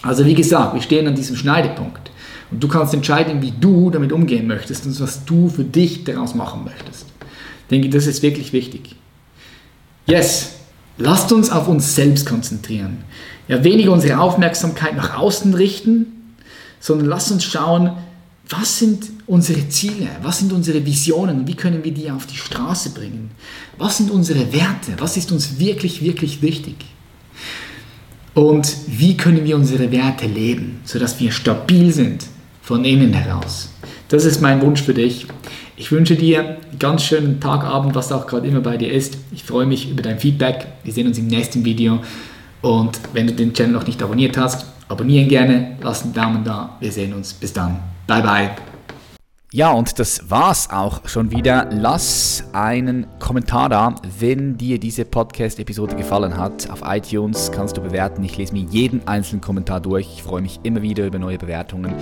Also 0.04 0.26
wie 0.26 0.36
gesagt, 0.36 0.76
wir 0.76 0.82
stehen 0.82 1.08
an 1.08 1.16
diesem 1.16 1.36
Schneidepunkt 1.36 2.12
und 2.52 2.64
du 2.64 2.68
kannst 2.68 2.94
entscheiden, 2.94 3.42
wie 3.42 3.52
du 3.52 3.90
damit 3.90 4.12
umgehen 4.12 4.48
möchtest 4.48 4.86
und 4.86 5.00
was 5.00 5.26
du 5.26 5.50
für 5.50 5.64
dich 5.64 6.04
daraus 6.04 6.36
machen 6.36 6.64
möchtest. 6.64 7.08
Ich 7.64 7.68
denke, 7.70 7.90
das 7.90 8.08
ist 8.08 8.22
wirklich 8.22 8.54
wichtig. 8.54 8.96
Yes, 10.06 10.61
Lasst 11.02 11.32
uns 11.32 11.50
auf 11.50 11.68
uns 11.68 11.96
selbst 11.96 12.28
konzentrieren. 12.28 13.04
Ja, 13.48 13.64
weniger 13.64 13.92
unsere 13.92 14.20
Aufmerksamkeit 14.20 14.96
nach 14.96 15.18
außen 15.18 15.54
richten, 15.56 16.36
sondern 16.80 17.08
lasst 17.08 17.32
uns 17.32 17.44
schauen, 17.44 17.94
was 18.48 18.78
sind 18.78 19.10
unsere 19.26 19.68
Ziele, 19.70 20.10
was 20.22 20.40
sind 20.40 20.54
unsere 20.54 20.86
Visionen, 20.86 21.48
wie 21.48 21.56
können 21.56 21.84
wir 21.84 21.92
die 21.92 22.12
auf 22.12 22.28
die 22.28 22.38
Straße 22.38 22.92
bringen, 22.92 23.32
was 23.80 23.98
sind 23.98 24.12
unsere 24.12 24.54
Werte, 24.54 24.94
was 25.00 25.18
ist 25.18 25.32
uns 25.32 25.58
wirklich, 25.58 26.04
wirklich 26.04 26.42
wichtig 26.42 26.76
und 28.34 28.76
wie 28.88 29.18
können 29.18 29.44
wir 29.44 29.56
unsere 29.56 29.92
Werte 29.92 30.28
leben, 30.28 30.82
sodass 30.84 31.20
wir 31.20 31.32
stabil 31.32 31.92
sind 31.92 32.26
von 32.62 32.86
innen 32.86 33.14
heraus. 33.14 33.70
Das 34.10 34.26
ist 34.26 34.42
mein 34.42 34.62
Wunsch 34.62 34.84
für 34.84 34.94
dich. 34.94 35.26
Ich 35.82 35.92
wünsche 35.92 36.16
dir 36.16 36.42
einen 36.42 36.78
ganz 36.78 37.04
schönen 37.04 37.40
Tag, 37.40 37.64
Abend, 37.64 37.96
was 37.96 38.12
auch 38.12 38.28
gerade 38.28 38.48
immer 38.48 38.60
bei 38.60 38.78
dir 38.78 38.94
ist. 38.94 39.18
Ich 39.32 39.44
freue 39.44 39.66
mich 39.66 39.90
über 39.90 40.04
dein 40.04 40.20
Feedback. 40.20 40.68
Wir 40.84 40.94
sehen 40.94 41.08
uns 41.08 41.18
im 41.18 41.26
nächsten 41.26 41.66
Video. 41.66 42.02
Und 42.62 43.00
wenn 43.14 43.26
du 43.26 43.34
den 43.34 43.52
Channel 43.52 43.72
noch 43.72 43.88
nicht 43.88 44.04
abonniert 44.04 44.38
hast, 44.38 44.68
abonnieren 44.90 45.28
gerne, 45.28 45.78
lass 45.82 46.04
einen 46.04 46.14
Daumen 46.14 46.44
da. 46.44 46.78
Wir 46.80 46.92
sehen 46.92 47.16
uns. 47.16 47.34
Bis 47.34 47.52
dann. 47.52 47.80
Bye, 48.06 48.22
bye. 48.22 48.71
Ja, 49.54 49.74
und 49.74 50.00
das 50.00 50.30
war's 50.30 50.70
auch 50.70 51.10
schon 51.10 51.30
wieder. 51.30 51.68
Lass 51.72 52.42
einen 52.54 53.06
Kommentar 53.20 53.68
da, 53.68 53.96
wenn 54.18 54.58
dir 54.58 54.80
diese 54.80 55.04
Podcast-Episode 55.04 55.98
gefallen 55.98 56.38
hat. 56.38 56.70
Auf 56.70 56.84
iTunes 56.86 57.52
kannst 57.52 57.76
du 57.76 57.82
bewerten. 57.82 58.24
Ich 58.24 58.38
lese 58.38 58.54
mir 58.54 58.64
jeden 58.70 59.06
einzelnen 59.10 59.42
Kommentar 59.42 59.82
durch. 59.82 60.08
Ich 60.16 60.24
freue 60.24 60.42
mich 60.42 60.62
immer 60.64 60.82
wieder 60.82 61.06
über 61.06 61.20
neue 61.20 61.38
Bewertungen. 61.38 61.94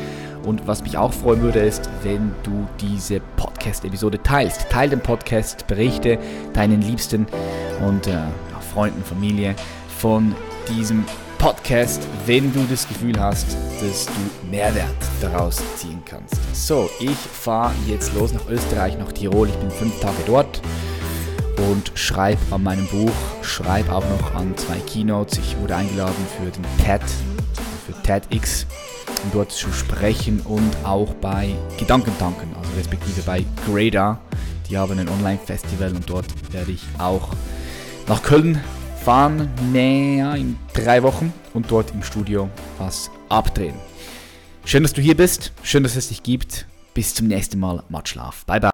Und 0.45 0.67
was 0.67 0.83
mich 0.83 0.95
auch 0.95 1.11
freuen 1.11 1.41
würde, 1.41 1.61
ist, 1.61 1.89
wenn 2.03 2.33
du 2.43 2.67
diese 2.79 3.19
Podcast-Episode 3.35 4.21
teilst. 4.21 4.69
Teil 4.69 4.91
den 4.91 5.01
Podcast, 5.01 5.65
berichte 5.65 6.19
deinen 6.53 6.83
Liebsten 6.83 7.25
und 7.83 8.05
äh, 8.05 8.19
Freunden, 8.75 9.03
Familie 9.03 9.55
von 9.97 10.35
diesem 10.69 11.03
Podcast, 11.03 11.28
wenn 12.25 12.53
du 12.53 12.63
das 12.69 12.87
Gefühl 12.87 13.19
hast, 13.19 13.47
dass 13.81 14.05
du 14.05 14.49
Mehrwert 14.51 14.85
daraus 15.21 15.61
ziehen 15.77 16.01
kannst. 16.05 16.35
So, 16.53 16.89
ich 16.99 17.15
fahre 17.15 17.73
jetzt 17.87 18.13
los 18.13 18.33
nach 18.33 18.47
Österreich, 18.49 18.97
nach 18.97 19.11
Tirol. 19.11 19.47
Ich 19.47 19.55
bin 19.55 19.71
fünf 19.71 19.99
Tage 19.99 20.17
dort 20.25 20.61
und 21.69 21.91
schreibe 21.95 22.39
an 22.51 22.63
meinem 22.63 22.85
Buch, 22.87 23.11
schreibe 23.41 23.93
auch 23.93 24.03
noch 24.09 24.35
an 24.35 24.55
zwei 24.57 24.77
Keynotes. 24.79 25.39
Ich 25.39 25.57
wurde 25.57 25.75
eingeladen 25.75 26.25
für 26.37 26.51
den 26.51 26.65
TED, 26.83 27.01
für 27.85 27.93
TEDx, 28.03 28.65
um 29.23 29.31
dort 29.31 29.51
zu 29.51 29.71
sprechen 29.71 30.41
und 30.41 30.71
auch 30.83 31.13
bei 31.15 31.55
Gedankentanken, 31.77 32.53
also 32.57 32.71
respektive 32.77 33.21
bei 33.21 33.45
Grada. 33.65 34.19
Die 34.69 34.77
haben 34.77 34.99
ein 34.99 35.09
Online-Festival 35.09 35.95
und 35.95 36.09
dort 36.09 36.27
werde 36.51 36.71
ich 36.71 36.83
auch 36.99 37.29
nach 38.07 38.21
Köln 38.21 38.61
fahren, 38.99 39.49
näher 39.71 40.35
in 40.35 40.57
drei 40.73 41.01
Wochen 41.03 41.33
und 41.53 41.71
dort 41.71 41.91
im 41.91 42.03
Studio 42.03 42.49
was 42.77 43.09
abdrehen. 43.29 43.75
Schön, 44.65 44.83
dass 44.83 44.93
du 44.93 45.01
hier 45.01 45.15
bist, 45.15 45.51
schön, 45.63 45.83
dass 45.83 45.95
es 45.95 46.09
dich 46.09 46.21
gibt. 46.21 46.67
Bis 46.93 47.15
zum 47.15 47.27
nächsten 47.27 47.59
Mal, 47.59 47.83
Matschlaf. 47.89 48.45
Bye 48.45 48.59
bye. 48.59 48.67